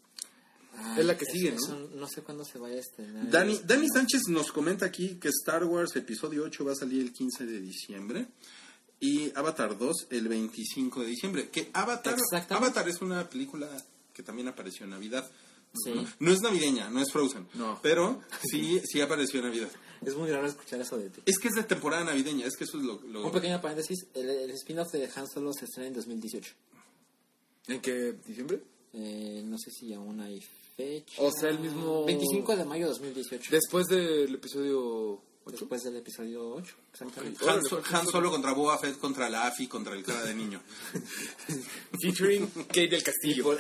Ay, 0.74 1.02
Es 1.02 1.06
la 1.06 1.18
que 1.18 1.26
eso- 1.26 1.34
sigue, 1.34 1.52
¿no? 1.52 1.58
eso 1.58 1.90
no 1.96 2.08
sé 2.08 2.22
cuándo 2.24 2.44
se 2.46 2.58
vaya 2.58 2.78
a 2.78 2.80
estrenar. 2.80 3.30
Dani, 3.30 3.60
Dani 3.64 3.88
Sánchez 3.94 4.22
nos 4.30 4.52
comenta 4.52 4.86
aquí 4.88 5.20
que 5.20 5.28
Star 5.28 5.66
Wars 5.66 5.96
Episodio 5.98 6.44
8 6.46 6.66
va 6.66 6.72
a 6.72 6.76
salir 6.76 7.02
el 7.02 7.12
15 7.14 7.46
de 7.46 7.60
diciembre 7.60 8.28
y 9.02 9.32
Avatar 9.36 9.78
2 9.78 10.08
el 10.12 10.28
25 10.30 11.02
de 11.02 11.08
diciembre. 11.08 11.50
Que 11.50 11.70
Avatar. 11.74 12.16
Avatar 12.50 12.88
es 12.88 13.02
una 13.02 13.28
película 13.30 13.68
que 14.14 14.24
también 14.24 14.48
apareció 14.48 14.86
en 14.86 14.92
Navidad. 14.92 15.30
Sí. 15.74 15.92
¿no? 15.94 16.06
No 16.20 16.32
es 16.32 16.42
navideña, 16.42 16.90
no 16.90 17.02
es 17.02 17.12
Frozen, 17.12 17.48
No. 17.56 17.80
pero 17.82 18.22
sí, 18.50 18.80
sí 18.86 19.02
apareció 19.02 19.40
en 19.40 19.48
Navidad. 19.48 19.70
Es 20.06 20.16
muy 20.16 20.30
raro 20.30 20.46
escuchar 20.48 20.82
eso 20.82 20.98
de 20.98 21.10
ti. 21.10 21.22
Es 21.26 21.38
que 21.40 21.48
es 21.48 21.54
de 21.54 21.64
temporada 21.64 22.04
navideña, 22.04 22.46
es 22.46 22.56
que 22.58 22.64
eso 22.66 22.78
es 22.78 22.84
lo... 22.84 23.02
lo- 23.04 23.26
Un 23.26 23.32
pequeño 23.32 23.62
paréntesis, 23.62 24.06
el, 24.14 24.30
el 24.30 24.52
spin-off 24.52 24.92
de 24.92 25.10
Han 25.16 25.28
Solo 25.28 25.52
se 25.54 25.66
estrena 25.66 25.88
en 25.90 25.94
2018. 25.96 26.54
¿En 27.68 27.82
qué? 27.82 28.14
¿Diciembre? 28.26 28.62
Eh, 28.94 29.42
no 29.46 29.58
sé 29.58 29.72
si 29.72 29.94
aún 29.94 30.20
hay 30.20 30.44
fecha. 30.76 31.22
O 31.22 31.32
sea, 31.32 31.50
el 31.50 31.60
mismo- 31.60 32.04
25 32.06 32.56
de 32.58 32.66
mayo 32.66 32.86
de 32.88 32.90
2018. 32.94 33.52
Después 33.52 33.86
del 33.88 34.36
episodio 34.36 35.22
8. 35.44 35.58
Después 35.58 35.82
del 35.84 35.96
episodio 35.98 36.50
8, 36.56 36.76
exactamente. 36.94 37.50
Han, 37.50 37.64
So- 37.64 37.82
Han 37.92 38.08
Solo 38.08 38.30
contra 38.30 38.54
Boba 38.54 38.78
Fett 38.78 38.98
contra 39.00 39.30
la 39.30 39.48
AFI 39.48 39.68
contra 39.68 39.96
el 39.96 40.04
cara 40.04 40.24
de 40.24 40.36
niño. 40.36 40.62
Featuring 42.02 42.48
Kate 42.68 42.88
del 42.88 43.00
Y 43.00 43.04
Castillo. 43.04 43.44
por, 43.44 43.58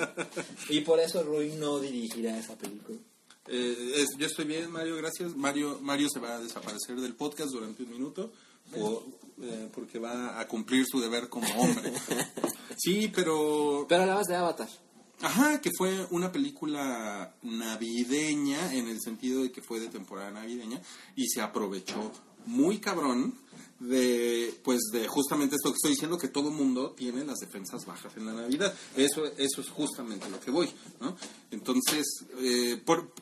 y 0.68 0.80
por 0.80 1.00
eso 1.00 1.22
Rui 1.22 1.52
no 1.52 1.78
dirigirá 1.78 2.36
esa 2.38 2.56
película. 2.56 2.98
Eh, 3.48 3.92
es- 3.96 4.16
yo 4.18 4.26
estoy 4.26 4.44
bien, 4.46 4.70
Mario, 4.70 4.96
gracias. 4.96 5.34
Mario, 5.36 5.78
Mario 5.80 6.08
se 6.12 6.20
va 6.20 6.34
a 6.36 6.40
desaparecer 6.40 6.96
del 7.00 7.14
podcast 7.14 7.50
durante 7.50 7.82
un 7.82 7.90
minuto 7.90 8.32
o, 8.76 9.04
eh, 9.42 9.68
porque 9.74 9.98
va 9.98 10.38
a 10.40 10.46
cumplir 10.48 10.84
su 10.86 11.00
deber 11.00 11.28
como 11.28 11.46
hombre. 11.60 11.92
Sí, 12.74 13.12
pero... 13.14 13.84
Pero 13.88 14.02
hablabas 14.02 14.26
de 14.26 14.34
Avatar. 14.34 14.68
Ajá, 15.22 15.60
que 15.60 15.70
fue 15.78 16.06
una 16.10 16.32
película 16.32 17.34
navideña 17.42 18.74
en 18.74 18.88
el 18.88 19.00
sentido 19.00 19.42
de 19.42 19.52
que 19.52 19.62
fue 19.62 19.78
de 19.80 19.88
temporada 19.88 20.30
navideña 20.32 20.80
y 21.16 21.28
se 21.28 21.40
aprovechó 21.40 22.12
muy 22.46 22.78
cabrón 22.78 23.34
de 23.78 24.52
pues 24.64 24.80
de 24.92 25.06
justamente 25.08 25.56
esto 25.56 25.70
que 25.70 25.76
estoy 25.76 25.90
diciendo 25.92 26.18
que 26.18 26.28
todo 26.28 26.50
mundo 26.50 26.90
tiene 26.92 27.24
las 27.24 27.38
defensas 27.38 27.84
bajas 27.86 28.16
en 28.16 28.26
la 28.26 28.32
Navidad. 28.32 28.74
Eso 28.96 29.24
eso 29.38 29.60
es 29.60 29.68
justamente 29.70 30.28
lo 30.28 30.40
que 30.40 30.50
voy, 30.50 30.68
¿no? 31.00 31.16
Entonces, 31.50 32.04
eh, 32.38 32.80
por- 32.84 33.12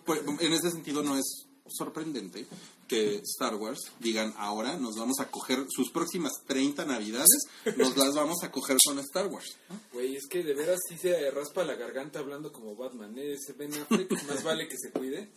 en 0.41 0.53
ese 0.53 0.71
sentido 0.71 1.03
no 1.03 1.17
es 1.17 1.47
sorprendente 1.69 2.47
que 2.91 3.21
Star 3.23 3.55
Wars 3.55 3.79
digan 4.01 4.35
ahora 4.37 4.77
nos 4.77 4.97
vamos 4.97 5.21
a 5.21 5.31
coger 5.31 5.65
sus 5.71 5.93
próximas 5.93 6.33
30 6.49 6.85
navidades, 6.87 7.29
nos 7.77 7.97
las 7.97 8.17
vamos 8.17 8.43
a 8.43 8.51
coger 8.51 8.79
con 8.85 8.99
Star 8.99 9.29
Wars. 9.29 9.57
¿no? 9.69 9.81
Güey, 9.93 10.17
es 10.17 10.27
que 10.27 10.43
de 10.43 10.55
veras 10.55 10.81
sí 10.89 10.99
se 10.99 11.31
raspa 11.31 11.63
la 11.63 11.77
garganta 11.77 12.19
hablando 12.19 12.53
como 12.53 12.75
Batman. 12.75 13.17
¿eh? 13.17 13.35
Ese 13.35 13.53
Ben 13.53 13.73
Affleck, 13.73 14.11
más 14.29 14.43
vale 14.43 14.67
que 14.67 14.77
se 14.77 14.91
cuide 14.91 15.29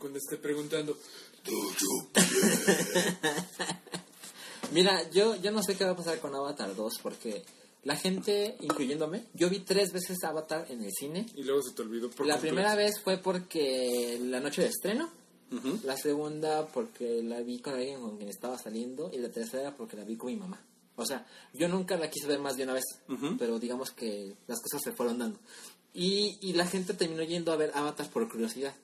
cuando 0.00 0.18
esté 0.18 0.38
preguntando. 0.38 0.96
Mira, 4.72 5.10
yo, 5.10 5.36
yo 5.36 5.52
no 5.52 5.62
sé 5.62 5.76
qué 5.76 5.84
va 5.84 5.90
a 5.90 5.96
pasar 5.96 6.20
con 6.20 6.34
Avatar 6.34 6.74
2 6.74 6.94
porque 7.02 7.44
la 7.82 7.96
gente, 7.96 8.56
incluyéndome, 8.60 9.26
yo 9.34 9.50
vi 9.50 9.60
tres 9.60 9.92
veces 9.92 10.24
Avatar 10.24 10.68
en 10.70 10.82
el 10.82 10.90
cine. 10.90 11.26
Y 11.36 11.42
luego 11.42 11.62
se 11.62 11.74
te 11.74 11.82
olvidó 11.82 12.08
por 12.08 12.26
la 12.26 12.36
completo. 12.36 12.54
primera 12.54 12.74
vez 12.74 12.94
fue 13.04 13.18
porque 13.18 14.18
la 14.22 14.40
noche 14.40 14.62
de 14.62 14.68
estreno. 14.68 15.10
La 15.84 15.96
segunda 15.96 16.66
porque 16.66 17.22
la 17.22 17.40
vi 17.40 17.60
con 17.60 17.74
alguien 17.74 18.00
con 18.00 18.16
quien 18.16 18.28
estaba 18.28 18.58
saliendo. 18.58 19.10
Y 19.12 19.18
la 19.18 19.30
tercera 19.30 19.76
porque 19.76 19.96
la 19.96 20.04
vi 20.04 20.16
con 20.16 20.30
mi 20.30 20.36
mamá. 20.36 20.60
O 20.96 21.04
sea, 21.04 21.26
yo 21.52 21.68
nunca 21.68 21.96
la 21.96 22.10
quise 22.10 22.26
ver 22.26 22.38
más 22.38 22.56
de 22.56 22.64
una 22.64 22.74
vez. 22.74 22.84
Pero 23.38 23.58
digamos 23.58 23.90
que 23.90 24.34
las 24.46 24.60
cosas 24.60 24.82
se 24.82 24.92
fueron 24.92 25.18
dando. 25.18 25.38
Y, 25.92 26.38
y 26.40 26.54
la 26.54 26.66
gente 26.66 26.94
terminó 26.94 27.22
yendo 27.22 27.52
a 27.52 27.56
ver 27.56 27.70
Avatar 27.74 28.08
por 28.10 28.28
curiosidad. 28.28 28.74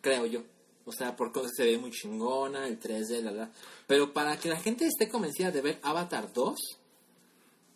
Creo 0.00 0.26
yo. 0.26 0.42
O 0.84 0.92
sea, 0.92 1.14
porque 1.14 1.40
se 1.54 1.64
ve 1.64 1.78
muy 1.78 1.90
chingona, 1.90 2.66
el 2.66 2.80
3D, 2.80 3.22
la 3.22 3.30
la. 3.30 3.50
Pero 3.86 4.12
para 4.12 4.38
que 4.38 4.48
la 4.48 4.58
gente 4.58 4.86
esté 4.86 5.08
convencida 5.08 5.50
de 5.50 5.60
ver 5.60 5.78
Avatar 5.82 6.32
2, 6.32 6.58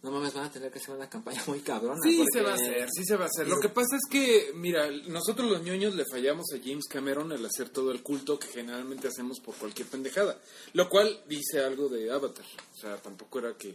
no 0.04 0.10
mames, 0.12 0.32
van 0.34 0.44
a 0.44 0.50
tener 0.52 0.70
que 0.70 0.78
hacer 0.78 0.94
una 0.94 1.08
campaña 1.08 1.42
muy 1.48 1.60
cabrona. 1.60 1.98
Sí, 2.02 2.18
porque- 2.18 2.38
se 2.38 2.42
va 2.44 2.50
a 2.52 2.54
hacer, 2.54 2.88
sí 2.94 3.04
se 3.04 3.16
va 3.16 3.24
a 3.24 3.28
hacer. 3.28 3.48
Lo 3.48 3.58
que 3.58 3.68
pasa 3.70 3.96
es 3.96 4.02
que, 4.08 4.52
mira, 4.54 4.88
nosotros 5.08 5.50
los 5.50 5.62
ñoños 5.62 5.94
le 5.96 6.04
fallamos 6.04 6.44
a 6.54 6.58
James 6.62 6.84
Cameron 6.88 7.32
al 7.32 7.44
hacer 7.44 7.70
todo 7.70 7.90
el 7.90 8.02
culto 8.02 8.38
que 8.38 8.46
generalmente 8.48 9.08
hacemos 9.08 9.40
por 9.40 9.54
cualquier 9.56 9.88
pendejada. 9.88 10.38
Lo 10.74 10.88
cual 10.88 11.20
dice 11.26 11.60
algo 11.60 11.88
de 11.88 12.10
Avatar. 12.12 12.44
O 12.74 12.76
sea, 12.78 12.96
tampoco 12.98 13.38
era 13.40 13.54
que, 13.56 13.74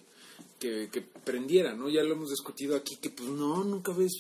que, 0.60 0.90
que 0.92 1.02
prendiera, 1.02 1.74
¿no? 1.74 1.90
Ya 1.90 2.04
lo 2.04 2.14
hemos 2.14 2.30
discutido 2.30 2.76
aquí, 2.76 2.98
que 2.98 3.10
pues 3.10 3.28
no, 3.30 3.64
nunca 3.64 3.92
ves, 3.92 4.14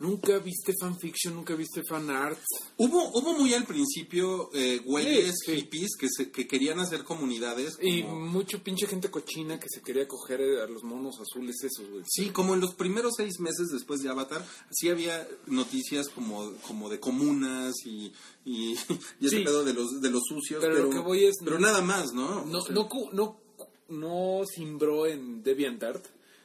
nunca 0.00 0.38
viste 0.38 0.72
fanfiction, 0.80 1.34
nunca 1.34 1.54
viste 1.54 1.82
fan 1.82 2.08
art. 2.10 2.38
Hubo, 2.76 3.08
hubo 3.18 3.32
muy 3.34 3.52
al 3.54 3.64
principio 3.64 4.50
eh, 4.54 4.80
güeyes 4.84 5.34
Sí, 5.44 5.52
sí. 5.52 5.56
hippies 5.60 5.90
que, 5.98 6.08
se, 6.08 6.30
que 6.30 6.46
querían 6.46 6.78
hacer 6.80 7.04
comunidades. 7.04 7.78
Y 7.82 8.02
mucho 8.04 8.62
pinche 8.62 8.86
gente 8.86 9.10
cochina 9.10 9.58
que 9.58 9.66
se 9.68 9.82
quería 9.82 10.06
coger 10.06 10.40
a 10.60 10.66
los 10.66 10.82
monos 10.84 11.16
azules 11.20 11.56
esos, 11.64 11.88
güey. 11.90 12.04
Sí, 12.06 12.30
como 12.30 12.54
en 12.54 12.60
los 12.60 12.74
primeros 12.74 13.14
seis 13.16 13.40
meses 13.40 13.68
después 13.72 14.00
de 14.00 14.08
Avatar, 14.08 14.44
sí 14.70 14.88
había 14.88 15.26
noticias 15.46 16.08
como, 16.08 16.52
como 16.66 16.88
de 16.88 17.00
comunas 17.00 17.74
y, 17.84 18.12
y, 18.44 18.74
y 19.20 19.26
ese 19.26 19.38
Sí. 19.38 19.44
pedo 19.44 19.64
de 19.64 19.74
los, 19.74 20.00
de 20.00 20.10
los 20.10 20.22
sucios. 20.28 20.60
Pero 20.60 20.74
Pero, 20.74 20.84
lo 20.86 20.90
que 20.90 20.98
voy 21.00 21.24
es- 21.24 21.36
pero 21.44 21.58
nada 21.58 21.80
más, 21.82 22.12
¿no? 22.12 22.44
No, 22.46 22.58
O 22.58 22.62
sea, 22.62 22.74
no, 22.74 22.88
no, 23.12 23.40
no 23.88 24.42
simbró 24.46 25.06
en 25.06 25.42
DeviantArt. 25.42 26.04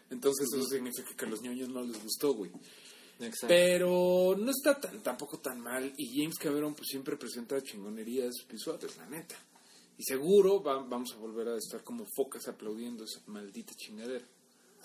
Entonces 0.10 0.48
eso 0.54 0.64
significa 0.68 1.10
que 1.16 1.26
a 1.26 1.28
los 1.28 1.42
ñoños 1.42 1.70
no 1.70 1.82
les 1.82 2.02
gustó, 2.04 2.34
güey. 2.36 2.52
Exacto. 3.20 3.48
Pero 3.48 4.36
no 4.38 4.52
está 4.52 4.80
tan, 4.80 5.02
tampoco 5.04 5.40
tan 5.40 5.60
mal. 5.62 5.94
Y 5.98 6.20
James 6.22 6.38
Cameron 6.38 6.74
pues 6.74 6.88
siempre 6.90 7.16
presenta 7.18 7.62
chingonerías 7.62 8.34
visuales, 8.50 8.98
la 8.98 9.06
neta. 9.08 9.36
Y 9.98 10.04
seguro 10.04 10.62
va- 10.64 10.84
vamos 10.84 11.14
a 11.14 11.18
volver 11.18 11.48
a 11.50 11.58
estar 11.58 11.84
como 11.84 12.06
focas 12.16 12.48
aplaudiendo 12.48 13.04
esa 13.06 13.22
maldita 13.28 13.74
chingadera. 13.76 14.26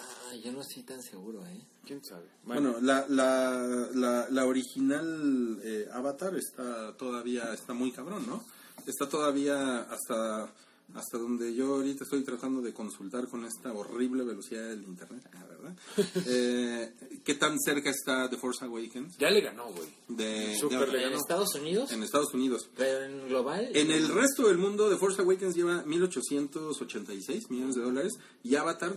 Ah, 0.00 0.34
yo 0.44 0.52
no 0.52 0.60
estoy 0.60 0.84
tan 0.84 1.02
seguro, 1.02 1.44
¿eh? 1.46 1.60
¿Quién 1.84 2.04
sabe? 2.04 2.28
Bueno, 2.44 2.76
la, 2.80 3.04
la, 3.08 3.88
la, 3.94 4.28
la 4.30 4.46
original 4.46 5.60
eh, 5.64 5.88
Avatar 5.92 6.36
está 6.36 6.96
todavía, 6.96 7.52
está 7.52 7.72
muy 7.72 7.90
cabrón, 7.90 8.26
¿no? 8.26 8.44
Está 8.86 9.08
todavía 9.08 9.80
hasta, 9.90 10.52
hasta 10.94 11.18
donde 11.18 11.54
yo 11.54 11.74
ahorita 11.76 12.04
estoy 12.04 12.22
tratando 12.24 12.60
de 12.62 12.72
consultar 12.72 13.28
con 13.28 13.44
esta 13.44 13.72
horrible 13.72 14.24
velocidad 14.24 14.68
del 14.68 14.82
internet, 14.84 15.22
ah, 15.34 15.44
¿verdad? 15.48 15.76
Eh, 16.26 16.92
¿Qué 17.24 17.34
tan 17.34 17.58
cerca 17.60 17.90
está 17.90 18.28
The 18.30 18.36
Force 18.38 18.64
Awakens 18.64 19.16
ya 19.18 19.28
le 19.30 19.40
ganó, 19.42 19.66
güey. 19.70 19.88
de, 20.08 20.56
de- 20.56 20.86
le 20.86 21.06
En. 21.06 21.12
Estados 21.12 21.54
Unidos, 21.54 21.92
en 21.92 22.02
Estados 22.02 22.32
Unidos? 22.32 22.70
pero 22.76 23.04
en 23.04 23.28
global. 23.28 23.68
En 23.74 23.90
el 23.90 24.08
resto 24.08 24.48
del 24.48 24.56
mundo, 24.58 24.88
The 24.88 24.96
Force 24.96 25.20
Awakens 25.20 25.54
lleva 25.54 25.84
1.886 25.84 27.50
millones 27.50 27.74
de 27.74 27.82
dólares 27.82 28.12
y 28.42 28.54
Avatar 28.56 28.96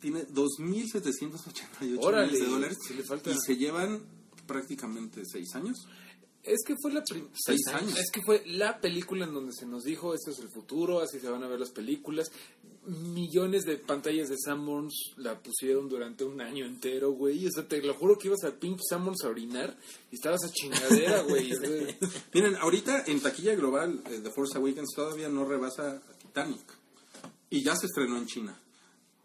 tiene 0.00 0.26
2.788 0.28 1.98
Órale, 2.00 2.26
millones 2.32 2.40
de 2.40 2.46
dólares 2.46 2.78
sí 2.86 2.94
le 2.94 3.02
falta. 3.02 3.30
y 3.30 3.36
se 3.44 3.56
llevan 3.56 4.00
prácticamente 4.46 5.22
seis 5.24 5.54
años. 5.54 5.76
Es 6.48 6.62
que 6.66 6.74
fue 6.80 6.92
la 6.92 7.02
Seis 7.34 7.66
años. 7.68 7.98
Es 7.98 8.10
que 8.10 8.22
fue 8.22 8.42
la 8.46 8.80
película 8.80 9.24
en 9.24 9.34
donde 9.34 9.52
se 9.52 9.66
nos 9.66 9.84
dijo 9.84 10.14
este 10.14 10.30
es 10.30 10.38
el 10.38 10.48
futuro, 10.48 11.00
así 11.00 11.20
se 11.20 11.28
van 11.28 11.42
a 11.42 11.48
ver 11.48 11.60
las 11.60 11.70
películas. 11.70 12.30
Millones 12.86 13.64
de 13.64 13.76
pantallas 13.76 14.28
de 14.30 14.36
Sanborns 14.42 14.94
la 15.16 15.38
pusieron 15.38 15.88
durante 15.88 16.24
un 16.24 16.40
año 16.40 16.64
entero, 16.64 17.12
güey. 17.12 17.46
O 17.46 17.50
sea, 17.50 17.68
te 17.68 17.82
lo 17.82 17.94
juro 17.94 18.18
que 18.18 18.28
ibas 18.28 18.44
al 18.44 18.54
pinche 18.54 18.82
Sanborns 18.88 19.24
a 19.24 19.28
orinar 19.28 19.76
y 20.10 20.16
estabas 20.16 20.44
a 20.44 20.50
chingadera, 20.50 21.22
güey. 21.22 21.52
Miren, 22.32 22.56
ahorita 22.56 23.04
en 23.06 23.20
taquilla 23.20 23.54
global, 23.54 24.02
eh, 24.10 24.20
The 24.22 24.30
Force 24.30 24.56
Awakens 24.56 24.94
todavía 24.94 25.28
no 25.28 25.44
rebasa 25.44 25.96
a 25.96 26.18
Titanic. 26.18 26.78
Y 27.50 27.62
ya 27.62 27.76
se 27.76 27.86
estrenó 27.86 28.16
en 28.16 28.26
China. 28.26 28.58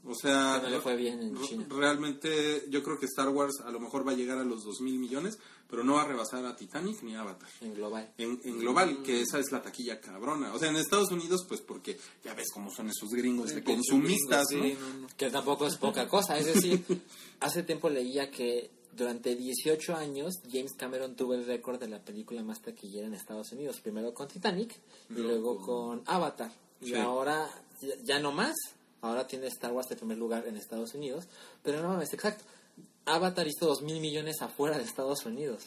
O 0.05 0.13
sea, 0.15 0.57
Que 0.59 0.63
no 0.63 0.69
le 0.75 0.81
fue 0.81 0.95
bien 0.97 1.21
en 1.21 1.35
re- 1.35 1.47
China. 1.47 1.65
realmente 1.69 2.65
yo 2.69 2.83
creo 2.83 2.99
que 2.99 3.05
Star 3.05 3.29
Wars 3.29 3.61
a 3.63 3.71
lo 3.71 3.79
mejor 3.79 4.05
va 4.05 4.11
a 4.11 4.15
llegar 4.15 4.37
a 4.37 4.43
los 4.43 4.63
2 4.65 4.81
mil 4.81 4.99
millones, 4.99 5.39
pero 5.69 5.83
no 5.83 5.93
va 5.93 6.01
a 6.03 6.07
rebasar 6.07 6.45
a 6.45 6.55
Titanic 6.55 7.01
ni 7.03 7.15
a 7.15 7.21
Avatar. 7.21 7.47
En 7.61 7.73
global. 7.73 8.11
En, 8.17 8.39
en 8.43 8.59
global, 8.59 9.01
que 9.01 9.21
esa 9.21 9.39
es 9.39 9.51
la 9.53 9.61
taquilla 9.61 10.01
cabrona. 10.01 10.53
O 10.53 10.59
sea, 10.59 10.69
en 10.69 10.75
Estados 10.75 11.09
Unidos, 11.11 11.45
pues 11.47 11.61
porque 11.61 11.97
ya 12.23 12.33
ves 12.33 12.47
cómo 12.53 12.69
son 12.69 12.89
esos 12.89 13.09
gringos 13.11 13.55
de 13.55 13.63
consumistas, 13.63 14.45
¿no? 14.51 14.63
Sí, 14.63 14.77
no, 14.79 14.93
no. 15.01 15.07
Que 15.15 15.29
tampoco 15.29 15.67
es 15.67 15.77
poca 15.77 16.07
cosa. 16.09 16.37
Es 16.37 16.47
decir, 16.47 16.83
hace 17.39 17.63
tiempo 17.63 17.89
leía 17.89 18.29
que 18.29 18.71
durante 18.97 19.35
18 19.37 19.95
años 19.95 20.33
James 20.51 20.73
Cameron 20.77 21.15
tuvo 21.15 21.33
el 21.33 21.45
récord 21.45 21.79
de 21.79 21.87
la 21.87 22.03
película 22.03 22.43
más 22.43 22.61
taquillera 22.61 23.07
en 23.07 23.13
Estados 23.13 23.51
Unidos. 23.53 23.79
Primero 23.81 24.13
con 24.13 24.27
Titanic 24.27 24.75
y 25.09 25.13
luego 25.13 25.57
con 25.61 26.01
Avatar. 26.05 26.51
Y 26.81 26.87
Sí. 26.87 26.95
ahora 26.95 27.49
ya 28.03 28.19
no 28.19 28.33
más. 28.33 28.53
Ahora 29.03 29.27
tiene 29.27 29.47
Star 29.47 29.71
Wars 29.71 29.87
de 29.89 29.95
primer 29.95 30.17
lugar 30.17 30.47
en 30.47 30.55
Estados 30.57 30.95
Unidos. 30.95 31.25
Pero 31.61 31.81
no 31.83 32.01
es 32.01 32.11
exacto. 32.13 32.43
Avatar 33.05 33.45
hizo 33.47 33.67
2 33.67 33.81
mil 33.83 33.99
millones 33.99 34.41
afuera 34.41 34.77
de 34.77 34.83
Estados 34.85 35.25
Unidos. 35.25 35.61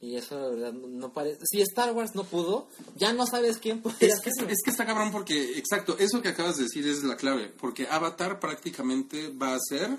Y 0.00 0.16
eso, 0.16 0.40
la 0.40 0.48
verdad, 0.48 0.72
no- 0.72 1.12
parece... 1.12 1.40
Si 1.44 1.60
Star 1.60 1.92
Wars 1.92 2.14
no 2.14 2.24
pudo, 2.24 2.66
ya 2.96 3.12
no 3.12 3.26
sabes 3.26 3.58
quién 3.58 3.82
podría 3.82 4.14
Es 4.14 4.20
que, 4.20 4.30
es 4.30 4.58
que 4.64 4.70
está 4.70 4.86
cabrón 4.86 5.12
porque, 5.12 5.58
exacto, 5.58 5.96
eso 5.98 6.22
que 6.22 6.28
acabas 6.28 6.56
de 6.56 6.62
decir 6.64 6.86
es 6.86 7.02
la 7.04 7.16
clave. 7.16 7.48
Porque 7.48 7.86
Avatar 7.88 8.40
prácticamente 8.40 9.28
va 9.30 9.54
a 9.54 9.58
ser 9.60 9.90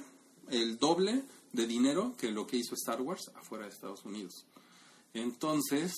el 0.49 0.77
doble 0.77 1.21
de 1.51 1.67
dinero 1.67 2.15
que 2.17 2.31
lo 2.31 2.47
que 2.47 2.57
hizo 2.57 2.75
Star 2.75 3.01
Wars 3.01 3.29
afuera 3.35 3.65
de 3.65 3.71
Estados 3.71 4.03
Unidos. 4.05 4.45
Entonces, 5.13 5.93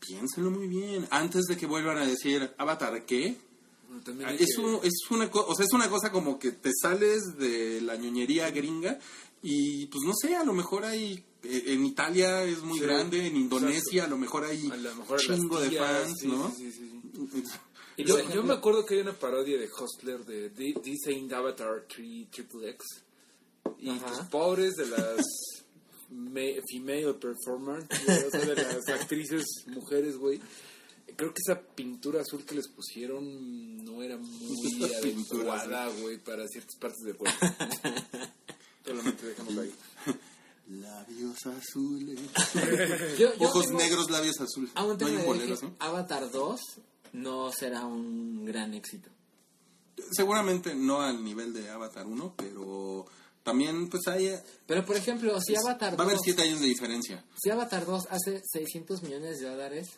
piénsenlo 0.00 0.50
muy 0.50 0.68
bien. 0.68 1.06
Antes 1.10 1.44
de 1.48 1.56
que 1.56 1.66
vuelvan 1.66 1.98
a 1.98 2.06
decir, 2.06 2.54
Avatar, 2.58 3.04
¿qué? 3.04 3.36
También 4.04 4.28
Ah, 4.28 4.34
Es, 4.34 4.54
que- 4.56 4.60
un- 4.62 4.80
es 4.82 4.94
una 5.10 5.26
o 5.32 5.54
sea, 5.54 5.64
es 5.66 5.72
una 5.72 5.88
cosa 5.88 6.12
como 6.12 6.38
que 6.38 6.52
te 6.52 6.70
sales 6.80 7.22
de 7.38 7.80
la 7.80 7.96
ñoñería 7.96 8.50
gringa 8.50 8.98
y 9.42 9.86
pues 9.86 10.02
no 10.06 10.12
sé, 10.20 10.34
a 10.36 10.44
lo 10.44 10.52
mejor 10.52 10.84
hay 10.84 11.24
eh, 11.44 11.62
en 11.68 11.84
Italia 11.86 12.42
es 12.44 12.60
muy 12.62 12.78
Sí, 12.78 12.84
grande, 12.84 13.26
en 13.26 13.36
Indonesia 13.36 13.78
exacto. 13.78 14.04
a 14.04 14.08
lo 14.08 14.18
mejor 14.18 14.44
hay 14.44 14.58
mejor 14.96 15.20
chingo 15.20 15.54
las 15.54 15.62
de 15.64 15.68
tías, 15.70 15.86
fans, 16.02 16.14
sí, 16.20 16.26
¿no? 16.28 16.54
sí. 16.54 16.72
Y 17.96 18.04
Yo, 18.04 18.20
yo 18.32 18.42
me 18.44 18.54
acuerdo 18.54 18.84
que 18.86 18.94
hay 18.94 19.00
una 19.00 19.12
parodia 19.12 19.58
de 19.58 19.68
Hustler 19.68 20.24
de 20.24 20.50
Ain't 21.06 21.32
Avatar 21.32 21.84
3 21.88 22.28
Triple 22.30 22.70
X. 22.70 22.84
Y 23.80 23.88
Ajá. 23.90 24.06
pues 24.06 24.18
pobres 24.28 24.74
de 24.76 24.86
las 24.86 25.24
female 26.70 27.14
performers, 27.14 27.86
de 27.88 28.54
las 28.54 28.88
actrices 28.88 29.44
mujeres, 29.66 30.16
güey. 30.16 30.40
Creo 31.18 31.34
que 31.34 31.40
esa 31.44 31.60
pintura 31.60 32.20
azul 32.22 32.44
que 32.46 32.54
les 32.54 32.68
pusieron 32.68 33.84
no 33.84 34.02
era 34.04 34.16
muy 34.16 34.84
adecuada, 34.84 35.88
güey, 36.00 36.16
para 36.18 36.46
ciertas 36.46 36.76
partes 36.76 37.00
del 37.04 37.16
cuerpo. 37.16 37.36
Solamente 38.86 39.26
dejémoslo 39.26 39.62
ahí. 39.62 39.74
Labios 40.70 41.46
azules. 41.46 42.20
Yo- 43.18 43.34
yo 43.36 43.46
Ojos 43.48 43.66
tengo- 43.66 43.78
negros, 43.78 44.10
labios 44.10 44.40
azules. 44.40 44.70
Aún 44.74 44.90
no 44.90 44.96
tengo 44.96 45.10
hay 45.10 45.16
la 45.16 45.20
un 45.22 45.36
idea 45.36 45.46
de 45.46 45.52
boleros, 45.54 45.60
que 45.60 45.66
¿no? 45.66 45.76
Avatar 45.80 46.30
2 46.30 46.60
no 47.14 47.50
será 47.52 47.84
un 47.84 48.44
gran 48.44 48.74
éxito. 48.74 49.10
Seguramente 50.12 50.74
no 50.76 51.00
al 51.00 51.24
nivel 51.24 51.52
de 51.52 51.68
Avatar 51.70 52.06
1, 52.06 52.34
pero 52.36 53.06
también 53.42 53.88
pues 53.88 54.06
hay... 54.06 54.32
Pero 54.66 54.84
por 54.84 54.96
ejemplo, 54.96 55.36
si 55.40 55.56
Avatar 55.56 55.98
Va 55.98 56.02
a 56.04 56.06
haber 56.06 56.16
2, 56.16 56.22
7 56.26 56.42
años 56.42 56.60
de 56.60 56.66
diferencia. 56.66 57.24
si 57.42 57.50
Avatar 57.50 57.84
2 57.84 58.06
hace 58.10 58.40
600 58.52 59.02
millones 59.02 59.40
de 59.40 59.48
dólares, 59.48 59.88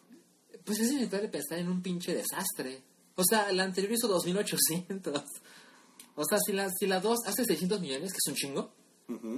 pues 0.65 0.81
es 0.81 0.91
inevitable 0.93 1.29
pensar 1.29 1.59
en 1.59 1.69
un 1.69 1.83
pinche 1.83 2.15
desastre. 2.15 2.83
O 3.17 3.23
sea, 3.25 3.53
la 3.53 3.65
anterior 3.65 3.93
hizo 3.93 4.09
2800. 4.09 5.23
O 6.17 6.25
sea, 6.25 6.39
si 6.45 6.53
la, 6.53 6.69
si 6.71 6.87
la 6.87 7.01
2 7.01 7.19
hace 7.27 7.45
600 7.45 7.81
millones, 7.81 8.13
que 8.13 8.19
es 8.25 8.29
un 8.31 8.35
chingo, 8.35 8.73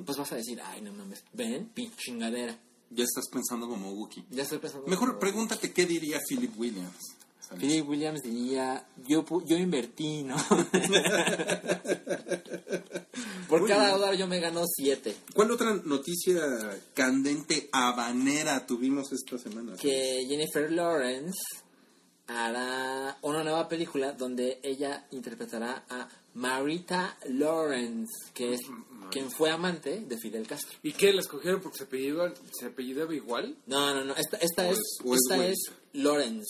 pues 0.05 0.19
vas 0.19 0.33
a 0.33 0.37
decir, 0.37 0.61
ay, 0.65 0.81
no 0.83 0.93
mames, 0.93 1.25
ven, 1.33 1.69
pinche 1.75 1.97
chingadera. 1.97 2.59
Ya 2.91 3.05
estás 3.05 3.25
pensando 3.33 3.69
como 3.69 3.91
Wookiee. 3.93 4.25
Ya 4.31 4.43
estoy 4.43 4.59
pensando. 4.59 4.87
Mejor 4.87 5.09
como- 5.09 5.21
pregúntate 5.21 5.73
qué 5.73 5.87
diría 5.87 6.19
Philip 6.29 6.53
Williams. 6.59 6.99
Philip 7.59 7.89
Williams 7.89 8.23
diría, 8.23 8.85
yo, 9.07 9.25
yo 9.45 9.57
invertí, 9.57 10.23
¿no? 10.23 10.37
Por 13.49 13.67
cada 13.69 13.91
dólar 13.91 14.15
yo 14.17 14.27
me 14.27 14.41
gano 14.41 14.63
7. 14.67 15.15
¿Cuál 15.35 15.51
otra 15.51 15.75
noticia 15.85 16.41
candente 16.95 17.69
habanera 17.73 18.67
tuvimos 18.67 19.13
esta 19.13 19.37
semana? 19.39 19.77
que 19.77 20.25
Jennifer 20.27 20.71
Lawrence 20.73 21.39
hará 22.27 23.19
una 23.23 23.43
nueva 23.45 23.69
película 23.69 24.13
donde 24.13 24.59
ella 24.63 25.07
interpretará 25.11 25.85
a 25.91 26.09
Marita 26.35 27.19
Lawrence, 27.29 28.11
que 28.33 28.55
es 28.55 28.61
quien 29.11 29.31
fue 29.31 29.51
amante 29.51 30.01
de 30.01 30.17
Fidel 30.17 30.47
Castro. 30.47 30.79
¿Y 30.83 30.93
qué? 30.93 31.13
¿La 31.13 31.21
escogieron 31.21 31.61
porque 31.61 31.77
se 31.79 31.85
apellidaba, 31.85 32.33
se 32.59 32.67
apellidaba 32.67 33.15
igual? 33.15 33.55
No, 33.67 33.93
no, 33.95 34.03
no, 34.05 34.15
esta, 34.17 34.39
esta 34.39 34.63
O 34.67 34.73
es, 34.73 34.79
es- 34.79 34.99
o 35.05 35.15
es 35.15 35.21
esta 35.29 35.47
es 35.47 35.59
Lawrence, 35.93 36.49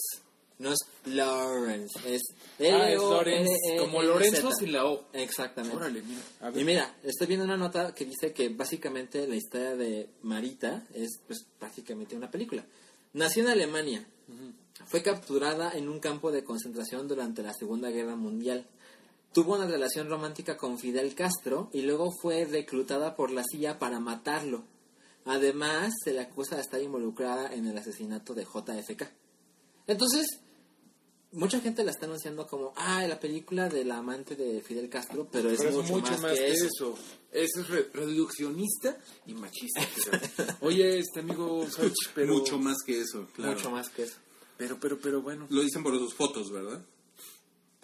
no 0.63 0.73
es 0.73 0.79
Lawrence, 1.07 1.99
es 2.07 2.23
Ah, 2.61 2.89
es 2.91 2.97
Lorenz, 2.97 3.49
L-O-R-E-N-Z. 3.49 3.83
como 3.83 4.03
Lorenzo 4.03 4.51
sin 4.53 4.73
la 4.73 4.87
O. 4.87 5.05
Exactamente. 5.13 5.77
Órale, 5.77 6.03
mira. 6.03 6.21
A 6.41 6.51
ver. 6.51 6.63
Y 6.63 6.65
mira, 6.65 6.95
estoy 7.03 7.27
viendo 7.27 7.45
una 7.45 7.57
nota 7.57 7.93
que 7.95 8.05
dice 8.05 8.33
que 8.33 8.49
básicamente 8.49 9.27
la 9.27 9.35
historia 9.37 9.75
de 9.77 10.09
Marita 10.23 10.87
es 10.95 11.19
pues 11.27 11.45
prácticamente 11.59 12.17
una 12.17 12.31
película. 12.31 12.65
Nació 13.13 13.43
en 13.43 13.49
Alemania. 13.51 14.07
Fue 14.87 15.03
capturada 15.03 15.73
en 15.73 15.89
un 15.89 16.01
campo 16.01 16.33
de 16.33 16.45
concentración 16.45 17.07
durante 17.09 17.43
la 17.43 17.53
Segunda 17.53 17.91
Guerra 17.91 18.17
Mundial. 18.17 18.67
Tuvo 19.33 19.55
una 19.55 19.67
relación 19.67 20.09
romántica 20.09 20.57
con 20.57 20.79
Fidel 20.79 21.15
Castro 21.15 21.71
y 21.73 21.83
luego 21.83 22.11
fue 22.21 22.45
reclutada 22.45 23.17
por 23.17 23.31
la 23.31 23.43
CIA 23.45 23.79
para 23.79 24.01
matarlo. 24.01 24.65
Además, 25.25 25.93
se 26.05 26.13
le 26.13 26.21
acusa 26.21 26.57
de 26.57 26.63
estar 26.63 26.81
involucrada 26.83 27.53
en 27.53 27.67
el 27.67 27.79
asesinato 27.79 28.35
de 28.35 28.45
JFK. 28.45 29.09
Entonces, 29.87 30.27
mucha 31.33 31.61
gente 31.61 31.85
la 31.85 31.91
está 31.91 32.07
anunciando 32.07 32.47
como, 32.47 32.73
ah, 32.77 33.05
la 33.07 33.19
película 33.21 33.69
de 33.69 33.85
la 33.85 33.99
amante 33.99 34.37
de 34.37 34.61
Fidel 34.63 34.89
Castro, 34.89 35.29
pero 35.31 35.51
es, 35.51 35.59
Pero 35.61 35.83
mucho, 35.83 36.17
más, 36.19 36.33
que 36.33 36.51
eso. 36.53 36.97
Eso 37.31 37.61
es 37.61 37.69
re- 37.69 37.89
reduccionista 37.93 38.97
y 39.27 39.35
machista. 39.35 39.81
pero- 40.37 40.57
Oye, 40.61 40.99
este 40.99 41.21
amigo 41.21 41.67
pero... 42.15 42.35
Mucho 42.35 42.59
más 42.59 42.77
que 42.85 43.01
eso, 43.01 43.29
claro. 43.35 43.55
Mucho 43.55 43.71
más 43.71 43.89
que 43.91 44.05
eso. 44.05 44.17
Pero, 44.59 44.79
pero, 44.79 44.99
pero 45.01 45.23
bueno. 45.23 45.47
Lo 45.51 45.63
dicen 45.63 45.83
por 45.83 45.97
sus 45.99 46.15
fotos, 46.15 46.51
¿verdad? 46.53 46.81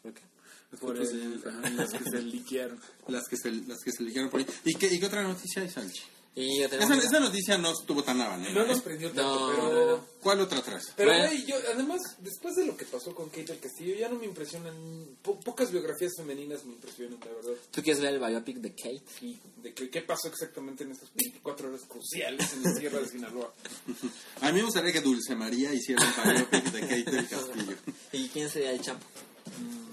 ¿Por 0.02 0.12
qué? 0.14 0.22
Las 0.70 0.80
Por 0.80 0.96
fotos 0.96 1.08
de 1.12 1.14
el, 1.16 1.22
Jennifer. 1.22 1.48
ajá, 1.52 1.70
las 1.70 1.90
que 1.92 2.04
se 2.10 2.22
liquearon. 2.22 2.80
Las 3.08 3.28
que 3.28 3.36
se, 3.36 3.50
las 3.50 3.78
que 3.82 3.90
se 3.90 4.02
eligieron 4.02 4.30
por 4.30 4.40
ahí. 4.40 4.46
¿Y 4.64 4.74
qué, 4.74 4.86
y 4.92 5.00
qué 5.00 5.06
otra 5.06 5.22
noticia 5.22 5.62
hay, 5.62 5.70
Salchi? 5.70 6.02
Y 6.40 6.58
ya 6.60 6.66
Esa, 6.66 6.78
tenemos... 6.78 7.04
esa 7.04 7.20
noticia 7.20 7.58
no 7.58 7.72
estuvo 7.72 8.02
tan 8.04 8.20
habanera. 8.20 8.52
No 8.52 8.62
¿eh? 8.64 8.68
nos 8.68 8.80
prendió 8.82 9.08
tanto, 9.08 9.50
No, 9.50 9.68
pero... 9.70 9.96
no. 9.96 10.04
¿Cuál 10.22 10.40
otra 10.40 10.58
atrás? 10.58 10.92
Pero, 10.96 11.10
Bueno. 11.10 11.26
güey, 11.26 11.44
yo, 11.46 11.56
además, 11.74 12.00
después 12.18 12.54
de 12.56 12.66
lo 12.66 12.76
que 12.76 12.84
pasó 12.84 13.14
con 13.14 13.28
Kate 13.28 13.44
del 13.44 13.58
Castillo, 13.60 13.94
ya 13.96 14.08
no 14.08 14.16
me 14.18 14.24
impresionan... 14.26 14.74
po- 15.22 15.38
pocas 15.40 15.70
biografías 15.72 16.12
femeninas 16.16 16.64
me 16.64 16.72
impresionan, 16.74 17.18
la 17.20 17.26
verdad. 17.32 17.52
¿Tú 17.70 17.82
quieres 17.82 18.00
ver 18.02 18.14
el 18.14 18.20
biopic 18.20 18.58
de 18.58 18.70
Kate? 18.74 19.02
Sí, 19.18 19.38
de 19.62 19.72
que- 19.74 19.90
qué 19.90 20.02
pasó 20.02 20.28
exactamente 20.28 20.84
en 20.84 20.92
estas 20.92 21.08
24 21.14 21.68
horas 21.68 21.82
cruciales 21.88 22.52
en 22.52 22.62
la 22.62 22.72
Sierra 22.74 23.00
de 23.00 23.08
Sinaloa. 23.08 23.52
A 24.42 24.46
mí 24.52 24.58
me 24.58 24.64
gustaría 24.64 24.92
que 24.92 25.00
Dulce 25.00 25.34
María 25.34 25.72
hiciera 25.74 26.02
un 26.04 26.32
biopic 26.34 26.64
de 26.72 26.80
Kate 26.80 27.10
del 27.10 27.28
Castillo. 27.28 27.76
¿Y 28.12 28.28
quién 28.28 28.48
sería 28.48 28.72
el 28.72 28.80
champo? 28.80 29.04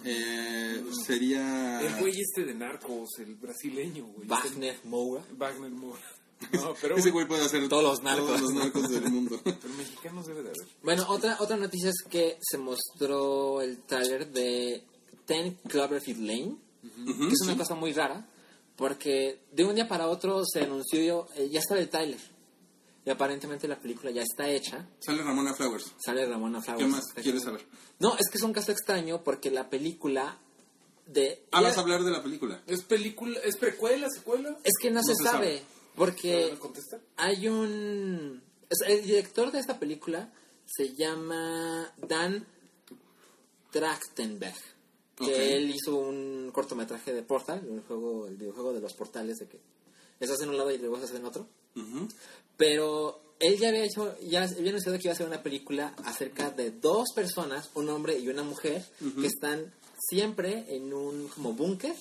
Eh, 0.04 0.84
sería... 1.06 1.82
El 1.82 1.96
güey 2.00 2.14
este 2.20 2.44
de 2.46 2.54
Narcos, 2.54 3.10
el 3.20 3.36
brasileño, 3.36 4.06
güey. 4.06 4.28
Wagner 4.28 4.78
Moura. 4.84 5.24
Wagner 5.38 5.72
Moore. 5.72 6.02
No, 6.54 6.74
pero, 6.82 6.96
Ese 6.98 7.12
güey 7.12 7.28
puede 7.28 7.44
hacer 7.46 7.68
Todos 7.70 7.84
los 7.84 8.02
narcos. 8.04 8.28
todos 8.28 8.42
los 8.42 8.54
narcos 8.54 8.90
del 8.90 9.04
mundo. 9.12 9.40
pero 9.44 9.74
mexicanos 9.78 10.26
debe 10.28 10.44
de 10.44 10.50
haber. 10.50 10.68
Bueno, 10.84 11.06
otra, 11.10 11.38
otra 11.40 11.58
noticia 11.58 11.90
es 11.90 12.04
que 12.10 12.38
se 12.42 12.58
mostró 12.58 13.62
el 13.62 13.80
tráiler 13.84 14.32
de 14.32 14.84
Ten 15.26 15.58
Cloverfield 15.68 16.22
Lane, 16.22 16.56
Ujú, 16.84 17.28
que 17.28 17.34
es 17.34 17.42
una 17.42 17.54
sí. 17.54 17.58
cosa 17.58 17.76
muy 17.76 17.94
rara, 17.94 18.28
porque 18.76 19.40
de 19.52 19.64
un 19.66 19.76
día 19.76 19.88
para 19.88 20.08
otro 20.08 20.44
se 20.46 20.62
anunció, 20.62 21.28
eh, 21.36 21.50
ya 21.50 21.60
está 21.60 21.78
el 21.78 21.90
tráiler, 21.90 22.20
y 23.06 23.10
aparentemente 23.10 23.68
la 23.68 23.80
película 23.80 24.12
ya 24.12 24.22
está 24.22 24.50
hecha, 24.50 24.88
Sale 25.00 25.24
Ramona 25.24 25.54
Flowers. 25.54 25.94
sale 26.04 26.26
Ramona 26.26 26.62
Flowers. 26.62 26.84
¿Qué 26.86 26.90
más 26.92 27.06
quieres 27.24 27.44
saber? 27.44 27.66
No, 28.00 28.16
es 28.18 28.30
que 28.30 28.38
es 28.38 28.44
un 28.44 28.52
caso 28.54 28.72
extraño 28.72 29.24
porque 29.24 29.50
la 29.52 29.70
película 29.70 30.38
de... 31.08 31.44
Ah, 31.52 31.62
ya- 31.62 31.70
vas 31.70 31.78
a 31.78 31.82
hablar 31.82 32.04
de 32.04 32.12
la 32.12 32.22
película. 32.24 32.62
¿Es 32.68 32.82
película, 32.84 33.40
es 33.44 33.58
precuela, 33.58 34.08
secuela? 34.10 34.58
Es 34.64 34.74
que 34.82 34.90
no, 34.92 35.02
se, 35.04 35.14
se 35.16 35.24
sabe, 35.24 35.60
sabe. 35.60 35.64
Porque 35.96 36.58
hay 37.18 37.48
un... 37.48 38.42
El 38.88 39.04
director 39.04 39.52
de 39.52 39.60
esta 39.60 39.80
película 39.80 40.32
se 40.66 40.94
llama 40.94 41.94
Dan 41.98 42.46
Trachtenberg. 43.72 44.56
Que 45.16 45.56
él 45.56 45.70
hizo 45.70 45.96
un 45.96 46.52
cortometraje 46.52 47.14
de 47.14 47.24
Portal, 47.24 47.66
un 47.70 47.82
juego, 47.84 48.28
el 48.28 48.36
videojuego 48.36 48.74
de 48.74 48.82
los 48.82 48.94
portales, 48.94 49.38
de 49.38 49.48
que 49.48 49.60
estás 50.20 50.42
en 50.42 50.50
un 50.50 50.58
lado 50.58 50.72
y 50.72 50.78
luego 50.78 50.98
estás 50.98 51.16
en 51.16 51.26
otro. 51.26 51.48
Pero 52.58 53.22
él 53.40 53.58
ya 53.58 53.70
había 53.70 53.86
hecho, 53.86 54.18
ya 54.20 54.44
había 54.44 54.72
anunciado 54.72 54.98
que 54.98 55.04
iba 55.06 55.12
a 55.12 55.16
hacer 55.16 55.28
una 55.28 55.44
película 55.44 55.94
acerca 56.04 56.50
de 56.50 56.72
dos 56.72 57.10
personas, 57.16 57.70
un 57.76 57.90
hombre 57.90 58.20
y 58.20 58.28
una 58.28 58.44
mujer, 58.44 58.86
que 59.20 59.28
están 59.28 59.74
siempre 60.10 60.66
en 60.76 60.94
un 60.94 61.30
como 61.30 61.54
búnker. 61.54 61.96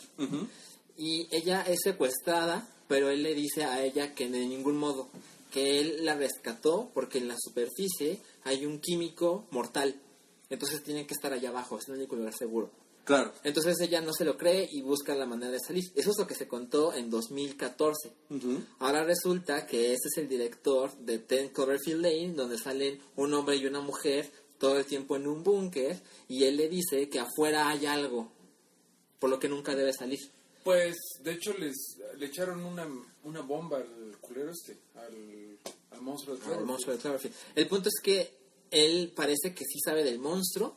Y 0.96 1.28
ella 1.30 1.62
es 1.62 1.80
secuestrada, 1.82 2.68
pero 2.88 3.10
él 3.10 3.22
le 3.22 3.34
dice 3.34 3.64
a 3.64 3.82
ella 3.84 4.14
que 4.14 4.28
de 4.28 4.46
ningún 4.46 4.76
modo, 4.76 5.08
que 5.50 5.80
él 5.80 6.04
la 6.04 6.16
rescató 6.16 6.90
porque 6.92 7.18
en 7.18 7.28
la 7.28 7.36
superficie 7.38 8.20
hay 8.44 8.66
un 8.66 8.80
químico 8.80 9.46
mortal. 9.50 9.94
Entonces 10.50 10.82
tienen 10.82 11.06
que 11.06 11.14
estar 11.14 11.32
allá 11.32 11.50
abajo, 11.50 11.78
es 11.78 11.88
el 11.88 11.94
único 11.94 12.16
lugar 12.16 12.34
seguro. 12.36 12.70
Claro. 13.04 13.32
Entonces 13.44 13.78
ella 13.80 14.00
no 14.00 14.12
se 14.12 14.24
lo 14.24 14.38
cree 14.38 14.66
y 14.72 14.80
busca 14.80 15.14
la 15.14 15.26
manera 15.26 15.52
de 15.52 15.60
salir. 15.60 15.84
Eso 15.94 16.10
es 16.10 16.18
lo 16.18 16.26
que 16.26 16.34
se 16.34 16.48
contó 16.48 16.94
en 16.94 17.10
2014. 17.10 18.10
Ahora 18.78 19.04
resulta 19.04 19.66
que 19.66 19.92
ese 19.92 20.08
es 20.08 20.16
el 20.16 20.28
director 20.28 20.90
de 20.98 21.18
Ten 21.18 21.50
Cloverfield 21.50 22.00
Lane, 22.00 22.32
donde 22.34 22.58
salen 22.58 22.98
un 23.16 23.34
hombre 23.34 23.56
y 23.56 23.66
una 23.66 23.80
mujer 23.80 24.30
todo 24.58 24.78
el 24.78 24.86
tiempo 24.86 25.16
en 25.16 25.26
un 25.26 25.44
búnker 25.44 26.00
y 26.28 26.44
él 26.44 26.56
le 26.56 26.68
dice 26.68 27.08
que 27.10 27.20
afuera 27.20 27.68
hay 27.68 27.84
algo, 27.84 28.32
por 29.18 29.28
lo 29.28 29.38
que 29.38 29.48
nunca 29.48 29.74
debe 29.74 29.92
salir. 29.92 30.20
Pues, 30.64 30.96
de 31.22 31.32
hecho, 31.32 31.52
les 31.58 31.98
le 32.18 32.26
echaron 32.26 32.64
una, 32.64 32.88
una 33.24 33.40
bomba 33.42 33.76
al 33.78 34.16
culero 34.20 34.50
este, 34.50 34.78
al, 34.96 35.58
al 35.90 36.00
monstruo 36.02 36.34
de 36.34 36.40
al 36.40 36.44
Cloverfield. 36.44 36.66
monstruo 36.70 36.94
de 36.96 37.02
Cloverfield. 37.02 37.34
El 37.54 37.68
punto 37.68 37.88
es 37.90 38.00
que 38.02 38.34
él 38.70 39.12
parece 39.14 39.54
que 39.54 39.64
sí 39.64 39.78
sabe 39.84 40.02
del 40.04 40.18
monstruo, 40.18 40.76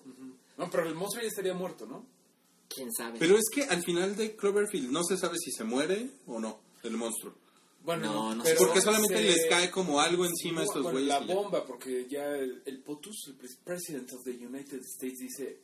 No, 0.57 0.69
pero 0.69 0.87
el 0.87 0.93
monstruo 0.95 1.21
ya 1.23 1.29
estaría 1.29 1.53
muerto, 1.53 1.85
¿no? 1.85 2.05
quién 2.69 2.91
sabe. 2.93 3.17
Pero 3.17 3.37
es 3.37 3.45
que 3.49 3.63
al 3.63 3.81
final 3.81 4.15
de 4.17 4.35
Cloverfield 4.35 4.91
no 4.91 5.03
se 5.03 5.17
sabe 5.17 5.37
si 5.39 5.51
se 5.51 5.63
muere 5.63 6.09
o 6.27 6.37
no 6.39 6.59
el 6.83 6.97
monstruo. 6.97 7.33
Bueno, 7.83 8.11
No, 8.13 8.35
no 8.35 8.43
pero. 8.43 8.57
Porque 8.59 8.81
solamente 8.81 9.15
se- 9.15 9.23
les 9.23 9.45
cae 9.49 9.71
como 9.71 10.01
algo 10.01 10.25
encima 10.25 10.59
a 10.61 10.63
estos 10.65 10.83
Bueno, 10.83 10.99
güeyes. 10.99 11.07
La 11.27 11.33
bomba, 11.33 11.65
porque 11.65 12.05
ya 12.09 12.27
el, 12.35 12.61
el 12.65 12.79
POTUS, 12.83 13.27
el 13.29 13.37
pres- 13.39 13.57
President 13.63 14.11
of 14.11 14.23
the 14.25 14.31
United 14.31 14.81
States, 14.81 15.17
dice: 15.19 15.59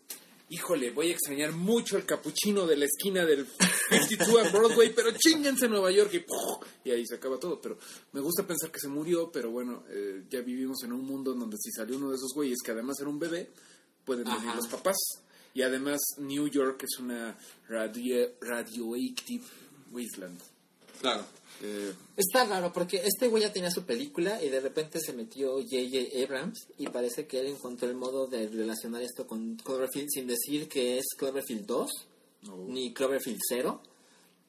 Híjole, 0.53 0.91
voy 0.91 1.09
a 1.09 1.13
extrañar 1.13 1.51
mucho 1.51 1.97
el 1.97 2.05
capuchino 2.05 2.67
de 2.67 2.77
la 2.77 2.85
esquina 2.85 3.25
del 3.25 3.47
52 3.89 4.45
a 4.45 4.49
Broadway, 4.51 4.93
pero 4.95 5.09
chingense 5.17 5.67
Nueva 5.67 5.89
York. 5.89 6.13
Y, 6.13 6.19
¡puf! 6.19 6.67
y 6.83 6.91
ahí 6.91 7.03
se 7.07 7.15
acaba 7.15 7.39
todo. 7.39 7.59
Pero 7.59 7.79
me 8.11 8.21
gusta 8.21 8.45
pensar 8.45 8.69
que 8.69 8.79
se 8.79 8.87
murió, 8.87 9.31
pero 9.31 9.49
bueno, 9.49 9.83
eh, 9.89 10.25
ya 10.29 10.41
vivimos 10.41 10.83
en 10.83 10.93
un 10.93 11.03
mundo 11.05 11.33
en 11.33 11.39
donde 11.39 11.57
si 11.57 11.71
salió 11.71 11.97
uno 11.97 12.11
de 12.11 12.17
esos 12.17 12.33
güeyes 12.35 12.59
que 12.63 12.69
además 12.69 12.97
era 12.99 13.09
un 13.09 13.17
bebé, 13.17 13.49
pueden 14.05 14.25
venir 14.25 14.49
Ajá. 14.49 14.55
los 14.55 14.67
papás. 14.67 14.97
Y 15.55 15.63
además, 15.63 15.99
New 16.19 16.47
York 16.47 16.83
es 16.83 16.99
una 16.99 17.35
radio, 17.67 18.33
radioactive 18.41 19.43
wasteland. 19.91 20.39
Claro. 21.01 21.25
Eh, 21.65 21.93
Está 22.17 22.43
raro 22.45 22.73
porque 22.73 23.01
este 23.05 23.29
güey 23.29 23.41
ya 23.43 23.53
tenía 23.53 23.71
su 23.71 23.83
película 23.85 24.43
y 24.43 24.49
de 24.49 24.59
repente 24.59 24.99
se 24.99 25.13
metió 25.13 25.53
J.J. 25.53 26.21
Abrams 26.23 26.67
y 26.77 26.87
parece 26.87 27.25
que 27.25 27.39
él 27.39 27.47
encontró 27.47 27.87
el 27.89 27.95
modo 27.95 28.27
de 28.27 28.47
relacionar 28.49 29.01
esto 29.01 29.25
con 29.25 29.55
Cloverfield 29.55 30.09
sin 30.11 30.27
decir 30.27 30.67
que 30.67 30.97
es 30.97 31.05
Cloverfield 31.17 31.65
2 31.65 31.91
no. 32.43 32.57
ni 32.67 32.93
Cloverfield 32.93 33.39
0. 33.49 33.81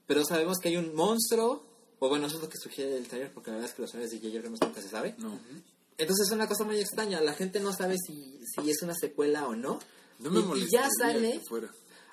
Pero 0.07 0.25
sabemos 0.25 0.59
que 0.59 0.69
hay 0.71 0.77
un 0.77 0.95
monstruo, 0.95 1.65
o 2.01 2.09
bueno, 2.09 2.27
eso 2.27 2.37
es 2.37 2.43
lo 2.43 2.49
que 2.49 2.59
sugiere 2.59 2.97
el 2.97 3.07
trailer 3.07 3.33
porque 3.33 3.51
la 3.51 3.57
verdad 3.59 3.71
es 3.71 3.77
que 3.77 3.83
los 3.83 3.91
trailers 3.93 4.12
de 4.12 4.19
J.J. 4.19 4.39
Abrams 4.41 4.61
nunca 4.61 4.83
se 4.83 4.89
sabe. 4.89 5.15
no. 5.19 5.39
Entonces 5.97 6.27
es 6.27 6.33
una 6.33 6.49
cosa 6.49 6.65
muy 6.65 6.81
extraña, 6.81 7.21
la 7.21 7.35
gente 7.35 7.61
no 7.61 7.73
sabe 7.73 7.95
si, 8.05 8.41
si 8.43 8.69
es 8.69 8.83
una 8.83 8.95
secuela 8.97 9.47
o 9.47 9.55
no. 9.55 9.79
No 10.19 10.31
me 10.31 10.59
y, 10.59 10.62
y 10.65 10.67
ya 10.73 10.89
sale. 10.99 11.41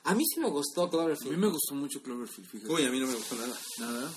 A 0.04 0.14
mí 0.14 0.24
sí 0.32 0.40
me 0.40 0.50
gustó 0.52 0.84
A 0.84 0.86
mí 0.86 0.92
Cloverfield. 0.92 1.38
me 1.38 1.48
gustó 1.48 1.74
mucho 1.74 2.02
Cloverfield, 2.04 2.48
fíjate. 2.48 2.72
Uy, 2.72 2.86
a 2.86 2.92
mí 2.92 3.00
no 3.00 3.08
me 3.08 3.16
gustó 3.16 3.36
nada. 3.36 3.58
Nada. 3.80 4.12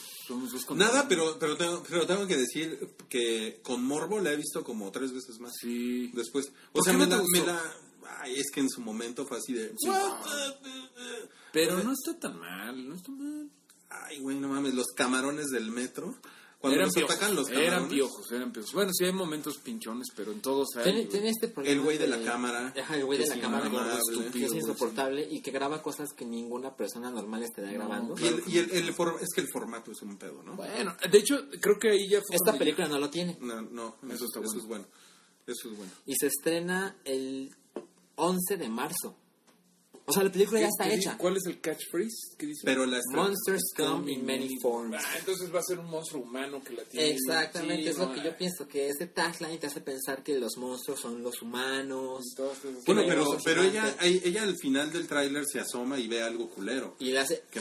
Nada, 0.77 1.07
pero, 1.09 1.39
pero, 1.39 1.57
tengo, 1.57 1.83
pero 1.89 2.07
tengo 2.07 2.27
que 2.27 2.37
decir 2.37 2.89
que 3.09 3.61
con 3.63 3.85
Morbo 3.85 4.21
la 4.21 4.33
he 4.33 4.37
visto 4.37 4.65
como 4.65 4.91
tres 4.91 5.13
veces 5.13 5.39
más. 5.41 5.53
Sí. 5.61 6.11
Después. 6.15 6.47
O 6.71 6.75
¿Por 6.75 6.85
sea, 6.85 6.93
me, 6.95 7.07
no 7.07 7.21
gustó? 7.21 7.41
me 7.41 7.47
la- 7.47 7.77
Ay, 8.21 8.37
es 8.39 8.51
que 8.53 8.61
en 8.61 8.71
su 8.71 8.81
momento 8.81 9.27
fue 9.27 9.39
así 9.39 9.53
de. 9.53 9.75
Pero 11.53 11.83
no 11.83 11.93
está 11.93 12.19
tan 12.19 12.39
mal, 12.39 12.89
no 12.89 12.95
está 12.95 13.11
mal. 13.13 13.51
Ay, 13.91 14.19
güey, 14.21 14.39
no 14.39 14.49
mames, 14.49 14.75
los 14.75 14.87
camarones 14.97 15.47
del 15.49 15.71
metro. 15.71 16.15
Cuando 16.65 16.77
eran 16.77 16.87
los 16.87 16.95
piojos, 16.95 17.11
atacan 17.15 17.35
los 17.37 17.47
camarones. 17.47 17.73
eran 17.73 17.89
piojos, 17.89 18.33
eran 18.33 18.53
piojos. 18.53 18.73
Bueno, 18.73 18.91
sí 18.93 19.05
hay 19.05 19.13
momentos 19.13 19.59
pinchones, 19.59 20.09
pero 20.17 20.33
en 20.33 20.41
todos 20.41 20.69
hay. 20.77 20.83
Tiene, 20.85 20.99
güey. 21.01 21.09
tiene 21.11 21.29
este 21.31 21.49
problema. 21.49 21.73
El 21.77 21.81
güey 21.83 21.99
de 21.99 22.07
la 22.07 22.23
cámara, 22.23 22.75
Ajá, 22.81 22.97
el 22.97 23.05
güey 23.05 23.19
de 23.19 23.27
la 23.27 23.39
cámara. 23.41 23.67
inmamable, 23.69 23.93
que 23.95 23.99
es 24.13 24.19
estúpido, 24.19 24.55
insoportable 24.57 25.29
y 25.31 25.41
que 25.43 25.51
graba 25.51 25.83
cosas 25.83 26.09
que 26.17 26.25
ninguna 26.25 26.75
persona 26.77 27.11
normal 27.11 27.43
estaría 27.43 27.73
grabando. 27.73 28.15
Y, 28.19 28.27
el, 28.27 28.43
y 28.47 28.59
el, 28.59 28.71
el 28.71 28.93
for- 28.95 29.19
es 29.21 29.29
que 29.35 29.41
el 29.43 29.49
formato 29.49 29.93
es 29.93 30.03
un 30.03 30.17
pedo, 30.17 30.43
¿no? 30.43 30.55
Bueno, 30.57 30.97
de 31.11 31.19
hecho, 31.19 31.47
creo 31.61 31.79
que 31.79 31.91
ahí 31.91 32.09
ya 32.09 32.21
fue. 32.27 32.37
Esta 32.37 32.59
película 32.59 32.89
no 32.89 32.99
lo 32.99 33.11
tiene. 33.11 33.37
No, 33.41 33.63
no, 33.63 33.97
eso, 34.05 34.15
Eso 34.15 34.25
está 34.27 34.41
eso 34.41 34.49
bueno. 34.49 34.59
es 34.61 34.67
bueno. 34.67 34.87
Eso 35.47 35.71
es 35.71 35.77
bueno. 35.77 35.93
Y 36.07 36.15
se 36.17 36.27
estrena 36.29 36.97
el 37.05 37.55
11 38.17 38.57
de 38.57 38.69
marzo. 38.69 39.17
O 40.07 40.13
sea, 40.13 40.23
la 40.23 40.31
película 40.31 40.59
¿Qué- 40.61 40.65
ya 40.65 40.69
está 40.69 40.93
hecha. 40.95 41.17
¿Cuál 41.17 41.39
es 41.39 41.47
el 41.47 41.61
catchphrase? 41.61 42.37
¿Qué 42.37 42.45
dice? 42.47 42.61
Pero 42.65 42.85
la 42.85 43.01
Monsters 43.13 43.63
come 43.75 44.13
in 44.13 44.27
many 44.27 44.51
forms. 44.61 44.97
Ah, 44.99 45.15
entonces 45.19 45.53
va 45.55 45.61
a 45.61 45.63
ser 45.63 45.79
un 45.79 45.87
monstruo 45.89 46.23
humano 46.23 46.63
que 46.63 46.75
la 46.75 46.85
tiene. 46.85 47.09
Exactamente, 47.11 47.89
es 47.89 47.97
lo 47.99 48.13
que 48.13 48.23
yo 48.23 48.37
pienso, 48.37 48.69
que 48.69 48.91
ese 48.91 49.07
tagline 49.07 49.59
te 49.59 49.67
hace 49.69 49.81
pensar 49.81 50.23
que 50.23 50.39
los 50.39 50.59
monstruos 50.59 51.01
son 51.01 51.23
los 51.23 51.41
humanos. 51.41 52.23
esas- 52.37 52.85
Bueno, 52.85 53.01
que 53.03 53.09
pero, 53.09 53.39
pero 53.45 53.63
ella, 53.63 53.97
ella, 54.03 54.21
ella 54.25 54.43
al 54.43 54.57
final 54.59 54.93
del 54.93 55.07
tráiler 55.07 55.45
se 55.51 55.61
asoma 55.61 55.99
y 55.99 56.07
ve 56.07 56.23
algo 56.23 56.51
culero. 56.51 56.97
Y 56.99 57.11
le 57.13 57.21
hace... 57.21 57.43
Que-. 57.51 57.61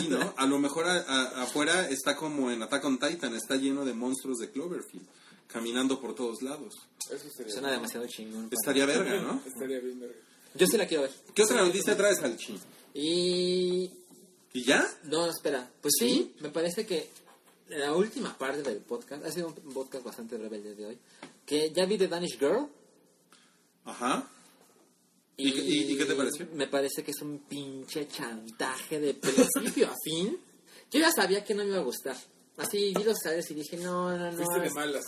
Sí, 0.00 0.08
¿no? 0.08 0.34
A 0.36 0.46
lo 0.46 0.58
mejor 0.60 0.86
a- 0.86 1.00
a- 1.00 1.42
afuera 1.42 1.88
está 1.88 2.16
como 2.16 2.50
en 2.50 2.62
Attack 2.62 2.84
on 2.84 2.98
Titan, 2.98 3.34
está 3.34 3.56
lleno 3.56 3.84
de 3.84 3.94
monstruos 3.94 4.38
de 4.38 4.50
Cloverfield, 4.50 5.06
caminando 5.48 6.00
por 6.00 6.14
todos 6.14 6.42
lados. 6.42 6.74
Eso 7.10 7.24
Suena 7.48 7.70
demasiado 7.72 8.06
chingón. 8.06 8.48
Estaría 8.52 8.86
verga, 8.86 9.20
¿no? 9.20 9.42
Estaría 9.46 9.80
bien, 9.80 9.98
verga. 10.00 10.16
Yo 10.54 10.66
sí 10.66 10.76
la 10.76 10.86
quiero 10.86 11.02
ver. 11.04 11.12
¿Qué 11.34 11.42
otra 11.42 11.64
noticia 11.64 11.96
traes, 11.96 12.22
Alchi? 12.22 12.58
Y... 12.94 13.90
¿Y 14.52 14.64
ya? 14.64 14.86
No, 15.04 15.26
espera. 15.26 15.70
Pues 15.80 15.94
sí, 15.98 16.34
me 16.40 16.50
parece 16.50 16.84
que 16.86 17.08
la 17.68 17.94
última 17.94 18.36
parte 18.36 18.62
del 18.62 18.78
podcast, 18.78 19.24
ha 19.24 19.32
sido 19.32 19.48
un 19.48 19.72
podcast 19.72 20.04
bastante 20.04 20.36
rebelde 20.36 20.74
de 20.74 20.86
hoy, 20.86 20.98
que 21.46 21.70
ya 21.72 21.86
vi 21.86 21.96
The 21.96 22.08
Danish 22.08 22.38
Girl. 22.38 22.68
Ajá. 23.84 24.28
¿Y 25.38 25.48
y- 25.48 25.92
y 25.92 25.96
qué 25.96 26.04
te 26.04 26.14
pareció? 26.14 26.46
Me 26.52 26.66
parece 26.66 27.02
que 27.02 27.10
es 27.12 27.22
un 27.22 27.38
pinche 27.40 28.06
chantaje 28.08 29.00
de 29.00 29.14
principio 29.14 29.88
a 29.88 29.96
fin. 30.04 30.38
Yo 30.90 31.00
ya 31.00 31.10
sabía 31.10 31.42
que 31.42 31.54
no 31.54 31.62
me 31.64 31.70
iba 31.70 31.78
a 31.78 31.82
gustar. 31.84 32.16
Así 32.58 32.92
vi 32.94 33.02
los 33.02 33.18
trailers 33.18 33.50
y 33.50 33.54
dije, 33.54 33.78
no, 33.78 34.10
no, 34.16 34.30
no. 34.30 34.36
Fuiste 34.36 34.60
de 34.60 34.66
es- 34.66 34.74
malas. 34.74 35.04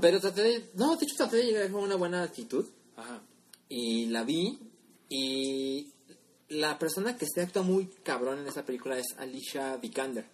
Pero 0.00 0.20
traté 0.20 0.42
de... 0.42 0.70
No, 0.74 0.96
de 0.96 1.04
hecho 1.06 1.14
traté 1.16 1.36
de 1.38 1.44
llegar 1.46 1.70
con 1.70 1.82
una 1.84 1.94
buena 1.94 2.22
actitud. 2.22 2.66
Ajá. 2.96 3.22
Y 3.68 4.06
la 4.06 4.22
vi 4.24 4.58
y 5.08 5.92
la 6.48 6.78
persona 6.78 7.16
que 7.16 7.26
se 7.26 7.42
actúa 7.42 7.62
muy 7.62 7.86
cabrón 8.02 8.40
en 8.40 8.46
esa 8.46 8.64
película 8.64 8.98
es 8.98 9.06
Alicia 9.18 9.76
Vikander, 9.76 10.26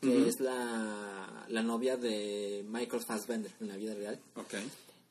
que 0.00 0.28
es 0.28 0.40
la, 0.40 1.46
la 1.48 1.62
novia 1.62 1.96
de 1.96 2.64
Michael 2.68 3.02
Fassbender 3.06 3.52
en 3.60 3.68
la 3.68 3.76
vida 3.76 3.94
real. 3.94 4.20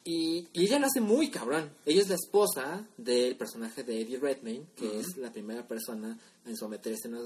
Y, 0.03 0.47
y 0.53 0.63
ella 0.63 0.79
lo 0.79 0.85
hace 0.85 1.01
muy 1.01 1.29
cabrón. 1.29 1.69
Ella 1.85 2.01
es 2.01 2.07
la 2.07 2.15
esposa 2.15 2.87
del 2.95 3.35
personaje 3.35 3.83
de 3.83 4.01
Eddie 4.01 4.19
Redmayne, 4.19 4.65
que 4.75 4.99
es 4.99 5.17
la 5.17 5.31
primera 5.31 5.67
persona 5.67 6.17
en 6.45 6.55
someterse 6.55 7.09
a 7.09 7.11
una 7.11 7.21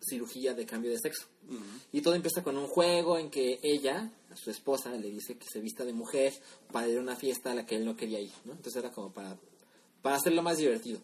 cirugía 0.00 0.54
de 0.54 0.64
cambio 0.64 0.90
de 0.90 0.98
sexo. 0.98 1.26
Y 1.92 2.00
todo 2.00 2.14
empieza 2.14 2.42
con 2.42 2.56
un 2.56 2.68
juego 2.68 3.18
en 3.18 3.28
que 3.28 3.58
ella, 3.62 4.10
a 4.30 4.36
su 4.36 4.50
esposa, 4.50 4.90
le 4.92 5.10
dice 5.10 5.36
que 5.36 5.46
se 5.50 5.60
vista 5.60 5.84
de 5.84 5.92
mujer 5.92 6.32
para 6.72 6.88
ir 6.88 6.98
a 6.98 7.02
una 7.02 7.16
fiesta 7.16 7.52
a 7.52 7.54
la 7.54 7.66
que 7.66 7.76
él 7.76 7.84
no 7.84 7.96
quería 7.96 8.20
ir. 8.20 8.32
¿no? 8.44 8.52
Entonces 8.52 8.76
era 8.76 8.90
como 8.92 9.12
para, 9.12 9.36
para 10.02 10.16
hacerlo 10.16 10.42
más 10.42 10.58
divertido. 10.58 11.00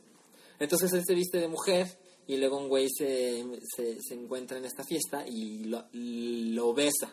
Entonces 0.58 0.92
él 0.92 1.02
se 1.06 1.14
viste 1.14 1.38
de 1.38 1.48
mujer 1.48 1.86
y 2.26 2.36
luego 2.36 2.58
un 2.58 2.68
güey 2.68 2.88
se, 2.88 3.44
se, 3.76 4.14
encuentra 4.14 4.58
en 4.58 4.64
esta 4.64 4.84
fiesta 4.84 5.26
y 5.26 5.64
lo, 5.64 5.84
lo 5.92 6.74
besa. 6.74 7.12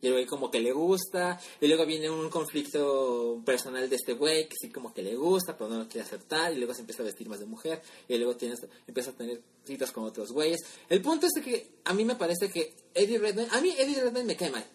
Y 0.00 0.08
el 0.08 0.14
güey 0.14 0.26
como 0.26 0.50
que 0.50 0.58
le 0.58 0.72
gusta, 0.72 1.40
y 1.60 1.68
luego 1.68 1.86
viene 1.86 2.10
un 2.10 2.28
conflicto 2.28 3.40
personal 3.46 3.88
de 3.88 3.94
este 3.94 4.14
güey 4.14 4.48
que 4.48 4.56
sí 4.60 4.68
como 4.68 4.92
que 4.92 5.00
le 5.00 5.14
gusta, 5.14 5.56
pero 5.56 5.70
no 5.70 5.78
lo 5.78 5.88
quiere 5.88 6.04
aceptar, 6.04 6.52
y 6.52 6.56
luego 6.56 6.74
se 6.74 6.80
empieza 6.80 7.02
a 7.02 7.06
vestir 7.06 7.28
más 7.28 7.38
de 7.38 7.46
mujer, 7.46 7.80
y 8.08 8.16
luego 8.16 8.32
empieza 8.32 9.10
a 9.10 9.12
tener 9.12 9.40
citas 9.64 9.92
con 9.92 10.02
otros 10.02 10.32
güeyes. 10.32 10.58
El 10.88 11.02
punto 11.02 11.26
es 11.26 11.44
que 11.44 11.70
a 11.84 11.94
mí 11.94 12.04
me 12.04 12.16
parece 12.16 12.50
que 12.50 12.74
Eddie 12.92 13.20
Redmayne, 13.20 13.50
a 13.52 13.60
mí 13.60 13.72
Eddie 13.78 14.02
Redmayne 14.02 14.26
me 14.26 14.36
cae 14.36 14.50
mal, 14.50 14.66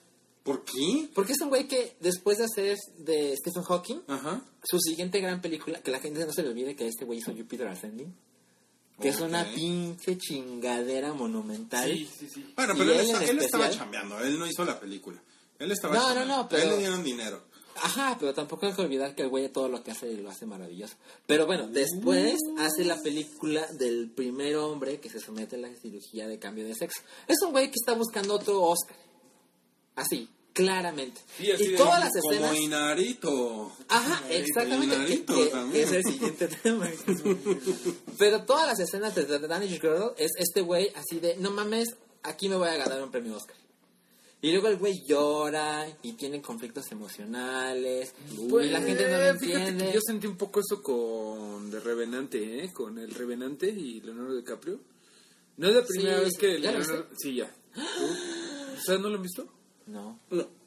¿Por 0.47 0.63
qué? 0.65 1.09
porque 1.13 1.33
es 1.33 1.41
un 1.41 1.49
güey 1.49 1.67
que 1.67 1.95
después 1.99 2.37
de 2.37 2.45
hacer 2.45 2.77
de 2.99 3.35
Stephen 3.37 3.63
Hawking, 3.63 3.99
Ajá. 4.07 4.41
su 4.63 4.79
siguiente 4.79 5.19
gran 5.19 5.41
película, 5.41 5.81
que 5.81 5.91
la 5.91 5.99
gente 5.99 6.25
no 6.25 6.31
se 6.31 6.41
le 6.41 6.49
olvide 6.49 6.75
que 6.75 6.87
este 6.87 7.03
güey 7.05 7.19
hizo 7.19 7.33
Jupiter 7.33 7.67
Ascending, 7.67 8.15
que 9.01 9.09
es 9.09 9.19
una 9.19 9.43
pinche 9.53 10.17
chingadera 10.17 11.13
monumental. 11.13 11.91
Sí, 11.91 12.09
sí, 12.17 12.29
sí. 12.33 12.53
Bueno, 12.55 12.73
¿Y 12.73 12.77
pero 12.77 12.93
él, 12.93 13.39
estaba 13.39 13.69
chambeando, 13.69 14.19
él 14.21 14.39
no 14.39 14.47
hizo 14.47 14.63
la 14.65 14.79
película. 14.79 15.21
Él 15.59 15.71
estaba 15.71 15.93
No, 15.95 16.01
no, 16.01 16.07
chambeando. 16.07 16.37
no, 16.37 16.49
pero- 16.49 16.61
A 16.61 16.63
él 16.65 16.69
le 16.71 16.77
dieron 16.77 17.03
dinero. 17.03 17.43
Ajá, 17.79 18.17
pero 18.19 18.33
tampoco 18.33 18.65
hay 18.65 18.73
que 18.73 18.81
olvidar 18.81 19.13
que 19.13 19.21
el 19.21 19.29
güey 19.29 19.49
todo 19.49 19.67
lo 19.69 19.83
que 19.83 19.91
hace 19.91 20.11
lo 20.17 20.31
hace 20.31 20.47
maravilloso. 20.47 20.95
Pero 21.27 21.45
bueno, 21.45 21.67
después 21.67 22.35
hace 22.57 22.85
la 22.85 22.97
película 23.03 23.67
del 23.73 24.09
primer 24.09 24.55
hombre 24.55 24.99
que 24.99 25.11
se 25.11 25.19
somete 25.19 25.57
a 25.57 25.59
la 25.59 25.75
cirugía 25.75 26.27
de 26.27 26.39
cambio 26.39 26.65
de 26.65 26.73
sexo. 26.73 27.01
Es 27.27 27.37
un 27.45 27.51
güey 27.51 27.67
que 27.67 27.75
está 27.75 27.93
buscando 27.93 28.33
otro 28.33 28.63
Oscar. 28.63 28.97
Así. 29.95 30.27
Claramente. 30.57 31.21
Sí, 31.37 31.51
y 31.57 31.75
todas 31.75 31.99
las 32.03 32.11
Como 32.21 32.31
escenas... 32.33 32.55
Inarito. 32.57 33.71
Ajá, 33.87 34.19
Inarito, 34.25 34.43
exactamente. 34.49 34.95
Inarito 34.95 35.35
que- 35.35 35.45
también. 35.47 35.71
que 35.71 35.81
es 35.83 35.91
el 36.05 36.11
siguiente 36.11 36.47
tema. 36.63 36.89
Pero 38.17 38.43
todas 38.43 38.67
las 38.67 38.79
escenas 38.79 39.15
de 39.15 39.23
The 39.25 39.39
Danish 39.47 39.79
Girl 39.79 40.13
es 40.17 40.31
este 40.37 40.61
güey 40.61 40.91
así 40.95 41.19
de, 41.19 41.35
no 41.37 41.51
mames, 41.51 41.89
aquí 42.23 42.49
me 42.49 42.55
voy 42.55 42.67
a 42.69 42.75
ganar 42.77 43.01
un 43.03 43.11
premio 43.11 43.35
Oscar. 43.35 43.55
Y 44.41 44.51
luego 44.51 44.67
el 44.67 44.77
güey 44.77 45.03
llora 45.07 45.87
y 46.03 46.13
tiene 46.13 46.41
conflictos 46.41 46.91
emocionales. 46.91 48.13
y 48.31 48.65
la 48.65 48.81
gente 48.81 49.09
no 49.09 49.17
lo 49.17 49.25
entiende. 49.29 49.91
yo 49.93 49.99
sentí 50.05 50.27
un 50.27 50.37
poco 50.37 50.59
eso 50.59 50.81
con 50.83 51.71
The 51.71 51.79
Revenante, 51.79 52.63
¿eh? 52.63 52.71
Con 52.71 52.99
el 52.99 53.11
Revenante 53.15 53.67
y 53.67 53.99
Leonardo 54.01 54.35
DiCaprio. 54.35 54.79
No 55.57 55.67
es 55.69 55.75
la 55.75 55.83
primera 55.83 56.19
Sí, 56.19 56.23
vez 56.25 56.33
que 56.39 56.61
¿ya 56.61 56.71
lo 56.71 56.79
Leonardo... 56.79 57.07
Sí, 57.17 57.35
ya. 57.35 57.51
¿Tú? 57.73 57.81
¿Ustedes 58.77 58.99
no 58.99 59.09
lo 59.09 59.15
han 59.15 59.23
visto? 59.23 59.47
No. 59.87 60.19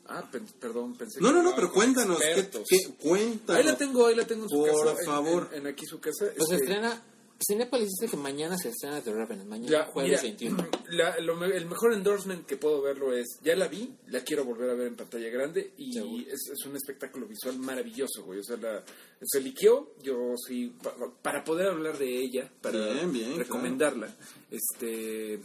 Ah, 0.06 0.28
pen- 0.30 0.46
perdón, 0.58 0.96
pensé 0.96 1.20
No, 1.20 1.28
que 1.28 1.34
no, 1.34 1.42
no, 1.42 1.54
pero 1.54 1.70
cuéntanos. 1.72 2.18
¿qué, 2.18 2.48
qué- 2.68 2.94
cuéntanos. 3.00 3.60
Ahí 3.60 3.64
la 3.66 3.76
tengo, 3.76 4.06
ahí 4.06 4.16
la 4.16 4.26
tengo 4.26 4.42
en 4.44 4.48
su 4.48 4.56
Por 4.58 4.84
casa. 4.96 5.04
favor. 5.04 5.48
En, 5.52 5.60
en 5.60 5.66
aquí 5.68 5.86
su 5.86 6.00
casa. 6.00 6.26
Pues 6.36 6.48
se 6.48 6.54
Este, 6.56 6.66
estrena... 6.66 7.02
Cinepolis 7.42 7.88
dice 7.98 8.10
que 8.10 8.18
mañana 8.18 8.58
se 8.58 8.68
estrena 8.68 9.00
The 9.00 9.14
Revenant. 9.14 9.48
Mañana, 9.48 9.70
Ya, 9.70 9.84
jueves 9.86 10.10
mira, 10.10 10.22
21. 10.22 10.68
la- 10.90 11.18
lo 11.20 11.42
el 11.44 11.64
mejor 11.66 11.94
endorsement 11.94 12.44
que 12.44 12.58
puedo 12.58 12.82
verlo 12.82 13.14
es, 13.14 13.38
ya 13.42 13.56
la 13.56 13.66
vi, 13.66 13.94
la 14.08 14.20
quiero 14.24 14.44
volver 14.44 14.68
a 14.68 14.74
ver 14.74 14.88
en 14.88 14.96
pantalla 14.96 15.30
grande 15.30 15.72
y 15.78 16.26
es, 16.28 16.50
es 16.52 16.66
un 16.66 16.76
espectáculo 16.76 17.26
visual 17.26 17.58
maravilloso, 17.58 18.24
güey. 18.24 18.40
O 18.40 18.44
sea, 18.44 18.58
la, 18.58 18.82
se 19.22 19.40
liqueó, 19.40 19.94
yo 20.02 20.34
sí, 20.46 20.74
pa- 20.82 20.94
para 21.22 21.42
poder 21.42 21.68
hablar 21.68 21.96
de 21.96 22.14
ella, 22.18 22.50
para 22.60 22.78
Bien, 22.92 23.10
bien, 23.12 23.38
recomendarla, 23.38 24.14
este, 24.50 25.40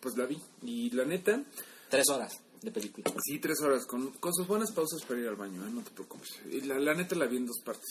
pues 0.00 0.16
la 0.16 0.26
vi. 0.26 0.38
Y 0.62 0.90
la 0.90 1.04
neta, 1.04 1.42
Tres 1.88 2.08
horas 2.10 2.38
de 2.62 2.70
película. 2.70 3.04
sí, 3.24 3.38
tres 3.38 3.58
horas, 3.62 3.86
con, 3.86 4.10
con 4.12 4.34
sus 4.34 4.46
buenas 4.46 4.70
pausas 4.72 5.02
para 5.06 5.20
ir 5.20 5.28
al 5.28 5.36
baño, 5.36 5.66
¿eh? 5.66 5.70
no 5.72 5.82
te 5.82 5.90
preocupes. 5.90 6.28
Y 6.50 6.60
la, 6.62 6.78
la 6.78 6.94
neta 6.94 7.14
la 7.16 7.26
vi 7.26 7.38
en 7.38 7.46
dos 7.46 7.60
partes, 7.64 7.88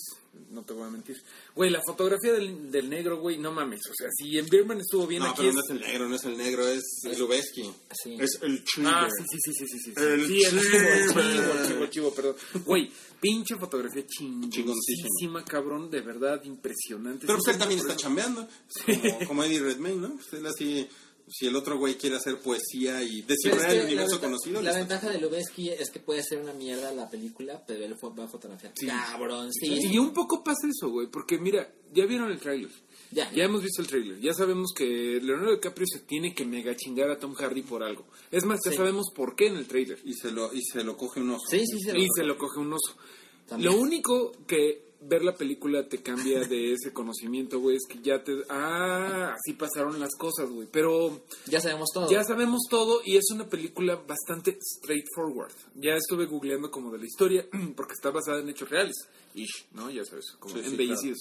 no 0.51 0.63
te 0.63 0.73
voy 0.73 0.83
a 0.83 0.89
mentir. 0.91 1.17
Güey, 1.55 1.71
la 1.71 1.81
fotografía 1.85 2.33
del, 2.33 2.69
del 2.71 2.89
negro, 2.89 3.19
güey, 3.19 3.37
no 3.39 3.51
mames. 3.51 3.81
O 3.89 3.93
sea, 3.95 4.07
si 4.15 4.37
en 4.37 4.45
Birman 4.45 4.79
estuvo 4.79 5.07
bien, 5.07 5.23
No, 5.23 5.29
aquí 5.29 5.37
pero 5.37 5.49
es... 5.49 5.55
no 5.55 5.61
es 5.61 5.69
el 5.71 5.79
negro, 5.81 6.07
no 6.09 6.15
es 6.15 6.23
el 6.23 6.37
negro, 6.37 6.67
es 6.67 6.83
Lubeski. 7.17 7.71
Sí. 8.03 8.17
Es 8.19 8.39
el 8.41 8.63
chivo. 8.63 8.89
Ah, 8.91 9.07
sí, 9.09 9.23
sí, 9.27 9.51
sí, 9.53 9.65
sí, 9.65 9.79
sí, 9.79 9.79
sí. 9.79 9.93
El 9.97 10.27
sí, 10.27 10.43
el 10.43 10.49
chivo, 10.59 10.61
el 10.61 11.07
chivo. 11.09 11.21
chivo, 11.21 11.53
el 11.53 11.67
chivo, 11.67 11.83
el 11.83 11.89
chivo, 11.89 12.13
perdón. 12.13 12.35
Güey, 12.65 12.91
pinche 13.19 13.55
fotografía 13.55 14.05
Chingoncísima. 14.05 15.43
cabrón, 15.45 15.89
de 15.89 16.01
verdad, 16.01 16.43
impresionante. 16.43 17.25
Pero 17.25 17.39
pues 17.39 17.47
él 17.47 17.55
Siempre 17.55 17.59
también 17.59 17.79
está 17.79 17.95
chambeando. 17.95 18.47
Como, 18.85 19.27
como 19.27 19.43
Eddie 19.43 19.59
Redmayne, 19.61 19.99
¿no? 20.01 20.15
Pues 20.15 20.33
él 20.33 20.45
así, 20.45 20.87
si 21.29 21.45
el 21.47 21.55
otro 21.55 21.77
güey 21.77 21.95
quiere 21.95 22.15
hacer 22.17 22.39
poesía 22.39 23.01
y 23.03 23.21
descifrar 23.21 23.71
el 23.75 23.85
universo 23.85 24.15
la, 24.15 24.21
conocido, 24.21 24.61
la 24.61 24.73
ventaja 24.73 25.09
de 25.09 25.19
Lubeski 25.19 25.69
es 25.69 25.89
que 25.91 25.99
puede 25.99 26.23
ser 26.23 26.39
una 26.39 26.53
mierda 26.53 26.91
la 26.93 27.09
película, 27.09 27.63
pero 27.67 27.85
él 27.85 27.95
fue- 27.99 28.13
va 28.13 28.25
a 28.25 28.27
fotografiar. 28.27 28.73
Cabrón, 28.85 29.51
sí. 29.53 29.79
Y 29.91 29.97
un 29.97 30.11
poco 30.13 30.43
pasa 30.43 30.67
eso, 30.69 30.89
güey, 30.89 31.07
porque 31.07 31.37
mira, 31.37 31.71
ya 31.93 32.05
vieron 32.05 32.31
el 32.31 32.39
tráiler. 32.39 32.69
Ya. 33.11 33.31
Ya 33.31 33.45
hemos 33.45 33.63
visto 33.63 33.81
el 33.81 33.87
tráiler. 33.87 34.19
Ya 34.19 34.33
sabemos 34.33 34.71
que 34.75 35.19
Leonardo 35.21 35.53
DiCaprio 35.53 35.87
se 35.91 35.99
tiene 36.01 36.35
que 36.35 36.45
mega 36.45 36.75
chingar 36.75 37.09
a 37.09 37.17
Tom 37.17 37.33
Hardy 37.33 37.63
por 37.63 37.81
algo. 37.83 38.05
Es 38.29 38.45
más, 38.45 38.59
ya 38.63 38.71
Sí. 38.71 38.77
sabemos 38.77 39.07
por 39.15 39.35
qué 39.35 39.47
en 39.47 39.55
el 39.57 39.65
tráiler. 39.67 39.99
y 40.05 40.13
se 40.13 40.31
lo 40.31 40.53
y 40.53 40.61
se 40.61 40.83
lo 40.83 40.95
coge 40.95 41.19
un 41.19 41.31
oso. 41.31 41.45
Sí, 41.49 41.65
sí, 41.65 41.79
sí. 41.79 41.89
y 41.95 42.05
se 42.15 42.23
lo 42.23 42.37
coge 42.37 42.59
un 42.59 42.73
oso. 42.73 42.95
También. 43.47 43.71
Lo 43.71 43.79
único 43.79 44.31
que 44.45 44.88
ver 45.01 45.23
la 45.23 45.33
película 45.35 45.87
te 45.87 46.01
cambia 46.01 46.41
de 46.41 46.73
ese 46.73 46.91
conocimiento, 46.93 47.59
güey, 47.59 47.77
es 47.77 47.83
que 47.87 47.99
ya 48.01 48.23
te... 48.23 48.33
Ah, 48.49 49.33
así 49.33 49.53
pasaron 49.53 49.99
las 49.99 50.15
cosas, 50.17 50.49
güey. 50.49 50.67
Pero 50.71 51.21
Ya 51.47 51.61
sabemos 51.61 51.89
todo. 51.93 52.09
ya 52.11 52.23
sabemos 52.23 52.61
todo 52.69 53.01
y 53.05 53.15
es 53.17 53.25
una 53.31 53.47
película 53.47 53.95
bastante 53.95 54.57
straightforward. 54.61 55.53
Ya 55.75 55.95
estuve 55.95 56.25
googleando 56.25 56.69
como 56.69 56.91
de 56.91 56.97
la 56.99 57.05
historia 57.05 57.45
porque 57.75 57.93
está 57.93 58.11
basada 58.11 58.39
en 58.41 58.49
hechos 58.49 58.69
reales. 58.69 58.95
Ish, 59.35 59.67
¿no? 59.73 59.89
Ya 59.89 60.03
sabes, 60.03 60.25
como 60.39 60.55
Sí, 60.55 60.61
sí, 60.63 60.69
embellecidos. 60.71 61.19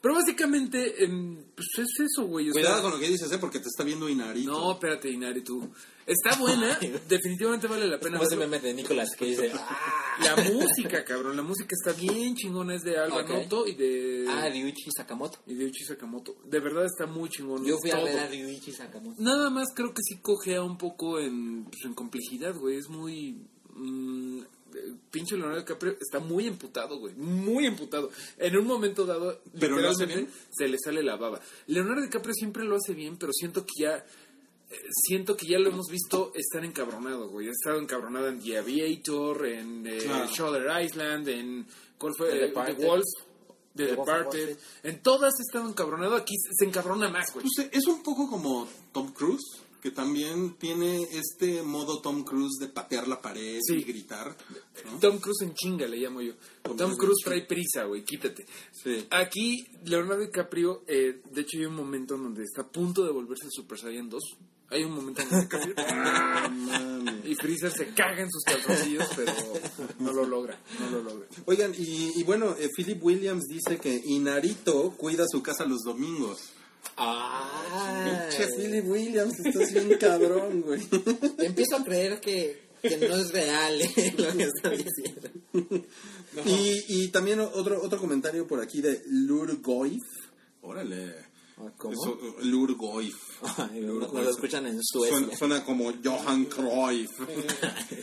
Pero 0.00 0.14
básicamente, 0.14 1.04
em, 1.04 1.36
pues 1.56 1.66
es 1.78 2.06
eso, 2.06 2.24
güey. 2.26 2.44
sea- 2.46 2.52
Cuidado 2.52 2.82
con 2.82 2.92
lo 2.92 2.98
que 3.00 3.08
dices, 3.08 3.30
¿eh? 3.32 3.38
Porque 3.38 3.58
te 3.58 3.66
está 3.66 3.82
viendo 3.82 4.08
Inarito. 4.08 4.48
No, 4.50 4.72
espérate, 4.72 5.10
Inari, 5.10 5.42
tú. 5.42 5.68
Está 6.08 6.36
buena, 6.36 6.78
definitivamente 7.08 7.66
vale 7.66 7.86
la 7.86 8.00
pena. 8.00 8.16
Como 8.18 8.30
verlo. 8.30 8.46
meme 8.48 8.60
de 8.60 8.72
Nicolas 8.74 9.10
que 9.16 9.26
dice, 9.26 9.52
ah, 9.54 10.16
La 10.24 10.36
música, 10.42 11.04
cabrón, 11.04 11.36
la 11.36 11.42
música 11.42 11.76
está 11.78 11.92
bien 11.92 12.34
chingona, 12.34 12.74
es 12.74 12.82
de 12.82 12.98
Alba. 12.98 13.22
Noto 13.22 13.66
y 13.66 13.74
de 13.74 14.26
ah, 14.28 14.48
Ryuichi 14.48 14.90
Sakamoto. 14.90 15.38
y 15.46 15.54
de 15.54 15.66
Uchi 15.66 15.84
Sakamoto. 15.84 16.36
De 16.44 16.60
verdad 16.60 16.86
está 16.86 17.06
muy 17.06 17.28
chingón. 17.28 17.64
Yo 17.64 17.76
fui 17.78 17.90
a 17.90 18.02
ver 18.02 18.18
a 18.18 18.26
Ryuichi 18.26 18.72
Sakamoto. 18.72 19.22
Nada 19.22 19.50
más 19.50 19.68
creo 19.74 19.92
que 19.92 20.02
sí 20.02 20.16
cogea 20.22 20.62
un 20.62 20.78
poco 20.78 21.20
en, 21.20 21.64
pues, 21.64 21.84
en 21.84 21.92
complejidad, 21.94 22.54
güey. 22.56 22.76
Es 22.78 22.88
muy... 22.88 23.36
mm, 23.74 24.40
eh, 24.74 24.92
pinche 25.10 25.36
Leonardo 25.36 25.60
DiCaprio 25.60 25.96
está 26.00 26.20
muy 26.20 26.46
emputado, 26.46 26.98
güey. 26.98 27.14
Muy 27.16 27.66
emputado. 27.66 28.10
En 28.38 28.56
un 28.56 28.66
momento 28.66 29.04
dado, 29.06 29.40
Pero 29.58 29.78
lo 29.78 29.88
hace 29.90 30.06
literalmente, 30.06 30.32
bien. 30.32 30.48
se 30.50 30.68
le 30.68 30.78
sale 30.78 31.02
la 31.02 31.16
baba. 31.16 31.40
Leonardo 31.66 32.02
DiCaprio 32.02 32.34
siempre 32.34 32.64
lo 32.64 32.76
hace 32.76 32.94
bien, 32.94 33.16
pero 33.18 33.32
siento 33.32 33.64
que 33.64 33.82
ya... 33.82 34.04
Siento 34.90 35.36
que 35.36 35.46
ya 35.46 35.58
lo 35.58 35.70
hemos 35.70 35.86
visto 35.88 36.32
estar 36.34 36.64
encabronado, 36.64 37.28
güey. 37.30 37.48
Ha 37.48 37.52
estado 37.52 37.78
encabronado 37.80 38.28
en 38.28 38.40
The 38.40 38.58
Aviator, 38.58 39.46
en 39.46 39.86
eh, 39.86 39.98
Claro. 40.02 40.30
Shoulder 40.30 40.84
Island, 40.84 41.28
en... 41.28 41.66
¿Cuál 41.96 42.14
fue? 42.16 42.28
The 42.28 42.36
Eh, 42.36 42.38
The 42.40 42.46
Departed. 42.48 42.86
Wolf. 42.86 43.04
The 43.74 43.84
The 43.86 43.90
Departed. 43.96 44.58
En 44.82 45.02
todas 45.02 45.32
ha 45.38 45.42
estado 45.42 45.68
encabronado. 45.68 46.16
Aquí 46.16 46.34
se 46.58 46.64
encabrona 46.66 47.08
más, 47.08 47.32
güey. 47.32 47.46
Pues, 47.56 47.68
es 47.72 47.86
un 47.86 48.02
poco 48.02 48.28
como 48.28 48.68
Tom 48.92 49.12
Cruise, 49.12 49.62
que 49.80 49.90
también 49.90 50.56
tiene 50.58 51.02
este 51.12 51.62
modo 51.62 52.00
Tom 52.02 52.24
Cruise 52.24 52.58
de 52.60 52.68
patear 52.68 53.08
la 53.08 53.22
pared 53.22 53.58
Sí. 53.66 53.76
y 53.76 53.82
gritar. 53.84 54.36
¿no? 54.84 54.98
Tom 54.98 55.18
Cruise 55.18 55.42
en 55.42 55.54
chinga 55.54 55.86
le 55.86 55.96
llamo 55.96 56.20
yo. 56.20 56.34
Tom 56.76 56.94
Cruise 56.96 57.22
trae 57.24 57.42
prisa, 57.46 57.84
güey, 57.84 58.04
quítate. 58.04 58.44
Sí. 58.72 59.06
Aquí, 59.10 59.64
Leonardo 59.84 60.20
DiCaprio, 60.24 60.82
eh, 60.86 61.22
de 61.30 61.40
hecho 61.40 61.56
hay 61.58 61.66
un 61.66 61.74
momento 61.76 62.16
en 62.16 62.24
donde 62.24 62.42
está 62.42 62.62
a 62.62 62.68
punto 62.68 63.04
de 63.04 63.12
volverse 63.12 63.46
el 63.46 63.52
Super 63.52 63.78
Saiyan 63.78 64.10
2. 64.10 64.22
Hay 64.70 64.84
un 64.84 64.92
momento 64.92 65.22
en 65.22 65.40
DiCaprio... 65.40 65.74
Mames. 65.76 67.24
y 67.24 67.34
Freezer 67.34 67.72
se 67.72 67.88
caga 67.94 68.20
en 68.22 68.30
sus 68.30 68.42
calzoncillos, 68.44 69.06
pero 69.16 69.32
no 69.98 70.12
lo 70.12 70.26
logra, 70.26 70.58
no 70.78 70.90
lo 70.90 71.02
logra. 71.02 71.26
Oigan, 71.46 71.72
y, 71.76 72.12
y 72.20 72.22
bueno, 72.24 72.54
eh, 72.58 72.68
Philip 72.76 73.02
Williams 73.02 73.44
dice 73.48 73.78
que 73.78 74.00
Inarito 74.06 74.90
cuida 74.96 75.24
su 75.26 75.42
casa 75.42 75.64
los 75.64 75.82
domingos. 75.84 76.50
Ah, 76.96 78.28
Che, 78.30 78.46
Philip 78.56 78.86
Williams, 78.86 79.34
estás 79.40 79.72
bien 79.72 79.96
cabrón, 79.98 80.62
güey. 80.62 80.80
empiezo 81.38 81.76
a 81.76 81.84
creer 81.84 82.20
que, 82.20 82.68
que 82.82 82.96
no 82.98 83.16
es 83.16 83.30
real 83.32 83.80
eh, 83.80 84.14
lo 84.16 84.36
que 84.36 84.42
estoy 84.44 84.84
diciendo. 84.84 85.30
Y, 86.44 86.84
y 86.88 87.08
también 87.08 87.40
otro 87.40 87.82
otro 87.82 87.98
comentario 87.98 88.46
por 88.46 88.60
aquí 88.60 88.80
de 88.80 89.02
Lurgoif. 89.06 90.04
Órale. 90.60 91.14
¿Cómo? 91.78 91.94
Eso, 91.94 92.18
Lurgoif. 92.42 93.16
No, 93.42 93.94
no 94.12 94.22
lo 94.22 94.30
escuchan 94.30 94.66
en 94.66 94.82
Suecia. 94.82 95.16
Suena, 95.16 95.36
suena 95.36 95.64
como 95.64 95.92
Johan 96.02 96.44
Cruyff. 96.46 97.10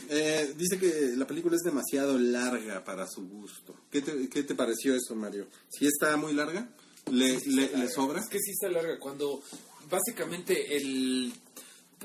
Eh, 0.07 0.53
dice 0.55 0.77
que 0.77 1.13
la 1.17 1.25
película 1.25 1.55
es 1.55 1.63
demasiado 1.63 2.17
larga 2.17 2.83
para 2.83 3.07
su 3.07 3.27
gusto. 3.27 3.75
¿Qué 3.89 4.01
te, 4.01 4.29
qué 4.29 4.43
te 4.43 4.53
pareció 4.53 4.95
eso, 4.95 5.15
Mario? 5.15 5.47
¿Si 5.67 5.87
está 5.87 6.15
muy 6.15 6.33
larga? 6.33 6.69
¿Le, 7.11 7.39
le, 7.47 7.75
le 7.75 7.87
sobra? 7.89 8.19
Es 8.19 8.27
que 8.27 8.39
sí 8.39 8.51
está 8.51 8.69
larga. 8.69 8.99
Cuando 8.99 9.41
básicamente 9.89 10.77
el. 10.77 11.33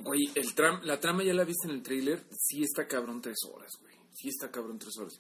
Güey, 0.03 0.31
el 0.35 0.55
tram, 0.55 0.81
la 0.85 0.99
trama 0.99 1.23
ya 1.23 1.35
la 1.35 1.45
viste 1.45 1.69
en 1.69 1.75
el 1.75 1.83
trailer. 1.83 2.25
Sí 2.37 2.63
está 2.63 2.87
cabrón 2.89 3.21
tres 3.21 3.39
horas, 3.53 3.71
güey. 3.81 3.90
Sí 4.15 4.29
está 4.29 4.51
cabrón 4.51 4.79
tres 4.79 4.97
horas. 4.99 5.19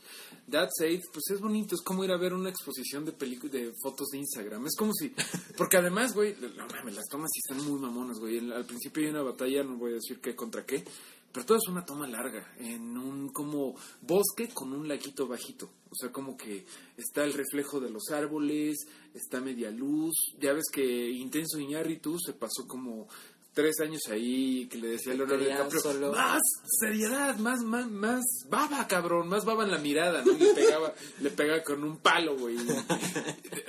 That 0.50 0.68
Said, 0.76 1.02
pues 1.12 1.30
es 1.30 1.40
bonito. 1.40 1.74
Es 1.74 1.82
como 1.82 2.04
ir 2.04 2.10
a 2.10 2.16
ver 2.16 2.34
una 2.34 2.50
exposición 2.50 3.04
de 3.04 3.12
películas, 3.12 3.52
de 3.52 3.72
fotos 3.82 4.08
de 4.08 4.18
Instagram. 4.18 4.66
Es 4.66 4.76
como 4.76 4.92
si. 4.92 5.14
Porque 5.56 5.76
además, 5.76 6.14
güey, 6.14 6.36
no 6.56 6.66
mames, 6.66 6.96
las 6.96 7.08
tomas 7.08 7.30
sí 7.32 7.40
están 7.44 7.66
muy 7.66 7.80
mamonas, 7.80 8.18
güey. 8.18 8.50
Al 8.50 8.66
principio 8.66 9.02
hay 9.02 9.10
una 9.10 9.22
batalla, 9.22 9.62
no 9.62 9.76
voy 9.76 9.92
a 9.92 9.94
decir 9.94 10.20
qué 10.20 10.34
contra 10.34 10.66
qué. 10.66 10.84
Pero 11.32 11.46
todo 11.46 11.58
es 11.58 11.68
una 11.68 11.84
toma 11.84 12.08
larga, 12.08 12.54
en 12.58 12.98
un 12.98 13.28
como 13.28 13.76
bosque 14.02 14.48
con 14.52 14.72
un 14.72 14.88
laguito 14.88 15.28
bajito. 15.28 15.70
O 15.88 15.94
sea, 15.94 16.10
como 16.10 16.36
que 16.36 16.66
está 16.96 17.22
el 17.22 17.32
reflejo 17.32 17.78
de 17.78 17.90
los 17.90 18.10
árboles, 18.10 18.88
está 19.14 19.40
media 19.40 19.70
luz. 19.70 20.14
Ya 20.40 20.52
ves 20.52 20.64
que 20.72 21.10
Intenso 21.10 21.60
Iñárritu 21.60 22.18
se 22.18 22.32
pasó 22.32 22.66
como 22.66 23.06
tres 23.52 23.80
años 23.80 24.00
ahí 24.10 24.66
que 24.70 24.78
le 24.78 24.88
decía 24.88 25.12
a 25.12 25.16
Leonardo 25.16 25.44
DiCaprio, 25.44 25.80
solo- 25.80 26.12
más 26.12 26.40
seriedad, 26.80 27.36
más, 27.38 27.60
más, 27.62 27.90
más 27.90 28.24
baba, 28.48 28.86
cabrón, 28.86 29.28
más 29.28 29.44
baba 29.44 29.64
en 29.64 29.70
la 29.72 29.78
mirada, 29.78 30.24
¿no? 30.24 30.32
Le 30.32 30.54
pegaba, 30.54 30.94
le 31.20 31.30
pegaba 31.30 31.62
con 31.62 31.82
un 31.84 31.98
palo, 31.98 32.36
güey. 32.38 32.56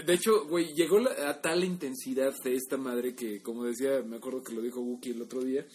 De, 0.06 0.14
hecho, 0.14 0.46
güey, 0.48 0.74
llegó 0.76 1.00
la- 1.00 1.30
a 1.30 1.42
tal 1.42 1.64
intensidad 1.64 2.34
de 2.44 2.56
esta 2.56 2.78
madre 2.78 3.16
que, 3.16 3.42
como 3.42 3.64
decía, 3.66 4.02
me 4.06 4.18
acuerdo 4.18 4.44
que 4.44 4.54
lo 4.54 4.62
dijo 4.62 4.80
Wookie 4.82 5.12
el 5.12 5.22
otro 5.22 5.44
día, 5.44 5.66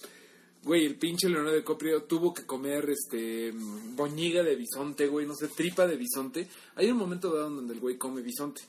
Güey, 0.62 0.84
el 0.84 0.96
pinche 0.96 1.28
Leonardo 1.28 1.54
DiCaprio 1.58 2.02
tuvo 2.04 2.34
que 2.34 2.44
comer 2.44 2.90
este 2.90 3.52
boñiga 3.94 4.42
de 4.42 4.56
bisonte, 4.56 5.06
güey, 5.06 5.24
no 5.24 5.36
sé, 5.36 5.46
tripa 5.46 5.86
de 5.86 5.96
bisonte. 5.96 6.48
Hay 6.74 6.90
un 6.90 6.96
momento 6.96 7.32
dado 7.32 7.50
donde 7.50 7.72
el 7.74 7.78
güey 7.78 7.96
come 7.96 8.20
bisonte. 8.20 8.62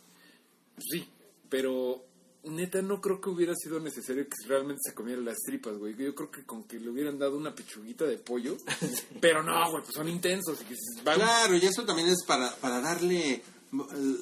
Sí, 0.77 1.07
pero 1.49 2.05
neta 2.49 2.81
no 2.81 2.99
creo 3.01 3.19
que 3.21 3.29
hubiera 3.29 3.53
sido 3.55 3.79
necesario 3.79 4.25
que 4.27 4.47
realmente 4.47 4.81
se 4.85 4.93
comiera 4.93 5.21
las 5.21 5.37
tripas, 5.45 5.77
güey. 5.77 5.95
Yo 5.95 6.13
creo 6.15 6.31
que 6.31 6.43
con 6.45 6.63
que 6.65 6.79
le 6.79 6.89
hubieran 6.89 7.17
dado 7.19 7.37
una 7.37 7.53
pechuguita 7.53 8.05
de 8.05 8.17
pollo. 8.17 8.57
pero 9.21 9.43
no, 9.43 9.69
güey, 9.71 9.83
pues 9.83 9.95
son 9.95 10.07
intensos. 10.09 10.59
Y 10.61 11.01
van- 11.03 11.15
Claro, 11.15 11.55
y 11.55 11.65
eso 11.65 11.85
también 11.85 12.07
es 12.07 12.23
para, 12.25 12.55
para 12.57 12.81
darle, 12.81 13.41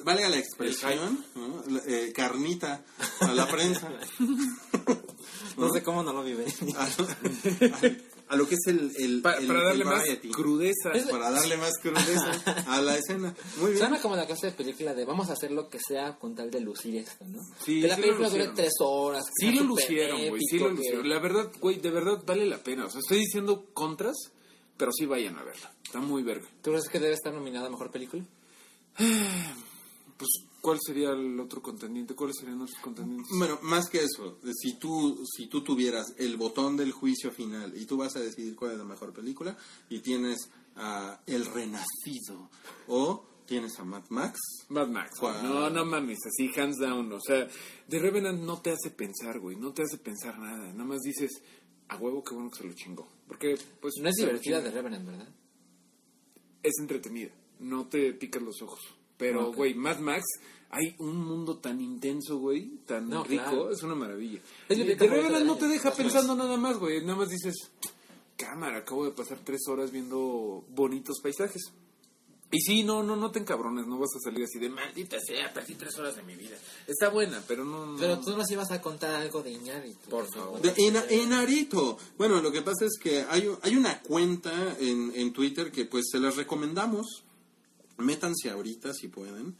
valga 0.04 0.28
la 0.28 0.38
expresión, 0.38 1.24
¿no? 1.34 1.62
Eh, 1.86 2.12
carnita 2.14 2.82
a 3.20 3.32
la 3.32 3.46
prensa. 3.48 3.90
No 5.56 5.70
sé 5.72 5.82
cómo 5.82 6.02
no 6.02 6.12
lo 6.12 6.22
vive. 6.22 6.44
a, 8.28 8.36
lo 8.36 8.48
que 8.48 8.54
es 8.56 8.66
el, 8.66 8.92
el, 8.98 9.22
Pa- 9.22 9.34
el- 9.34 9.46
para 9.46 9.60
el 9.60 9.64
darle 9.66 9.84
más 9.84 10.02
crudeza. 10.32 10.92
Para 11.10 11.30
darle 11.30 11.56
más 11.56 11.72
crudeza 11.80 12.32
a 12.66 12.80
la 12.80 12.96
escena. 12.98 13.34
Muy 13.58 13.68
bien. 13.72 13.78
Suena 13.78 14.00
como 14.00 14.16
la 14.16 14.26
clase 14.26 14.46
de 14.46 14.52
película 14.52 14.94
de 14.94 15.04
vamos 15.04 15.30
a 15.30 15.34
hacer 15.34 15.50
lo 15.52 15.68
que 15.68 15.78
sea 15.78 16.16
con 16.16 16.34
tal 16.34 16.50
de 16.50 16.60
lucir 16.60 16.96
esto, 16.96 17.24
¿no? 17.26 17.38
Sí, 17.64 17.80
que 17.82 17.88
la 17.88 17.96
sí 17.96 18.02
película 18.02 18.28
dure 18.28 18.48
tres 18.54 18.72
horas. 18.80 19.24
Sí 19.38 19.52
lo 19.52 19.62
lucieron, 19.64 20.28
güey, 20.28 20.42
sí 20.48 20.58
lo 20.58 20.66
que- 20.68 20.74
lucieron. 20.74 21.08
La 21.08 21.18
verdad, 21.20 21.50
güey, 21.60 21.76
de 21.80 21.90
verdad 21.90 22.22
vale 22.26 22.46
la 22.46 22.58
pena. 22.58 22.86
O 22.86 22.90
sea, 22.90 23.00
estoy 23.00 23.18
diciendo 23.18 23.66
contras, 23.72 24.16
pero 24.76 24.90
sí 24.92 25.06
vayan 25.06 25.36
a 25.38 25.42
verla. 25.44 25.72
Está 25.84 26.00
muy 26.00 26.22
verga. 26.22 26.46
¿Tú 26.62 26.70
crees 26.72 26.88
que 26.88 26.98
debe 27.00 27.14
estar 27.14 27.32
nominada 27.32 27.68
a 27.68 27.70
Mejor 27.70 27.90
Película? 27.90 28.24
Pues, 30.18 30.30
¿cuál 30.66 30.80
sería 30.84 31.10
el 31.10 31.38
otro 31.38 31.62
contendiente? 31.62 32.16
¿Cuáles 32.16 32.38
serían 32.40 32.58
los 32.58 32.72
contendientes? 32.82 33.30
Bueno, 33.38 33.56
más 33.62 33.88
que 33.88 34.02
eso, 34.02 34.40
si 34.52 34.76
tú, 34.80 35.24
si 35.24 35.46
tú 35.46 35.62
tuvieras 35.62 36.12
el 36.18 36.36
botón 36.36 36.76
del 36.76 36.90
juicio 36.90 37.30
final 37.30 37.72
y 37.80 37.86
tú 37.86 37.96
vas 37.96 38.16
a 38.16 38.20
decidir 38.20 38.56
cuál 38.56 38.72
es 38.72 38.78
la 38.78 38.84
mejor 38.84 39.12
película 39.12 39.56
y 39.88 40.00
tienes 40.00 40.50
a 40.74 41.20
El 41.24 41.46
Renacido 41.46 42.50
o 42.88 43.24
tienes 43.46 43.78
a 43.78 43.84
Mad 43.84 44.06
Max, 44.08 44.40
Mad 44.68 44.88
Max. 44.88 45.12
No, 45.22 45.70
no 45.70 45.84
mames, 45.84 46.18
así 46.26 46.50
hands 46.58 46.78
down. 46.78 47.12
O 47.12 47.20
sea, 47.20 47.46
The 47.88 48.00
Revenant 48.00 48.42
no 48.42 48.60
te 48.60 48.72
hace 48.72 48.90
pensar, 48.90 49.38
güey. 49.38 49.54
No 49.54 49.72
te 49.72 49.84
hace 49.84 49.98
pensar 49.98 50.36
nada. 50.40 50.72
Nada 50.72 50.84
más 50.84 51.00
dices, 51.02 51.30
a 51.86 51.96
huevo, 51.96 52.24
qué 52.24 52.34
bueno 52.34 52.50
que 52.50 52.58
se 52.58 52.64
lo 52.64 52.72
chingó. 52.72 53.06
Porque, 53.28 53.56
pues. 53.80 53.94
No 54.02 54.08
es 54.08 54.16
divertida 54.16 54.60
de 54.60 54.72
Revenant, 54.72 55.06
¿verdad? 55.06 55.28
Es 56.60 56.72
entretenida. 56.80 57.30
No 57.60 57.86
te 57.86 58.12
picas 58.14 58.42
los 58.42 58.60
ojos. 58.62 58.80
Pero, 59.16 59.52
güey, 59.52 59.74
Mad 59.74 60.00
Max. 60.00 60.24
Hay 60.70 60.94
un 60.98 61.16
mundo 61.24 61.58
tan 61.58 61.80
intenso, 61.80 62.38
güey, 62.38 62.78
tan 62.86 63.08
No, 63.08 63.22
rico, 63.24 63.42
claro. 63.44 63.70
es 63.70 63.82
una 63.82 63.94
maravilla. 63.94 64.40
Es 64.68 64.78
del 64.78 65.46
no 65.46 65.56
te 65.56 65.68
deja 65.68 65.92
pensando 65.92 66.34
nada 66.34 66.56
más, 66.56 66.78
güey. 66.78 67.00
Nada 67.02 67.16
más 67.18 67.28
dices, 67.28 67.54
cámara, 68.36 68.78
acabo 68.78 69.04
de 69.04 69.12
pasar 69.12 69.38
tres 69.44 69.60
horas 69.68 69.90
viendo 69.92 70.64
bonitos 70.70 71.20
paisajes. 71.22 71.62
Y 72.50 72.60
sí, 72.60 72.84
no, 72.84 73.02
no, 73.02 73.16
no 73.16 73.32
te 73.32 73.40
encabrones, 73.40 73.86
no 73.88 73.98
vas 73.98 74.10
a 74.16 74.20
salir 74.20 74.44
así 74.44 74.60
de 74.60 74.68
maldita 74.68 75.18
sea, 75.20 75.52
perdí 75.52 75.74
tres 75.74 75.96
horas 75.98 76.14
de 76.14 76.22
mi 76.22 76.36
vida. 76.36 76.56
Está 76.86 77.08
buena, 77.08 77.42
pero 77.48 77.64
no. 77.64 77.86
no- 77.86 77.98
Pero 77.98 78.20
tú 78.20 78.36
nos 78.36 78.48
ibas 78.52 78.70
a 78.70 78.80
contar 78.80 79.16
algo 79.16 79.42
de 79.42 79.50
Iñárritu. 79.50 80.08
Por 80.08 80.26
favor. 80.32 80.60
De 80.60 80.72
Inarito. 81.16 81.98
Bueno, 82.16 82.40
lo 82.40 82.52
que 82.52 82.62
pasa 82.62 82.84
es 82.86 82.98
que 83.00 83.22
hay, 83.28 83.50
hay 83.62 83.74
una 83.74 84.00
cuenta 84.00 84.76
en, 84.78 85.12
en 85.16 85.32
Twitter 85.32 85.72
que 85.72 85.86
pues 85.86 86.04
se 86.10 86.20
las 86.20 86.36
recomendamos. 86.36 87.24
Métanse 87.98 88.50
ahorita 88.50 88.92
si 88.94 89.08
pueden, 89.08 89.56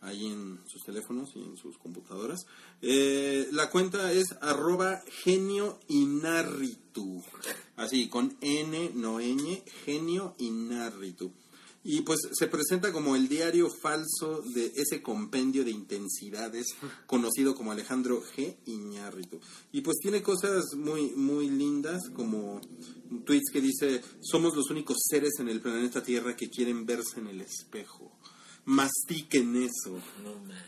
ahí 0.00 0.26
en 0.26 0.60
sus 0.66 0.82
teléfonos 0.84 1.30
y 1.34 1.40
en 1.40 1.56
sus 1.56 1.78
computadoras. 1.78 2.46
Eh, 2.82 3.48
la 3.52 3.70
cuenta 3.70 4.12
es 4.12 4.34
arroba 4.40 5.02
genio 5.22 5.78
inarritu. 5.88 7.22
Así, 7.76 8.08
con 8.08 8.36
N, 8.40 8.92
no 8.94 9.20
ñ, 9.20 9.62
genio 9.84 10.34
inarritu. 10.38 11.32
Y 11.84 12.02
pues 12.02 12.18
se 12.32 12.48
presenta 12.48 12.92
como 12.92 13.16
el 13.16 13.28
diario 13.28 13.70
falso 13.70 14.42
de 14.42 14.72
ese 14.76 15.00
compendio 15.00 15.64
de 15.64 15.70
intensidades 15.70 16.66
conocido 17.06 17.54
como 17.54 17.72
Alejandro 17.72 18.22
G. 18.36 18.56
Iñárritu. 18.66 19.40
Y 19.72 19.80
pues 19.80 19.96
tiene 20.02 20.22
cosas 20.22 20.64
muy, 20.76 21.12
muy 21.12 21.48
lindas 21.48 22.02
como 22.14 22.60
tweets 23.24 23.50
que 23.52 23.60
dice, 23.60 24.02
somos 24.20 24.54
los 24.54 24.68
únicos 24.70 24.98
seres 25.08 25.38
en 25.38 25.48
el 25.48 25.60
planeta 25.60 26.02
Tierra 26.02 26.36
que 26.36 26.50
quieren 26.50 26.84
verse 26.84 27.20
en 27.20 27.28
el 27.28 27.40
espejo. 27.40 28.17
Mastiquen 28.68 29.56
eso. 29.56 29.98
No 30.22 30.34
mames. 30.40 30.58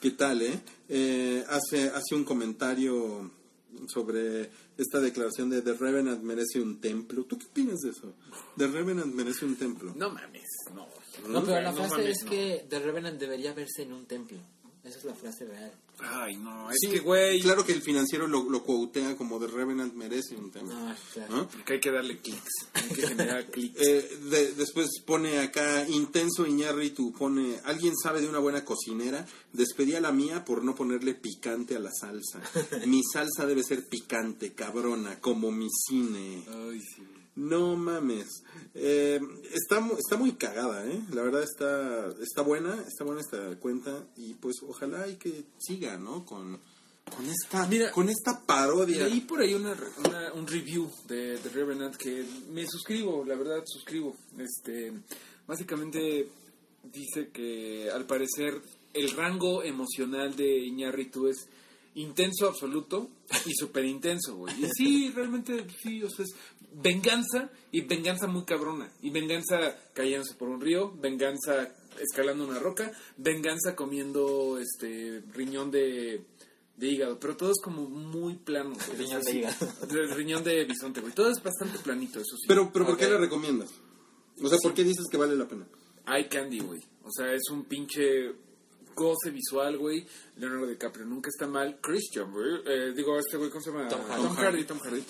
¿Qué 0.00 0.10
tal, 0.10 0.42
eh? 0.42 0.60
Eh, 0.88 1.44
hace, 1.48 1.88
hace 1.90 2.14
un 2.16 2.24
comentario 2.24 3.30
sobre 3.86 4.50
esta 4.76 5.00
declaración 5.00 5.48
de 5.50 5.62
The 5.62 5.74
Revenant 5.74 6.22
merece 6.24 6.60
un 6.60 6.80
templo. 6.80 7.24
¿Tú 7.24 7.38
qué 7.38 7.46
opinas 7.46 7.78
de 7.80 7.90
eso? 7.90 8.14
The 8.56 8.66
Revenant 8.66 9.14
merece 9.14 9.44
un 9.44 9.54
templo. 9.56 9.92
No 9.96 10.10
mames, 10.10 10.42
no. 10.74 10.88
No, 11.28 11.44
pero 11.44 11.60
la 11.60 11.70
No 11.70 11.76
frase 11.76 11.90
mames, 11.98 12.08
es 12.18 12.24
no. 12.24 12.30
que 12.30 12.66
The 12.68 12.78
Revenant 12.80 13.18
debería 13.20 13.54
verse 13.54 13.82
en 13.82 13.92
un 13.92 14.06
templo. 14.06 14.38
Esa 14.86 14.98
es 14.98 15.04
la 15.04 15.14
frase 15.14 15.44
real. 15.46 15.72
Ay, 15.98 16.36
no, 16.36 16.70
es 16.70 16.76
Sí, 16.80 16.88
que, 16.90 16.98
güey. 17.00 17.40
Claro 17.40 17.64
que 17.64 17.72
el 17.72 17.80
financiero 17.82 18.26
lo, 18.28 18.48
lo 18.50 18.62
quotea 18.62 19.16
como 19.16 19.40
The 19.40 19.46
Revenant 19.46 19.94
merece 19.94 20.36
un 20.36 20.50
templo. 20.50 20.74
Ah, 20.76 20.94
claro. 21.14 21.36
¿no? 21.36 21.48
Porque 21.48 21.72
hay 21.74 21.80
que 21.80 21.90
darle 21.90 22.18
clics. 22.18 22.68
Hay 22.74 22.88
que 22.90 23.06
generar 23.08 23.46
clics. 23.50 23.80
Eh, 23.80 24.18
de- 24.30 24.52
después 24.52 24.88
pone 25.06 25.38
acá, 25.38 25.88
intenso 25.88 26.46
Iñárritu, 26.46 27.12
pone, 27.12 27.58
¿alguien 27.64 27.94
sabe 27.96 28.20
de 28.20 28.28
una 28.28 28.38
buena 28.38 28.64
cocinera? 28.64 29.26
Despedí 29.54 29.94
a 29.94 30.00
la 30.00 30.12
mía 30.12 30.44
por 30.44 30.62
no 30.62 30.74
ponerle 30.74 31.14
picante 31.14 31.74
a 31.76 31.80
la 31.80 31.90
salsa. 31.92 32.40
Mi 32.86 33.02
salsa 33.02 33.46
debe 33.46 33.62
ser 33.64 33.88
picante, 33.88 34.52
cabrona, 34.52 35.18
como 35.20 35.50
mi 35.50 35.68
cine. 35.88 36.44
Ay, 36.48 36.80
sí. 36.80 37.02
No 37.36 37.74
mames. 37.76 38.42
Eh, 38.78 39.18
está, 39.54 39.78
está 39.98 40.16
muy 40.18 40.32
cagada, 40.32 40.86
¿eh? 40.86 41.00
La 41.12 41.22
verdad 41.22 41.42
está, 41.42 42.08
está 42.22 42.42
buena, 42.42 42.74
está 42.86 43.04
buena 43.04 43.20
esta 43.22 43.58
cuenta 43.58 44.06
y 44.16 44.34
pues 44.34 44.56
ojalá 44.68 45.08
y 45.08 45.16
que 45.16 45.44
siga, 45.58 45.96
¿no? 45.96 46.24
Con, 46.26 46.60
con, 47.16 47.24
esta, 47.26 47.66
Mira, 47.66 47.90
con 47.90 48.08
esta 48.10 48.44
parodia. 48.44 49.06
Leí 49.08 49.20
por 49.22 49.40
ahí 49.40 49.54
una, 49.54 49.74
una- 50.04 50.32
un 50.34 50.46
review 50.46 50.90
de, 51.08 51.38
de 51.38 51.48
Revenant 51.50 51.96
que 51.96 52.24
me 52.50 52.66
suscribo, 52.66 53.24
la 53.24 53.34
verdad 53.36 53.62
suscribo. 53.64 54.14
Este, 54.38 54.92
básicamente 55.46 56.28
dice 56.92 57.30
que 57.30 57.90
al 57.90 58.06
parecer 58.06 58.60
el 58.92 59.10
rango 59.12 59.62
emocional 59.62 60.36
de 60.36 60.58
Iñárritu 60.66 61.28
es 61.28 61.48
intenso 61.96 62.46
absoluto 62.46 63.10
y 63.46 63.52
súper 63.54 63.84
intenso, 63.84 64.36
güey. 64.36 64.54
Y 64.64 64.68
sí, 64.76 65.12
realmente 65.14 65.66
sí, 65.82 66.02
o 66.02 66.10
sea, 66.10 66.24
es 66.24 66.34
venganza 66.72 67.50
y 67.72 67.80
venganza 67.82 68.26
muy 68.26 68.44
cabrona. 68.44 68.90
Y 69.02 69.10
venganza 69.10 69.76
cayéndose 69.94 70.34
por 70.34 70.48
un 70.48 70.60
río, 70.60 70.92
venganza 71.00 71.74
escalando 72.00 72.46
una 72.46 72.58
roca, 72.58 72.92
venganza 73.16 73.74
comiendo 73.74 74.58
este 74.60 75.22
riñón 75.32 75.70
de, 75.70 76.24
de 76.76 76.86
hígado, 76.86 77.18
pero 77.18 77.36
todo 77.36 77.50
es 77.50 77.60
como 77.62 77.88
muy 77.88 78.34
plano. 78.34 78.74
güey. 78.74 78.98
Riñón 78.98 79.22
de 79.22 79.32
hígado. 79.32 79.66
El 79.90 80.10
riñón 80.10 80.44
de 80.44 80.64
bisonte, 80.64 81.00
güey. 81.00 81.14
Todo 81.14 81.30
es 81.30 81.42
bastante 81.42 81.78
planito, 81.78 82.20
eso 82.20 82.36
sí. 82.36 82.44
Pero, 82.46 82.70
pero 82.72 82.86
¿por 82.86 82.96
qué 82.98 83.08
la 83.08 83.16
recomiendas? 83.16 83.70
O 84.42 84.48
sea, 84.48 84.58
¿por 84.62 84.74
qué 84.74 84.84
dices 84.84 85.06
que 85.10 85.16
vale 85.16 85.34
la 85.34 85.48
pena? 85.48 85.66
Eye 86.06 86.28
candy, 86.28 86.60
güey. 86.60 86.80
O 87.04 87.10
sea, 87.10 87.32
es 87.32 87.48
un 87.50 87.64
pinche 87.64 88.32
goce 88.96 89.30
visual, 89.30 89.78
güey. 89.78 90.04
Leonardo 90.38 90.66
DiCaprio 90.66 91.04
nunca 91.06 91.28
está 91.28 91.46
mal. 91.46 91.78
Christian, 91.80 92.32
güey. 92.32 92.62
Eh, 92.66 92.92
digo, 92.96 93.16
este 93.18 93.36
güey, 93.36 93.50
¿cómo 93.50 93.62
se 93.62 93.70
llama? 93.70 93.86
Tom 93.88 94.00
Hardy. 94.08 94.24
Tom 94.24 94.36
Hardy. 94.36 94.64
Tom 94.64 94.78
Hardy. 94.80 95.04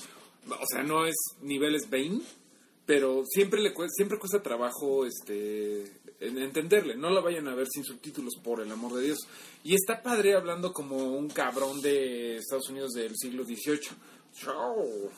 O 0.51 0.67
sea, 0.71 0.83
no 0.83 1.07
es 1.07 1.15
niveles 1.41 1.89
Bane, 1.89 2.21
pero 2.85 3.23
siempre 3.27 3.61
le 3.61 3.73
cuesta, 3.73 3.95
siempre 3.97 4.19
cuesta 4.19 4.43
trabajo 4.43 5.07
este 5.07 5.83
en- 6.21 6.39
entenderle. 6.39 6.97
No 6.97 7.11
la 7.11 7.21
vayan 7.21 7.49
a 7.49 7.55
ver 7.55 7.67
sin 7.69 7.85
subtítulos, 7.85 8.35
por 8.45 8.61
el 8.61 8.71
amor 8.71 8.95
de 8.95 9.03
Dios. 9.07 9.19
Y 9.65 9.75
está 9.75 10.03
padre 10.03 10.35
hablando 10.35 10.73
como 10.73 10.97
un 11.17 11.29
cabrón 11.29 11.81
de 11.81 12.37
Estados 12.37 12.69
Unidos 12.69 12.93
del 12.93 13.17
siglo 13.17 13.45
XVIII. 13.45 13.89
So, 14.33 15.11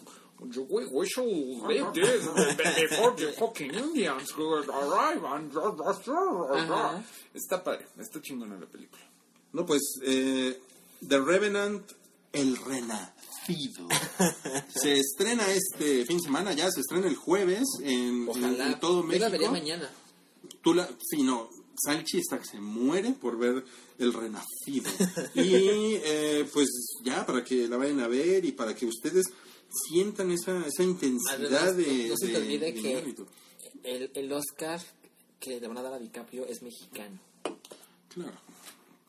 you- 0.51 0.67
we, 0.71 0.87
we 0.87 1.07
should 1.07 1.27
leave 1.67 1.93
this 1.95 2.27
before 2.57 3.15
the 3.17 3.33
fucking 3.39 3.73
Indians 3.75 4.33
arrive 4.39 5.25
and 5.25 5.53
Ajá. 5.57 7.03
Está 7.35 7.63
padre, 7.63 7.87
está 7.99 8.21
chingona 8.21 8.59
la 8.59 8.67
película. 8.67 9.03
No, 9.53 9.65
pues, 9.67 9.83
eh, 10.03 10.59
The 11.07 11.21
Revenant, 11.21 11.83
el 12.33 12.57
renacido. 12.57 13.89
se 14.75 14.99
estrena 14.99 15.51
este 15.53 16.05
fin 16.05 16.19
de 16.19 16.23
semana, 16.25 16.53
ya 16.53 16.71
se 16.71 16.81
estrena 16.81 17.07
el 17.09 17.17
jueves 17.17 17.65
en, 17.83 17.89
en- 18.25 18.29
Ojalá. 18.29 18.67
en 18.73 18.81
todo 18.81 19.01
Yo 19.03 19.07
México. 19.07 19.25
la 19.25 19.31
vería 19.31 19.51
mañana. 19.51 19.91
Tú 20.63 20.75
la, 20.75 20.89
sí, 21.01 21.23
no, 21.23 21.49
Salchi 21.85 22.19
está 22.19 22.39
que 22.39 22.45
se 22.45 22.61
muere 22.61 23.13
por 23.13 23.39
ver 23.39 23.65
el 23.99 24.13
renacido. 24.13 24.91
Y 25.35 25.95
eh, 26.05 26.49
pues 26.53 26.69
ya, 27.05 27.25
para 27.25 27.43
que 27.45 27.69
la 27.69 27.77
vayan 27.77 28.01
a 28.01 28.09
ver 28.09 28.45
y 28.45 28.53
para 28.53 28.75
que 28.75 28.85
ustedes 28.87 29.27
sientan 29.71 30.31
esa, 30.31 30.67
esa 30.67 30.83
intensidad 30.83 31.35
Además, 31.37 31.77
de... 31.77 32.09
no, 32.09 32.17
se 32.17 32.27
te 32.27 32.33
de- 32.33 32.39
olvide 32.39 32.73
de 32.73 32.75
que 32.75 33.15
el, 33.85 34.11
el 34.15 34.33
Oscar 34.33 34.81
que 35.41 35.61
le 35.61 35.69
van 35.69 35.79
a 35.79 35.83
dar 35.83 35.93
a 35.95 35.99
DiCaprio 35.99 36.47
es 36.47 36.63
mexicano. 36.63 37.19
Claro, 38.13 38.37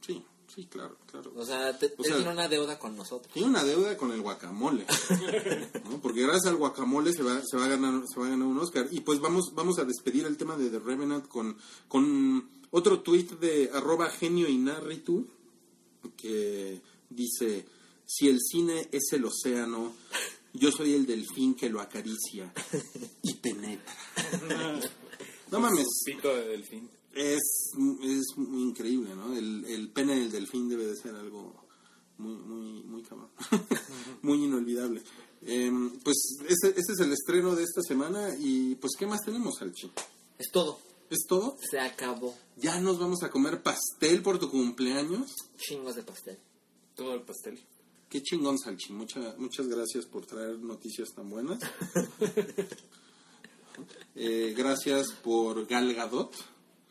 sí, 0.05 0.24
sí, 0.53 0.66
claro, 0.70 0.97
claro. 1.10 1.32
O 1.36 1.45
sea, 1.45 1.78
te- 1.78 1.93
O 1.97 2.03
sea- 2.03 2.16
tiene 2.18 2.32
una 2.32 2.47
deuda 2.47 2.78
con 2.78 2.95
nosotros. 2.95 3.34
Tiene 3.34 3.49
una 3.49 3.64
deuda 3.64 3.97
con 3.97 4.12
el 4.12 4.22
guacamole, 4.22 4.86
¿no? 5.89 5.99
porque 6.01 6.22
gracias 6.22 6.47
al 6.47 6.57
guacamole 6.57 7.14
se 7.14 7.24
va, 7.24 7.41
se 7.43 7.57
va 7.57 7.66
a 7.66 7.70
ganar, 7.70 8.03
se 8.14 8.20
va 8.20 8.28
a 8.28 8.30
ganar 8.30 8.47
un 8.47 8.60
Oscar. 8.60 8.88
Y 8.91 8.99
pues 9.01 9.20
vamos, 9.20 9.53
vamos 9.55 9.80
a 9.80 9.86
despedir 9.86 10.26
el 10.26 10.38
tema 10.38 10.55
de 10.57 10.70
The 10.70 10.80
Revenant 10.80 11.28
con, 11.28 11.57
con 11.88 12.47
otro 12.72 12.99
tuit 13.01 13.32
de 13.39 13.72
arroba 13.74 14.10
genio 14.12 14.47
inarritu, 14.47 15.28
que 16.16 16.80
dice, 17.10 17.66
si 18.05 18.28
el 18.30 18.39
cine 18.39 18.88
es 18.91 19.12
el 19.14 19.26
océano, 19.26 19.93
yo 20.54 20.72
soy 20.72 20.93
el 20.93 21.06
delfín 21.06 21.56
que 21.56 21.70
lo 21.70 21.82
acaricia 21.82 22.52
y 23.24 23.34
penetra. 23.36 23.95
No 25.52 25.60
mames, 25.60 25.88
Pito 26.06 26.28
de 26.36 26.47
delfín. 26.47 26.88
es, 27.16 27.72
es 28.04 28.38
muy 28.38 28.62
increíble, 28.62 29.16
¿no? 29.16 29.36
El, 29.36 29.66
el 29.66 29.89
pene 29.89 30.14
del 30.16 30.32
delfín 30.32 30.70
debe 30.70 30.86
de 30.86 30.95
ser 30.95 31.16
algo 31.16 31.56
muy, 32.20 32.36
muy, 32.36 32.84
muy 32.84 33.02
cabrón. 33.02 33.30
muy 34.22 34.43
inolvidable. 34.43 35.02
Em, 35.41 35.97
pues 36.02 36.38
ese, 36.47 36.70
ese 36.80 36.91
es 36.93 37.00
el 37.00 37.12
estreno 37.14 37.56
de 37.56 37.64
esta 37.64 37.82
semana 37.82 38.30
y 38.39 38.76
pues 38.76 38.91
¿qué 38.95 39.08
más 39.08 39.22
tenemos, 39.26 39.56
Salchi? 39.58 39.89
Es 40.38 40.52
todo. 40.52 40.80
¿Es 41.10 41.26
todo? 41.28 41.58
Se 41.68 41.80
acabó. 41.80 42.36
¿Ya 42.58 42.80
nos 42.80 43.00
vamos 43.00 43.24
a 43.24 43.32
comer 43.32 43.64
pastel 43.64 44.22
por 44.22 44.38
tu 44.38 44.52
cumpleaños? 44.52 45.34
Chingos 45.58 45.95
de 45.95 46.04
pastel. 46.04 46.38
Todo 46.95 47.16
el 47.16 47.24
pastel. 47.24 47.60
Qué 48.10 48.22
chingón, 48.24 48.57
Salchi. 48.57 48.91
Mucha, 48.93 49.36
muchas 49.38 49.68
gracias 49.68 50.05
por 50.05 50.26
traer 50.26 50.57
noticias 50.60 51.10
tan 51.14 51.30
buenas. 51.30 51.60
Eh, 54.16 54.53
gracias 54.57 55.14
por 55.24 55.66
Gal 55.66 55.93
Gadot. 55.93 56.34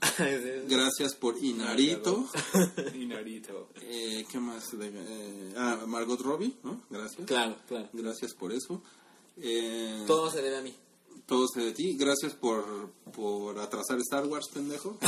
Gracias 0.69 1.15
por 1.17 1.37
Inarito. 1.37 2.27
Y 2.95 3.05
Narito. 3.07 3.69
Eh, 3.83 4.25
¿Qué 4.31 4.39
más? 4.39 4.71
De- 4.79 4.91
eh, 4.95 5.53
ah, 5.57 5.85
Margot 5.87 6.19
Robbie, 6.21 6.57
¿no? 6.63 6.81
Gracias. 6.89 7.27
claro, 7.27 7.57
claro. 7.67 7.89
Gracias 7.93 8.33
por 8.33 8.53
eso. 8.53 8.81
Eh, 9.37 10.05
Todo 10.07 10.31
se 10.31 10.41
debe 10.41 10.57
a 10.57 10.63
mí. 10.63 10.75
Todo 11.29 11.47
se 11.47 11.61
de 11.61 11.73
ti. 11.73 11.95
Gracias 11.99 12.33
por, 12.33 12.91
por 13.15 13.59
atrasar 13.59 13.99
Star 13.99 14.27
Wars, 14.27 14.49
pendejo. 14.53 14.99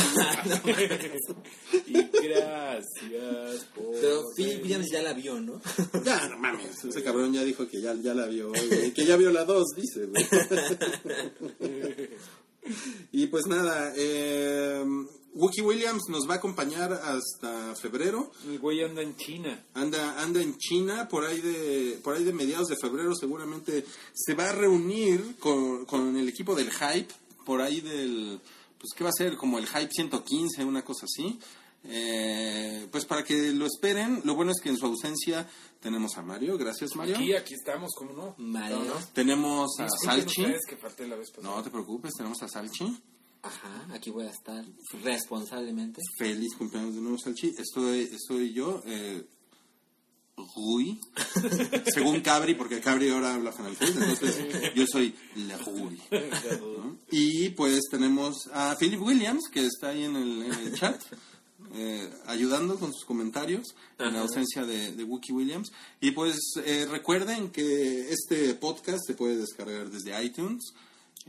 Y 1.87 1.93
gracias 2.23 3.65
por... 3.75 3.91
Pero 4.01 4.23
Phil 4.37 4.61
Williams 4.63 4.91
ya 4.93 5.03
la 5.03 5.13
vio, 5.13 5.41
¿no? 5.41 5.61
ya, 6.05 6.29
no 6.29 6.39
mames. 6.39 6.85
Ese 6.85 7.03
cabrón 7.03 7.33
ya 7.33 7.43
dijo 7.43 7.67
que 7.67 7.81
ya, 7.81 7.95
ya 7.95 8.15
la 8.15 8.27
vio. 8.27 8.51
güey, 8.51 8.93
Que 8.93 9.07
ya 9.07 9.17
vio 9.17 9.33
la 9.33 9.45
2, 9.45 9.65
dice. 9.77 10.07
güey. 10.07 10.25
y 13.13 13.27
pues 13.27 13.47
nada, 13.47 13.93
eh, 13.97 14.85
Wookie 15.35 15.63
Williams 15.63 16.03
nos 16.09 16.29
va 16.29 16.35
a 16.35 16.37
acompañar 16.39 16.93
hasta 16.93 17.75
febrero. 17.77 18.33
El 18.47 18.59
güey 18.59 18.83
anda 18.83 19.03
en 19.03 19.17
China. 19.17 19.65
Anda, 19.75 20.21
anda 20.21 20.43
en 20.43 20.57
China, 20.59 21.09
por 21.09 21.25
ahí 21.25 21.41
de, 21.41 22.01
por 22.03 22.17
ahí 22.17 22.25
de 22.25 22.33
mediados 22.33 22.69
de 22.69 22.77
febrero 22.77 23.15
seguramente 23.15 23.85
se 24.13 24.35
va 24.35 24.51
a 24.51 24.53
reunir 24.53 25.37
con, 25.39 25.87
con 25.87 26.17
el 26.17 26.29
equipo 26.29 26.55
del 26.55 26.71
Hype, 26.71 27.13
por 27.45 27.61
ahí 27.61 27.81
del, 27.81 28.41
pues 28.79 28.91
qué 28.97 29.05
va 29.05 29.11
a 29.11 29.13
ser, 29.17 29.37
como 29.37 29.59
el 29.59 29.67
Hype 29.67 29.91
115, 29.93 30.65
una 30.65 30.83
cosa 30.83 31.07
así. 31.07 31.39
Eh, 31.85 32.89
pues 32.91 33.07
para 33.07 33.25
que 33.25 33.53
lo 33.53 33.67
esperen, 33.67 34.21
lo 34.25 34.35
bueno 34.35 34.53
es 34.53 34.61
que 34.61 34.69
en 34.69 34.77
su 34.77 34.85
ausencia 34.85 35.49
tenemos 35.81 36.17
a 36.19 36.23
Mario, 36.23 36.59
gracias 36.59 36.95
Mario. 36.95 37.17
Aquí, 37.17 37.35
aquí 37.35 37.55
estamos, 37.55 37.91
¿cómo 37.97 38.13
no? 38.13 38.35
Mario. 38.37 38.81
No, 38.81 38.85
no. 38.85 39.07
Tenemos 39.15 39.71
a 39.79 39.89
Salchi. 39.89 40.43
ustedes 40.43 40.67
que 40.69 40.77
falté 40.77 41.07
la 41.07 41.17
vez 41.17 41.31
pasada. 41.31 41.57
No 41.57 41.63
te 41.63 41.71
preocupes, 41.71 42.13
tenemos 42.15 42.43
a 42.43 42.49
Salchi. 42.49 43.01
Ajá, 43.43 43.89
aquí 43.95 44.11
voy 44.11 44.27
a 44.27 44.31
estar 44.31 44.65
responsablemente. 45.03 46.01
Feliz 46.19 46.55
cumpleaños 46.57 46.95
de 46.95 47.01
nuevo, 47.01 47.19
Salchi. 47.19 47.55
Estoy, 47.57 48.01
estoy 48.13 48.53
yo, 48.53 48.83
eh, 48.85 49.27
Rui, 50.57 51.01
según 51.95 52.21
Cabri, 52.21 52.55
porque 52.55 52.81
Cabri 52.81 53.11
ahora 53.11 53.35
habla 53.35 53.53
francés, 53.53 53.95
entonces 53.97 54.75
yo 54.75 54.85
soy 54.87 55.15
la 55.37 55.57
Rui. 55.59 56.01
¿no? 56.11 56.99
Y 57.11 57.51
pues 57.51 57.81
tenemos 57.91 58.49
a 58.53 58.77
Philip 58.79 59.01
Williams, 59.01 59.49
que 59.51 59.67
está 59.67 59.89
ahí 59.89 60.05
en 60.05 60.17
el, 60.17 60.43
en 60.43 60.53
el 60.53 60.75
chat, 60.75 61.01
eh, 61.75 62.11
ayudando 62.27 62.79
con 62.79 62.93
sus 62.93 63.05
comentarios, 63.05 63.75
en 63.99 64.13
la 64.13 64.21
ausencia 64.21 64.65
de, 64.65 64.93
de 64.93 65.05
Wookie 65.05 65.33
Williams. 65.33 65.71
Y 66.01 66.11
pues 66.13 66.39
eh, 66.65 66.87
recuerden 66.91 67.51
que 67.51 68.11
este 68.11 68.55
podcast 68.55 69.01
se 69.07 69.15
puede 69.15 69.37
descargar 69.37 69.91
desde 69.91 70.23
iTunes. 70.23 70.73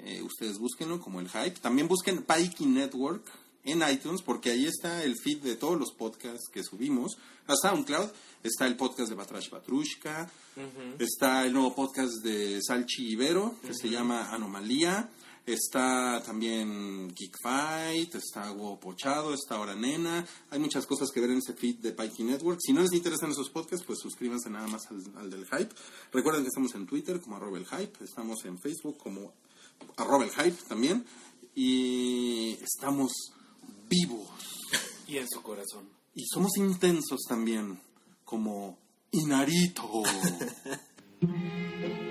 Eh, 0.04 0.22
ustedes 0.24 0.58
búsquenlo 0.58 1.00
como 1.00 1.20
el 1.20 1.30
hype. 1.30 1.60
También 1.60 1.88
busquen 1.88 2.24
Pikey 2.24 2.68
Network 2.68 3.24
en 3.64 3.88
iTunes 3.88 4.22
porque 4.22 4.52
ahí 4.52 4.66
está 4.66 5.04
el 5.04 5.16
feed 5.16 5.40
de 5.40 5.56
todos 5.56 5.78
los 5.78 5.92
podcasts 5.92 6.50
que 6.52 6.64
subimos 6.64 7.18
a 7.48 7.56
SoundCloud. 7.56 8.10
Está 8.44 8.66
el 8.66 8.76
podcast 8.76 9.10
de 9.10 9.16
Batrash 9.16 9.52
Batrushka, 9.52 10.28
está 10.98 11.46
el 11.46 11.54
nuevo 11.54 11.76
podcast 11.76 12.24
de 12.24 12.60
Salchi 12.66 13.12
Ibero 13.12 13.56
que 13.62 13.74
se 13.74 13.90
llama 13.90 14.32
Anomalía. 14.32 15.10
Está 15.46 16.22
también 16.24 17.14
Geek 17.16 17.36
Fight, 17.42 18.14
está 18.14 18.52
Huevo 18.52 18.80
Pochado, 18.80 19.34
está 19.34 19.60
Hora 19.60 19.76
Nena. 19.76 20.26
Hay 20.52 20.60
muchas 20.60 20.86
cosas 20.86 21.10
que 21.12 21.20
ver 21.20 21.32
en 21.32 21.40
ese 21.40 21.54
feed 21.54 21.78
de 21.78 21.94
Pikey 21.94 22.26
Network. 22.26 22.60
Si 22.62 22.74
no 22.74 22.82
les 22.82 22.94
interesan 22.94 23.32
esos 23.32 23.50
podcasts, 23.50 23.86
pues 23.86 24.00
suscríbanse 24.00 24.52
nada 24.52 24.68
más 24.68 24.86
al, 24.92 25.04
al 25.18 25.30
del 25.32 25.46
Hype. 25.46 25.74
Recuerden 26.14 26.44
que 26.44 26.50
estamos 26.50 26.74
en 26.76 26.86
Twitter 26.86 27.20
como 27.20 27.38
arroba 27.38 27.58
el 27.58 27.66
Hype, 27.66 28.04
estamos 28.04 28.46
en 28.46 28.60
Facebook 28.60 28.98
como 29.00 29.34
arroba 29.98 30.24
el 30.24 30.32
Hype 30.32 30.64
también. 30.68 31.06
Y 31.56 32.58
estamos 32.62 33.12
vivos. 33.90 34.28
Y 35.08 35.18
en 35.18 35.28
su 35.30 35.42
corazón. 35.42 35.90
Y 36.16 36.26
somos 36.26 36.58
intensos 36.58 37.22
también, 37.28 37.80
como 38.24 38.78
Inarito. 39.12 40.04